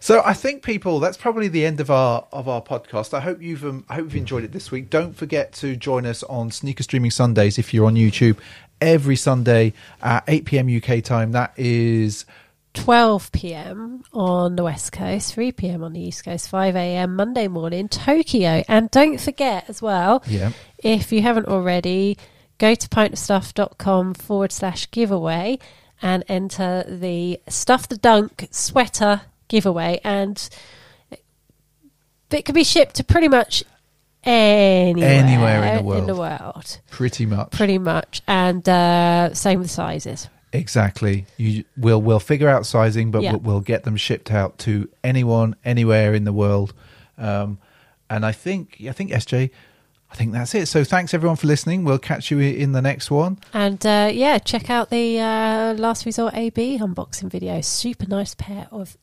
So 0.00 0.22
I 0.24 0.32
think 0.32 0.62
people, 0.62 1.00
that's 1.00 1.16
probably 1.16 1.48
the 1.48 1.64
end 1.64 1.80
of 1.80 1.90
our 1.90 2.26
of 2.32 2.48
our 2.48 2.62
podcast. 2.62 3.12
I 3.14 3.20
hope 3.20 3.42
you've 3.42 3.64
um, 3.64 3.84
I 3.88 3.96
hope 3.96 4.04
you've 4.04 4.16
enjoyed 4.16 4.44
it 4.44 4.52
this 4.52 4.70
week. 4.70 4.90
Don't 4.90 5.14
forget 5.14 5.52
to 5.54 5.76
join 5.76 6.06
us 6.06 6.22
on 6.24 6.50
Sneaker 6.50 6.82
Streaming 6.82 7.10
Sundays 7.10 7.58
if 7.58 7.74
you're 7.74 7.86
on 7.86 7.94
YouTube 7.94 8.38
every 8.80 9.16
Sunday 9.16 9.72
at 10.02 10.24
8 10.26 10.44
p.m. 10.44 10.76
UK 10.76 11.02
time. 11.02 11.32
That 11.32 11.52
is 11.56 12.24
12 12.74 13.32
p.m. 13.32 14.04
on 14.12 14.56
the 14.56 14.62
West 14.62 14.92
Coast, 14.92 15.34
3 15.34 15.52
p.m. 15.52 15.82
on 15.82 15.92
the 15.92 16.00
East 16.00 16.24
Coast, 16.24 16.48
5 16.48 16.76
a.m. 16.76 17.16
Monday 17.16 17.48
morning, 17.48 17.88
Tokyo. 17.88 18.62
And 18.68 18.90
don't 18.90 19.20
forget 19.20 19.68
as 19.68 19.82
well, 19.82 20.22
yeah. 20.26 20.52
if 20.78 21.12
you 21.12 21.22
haven't 21.22 21.46
already, 21.46 22.16
go 22.58 22.74
to 22.74 22.88
pintofstuff.com 22.88 24.14
forward 24.14 24.52
slash 24.52 24.90
giveaway 24.90 25.58
and 26.02 26.24
enter 26.28 26.84
the 26.88 27.40
Stuff 27.48 27.88
the 27.88 27.96
Dunk 27.96 28.48
sweater 28.50 29.22
giveaway. 29.50 30.00
And 30.02 30.48
it 32.30 32.44
can 32.46 32.54
be 32.54 32.64
shipped 32.64 32.94
to 32.96 33.04
pretty 33.04 33.28
much 33.28 33.62
anywhere, 34.24 35.08
Anywhere 35.08 35.62
in 35.64 35.76
the 35.76 35.82
world. 35.82 35.98
In 36.00 36.06
the 36.06 36.14
world. 36.16 36.80
Pretty 36.90 37.26
much. 37.26 37.50
Pretty 37.50 37.78
much. 37.78 38.22
And 38.26 38.66
uh, 38.68 39.34
same 39.34 39.58
with 39.60 39.70
sizes. 39.70 40.28
Exactly. 40.52 41.26
You 41.36 41.64
will 41.76 42.02
we'll 42.02 42.18
figure 42.20 42.48
out 42.48 42.66
sizing, 42.66 43.10
but 43.10 43.22
Yeah. 43.22 43.32
we'll, 43.32 43.40
we'll 43.40 43.60
get 43.60 43.84
them 43.84 43.96
shipped 43.96 44.30
out 44.32 44.58
to 44.60 44.88
anyone, 45.04 45.54
anywhere 45.64 46.14
in 46.14 46.24
the 46.24 46.32
world. 46.32 46.72
Um, 47.18 47.58
and 48.08 48.26
I 48.26 48.32
think 48.32 48.78
I 48.88 48.92
think 48.92 49.12
SJ, 49.12 49.50
I 50.10 50.14
think 50.16 50.32
that's 50.32 50.52
it. 50.56 50.66
So 50.66 50.82
thanks 50.82 51.14
everyone 51.14 51.36
for 51.36 51.46
listening. 51.46 51.84
We'll 51.84 51.98
catch 51.98 52.32
you 52.32 52.40
in 52.40 52.72
the 52.72 52.82
next 52.82 53.12
one. 53.12 53.38
And 53.54 53.84
uh, 53.86 54.10
yeah, 54.12 54.38
check 54.38 54.70
out 54.70 54.90
the 54.90 55.20
uh, 55.20 55.74
Last 55.74 56.04
Resort 56.04 56.34
AB 56.34 56.78
unboxing 56.78 57.30
video. 57.30 57.60
Super 57.60 58.06
nice 58.08 58.34
pair 58.34 58.66
of 58.72 58.96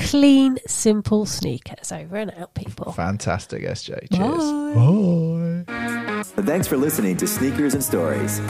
clean, 0.00 0.58
simple 0.66 1.26
sneakers. 1.26 1.92
Over 1.92 2.16
and 2.16 2.32
out, 2.36 2.54
people. 2.54 2.92
Fantastic, 2.92 3.62
SJ. 3.62 4.08
Cheers. 4.12 5.66
Bye. 5.66 6.24
Bye. 6.36 6.42
Thanks 6.42 6.66
for 6.66 6.76
listening 6.76 7.16
to 7.18 7.26
Sneakers 7.26 7.74
and 7.74 7.82
Stories. 7.82 8.40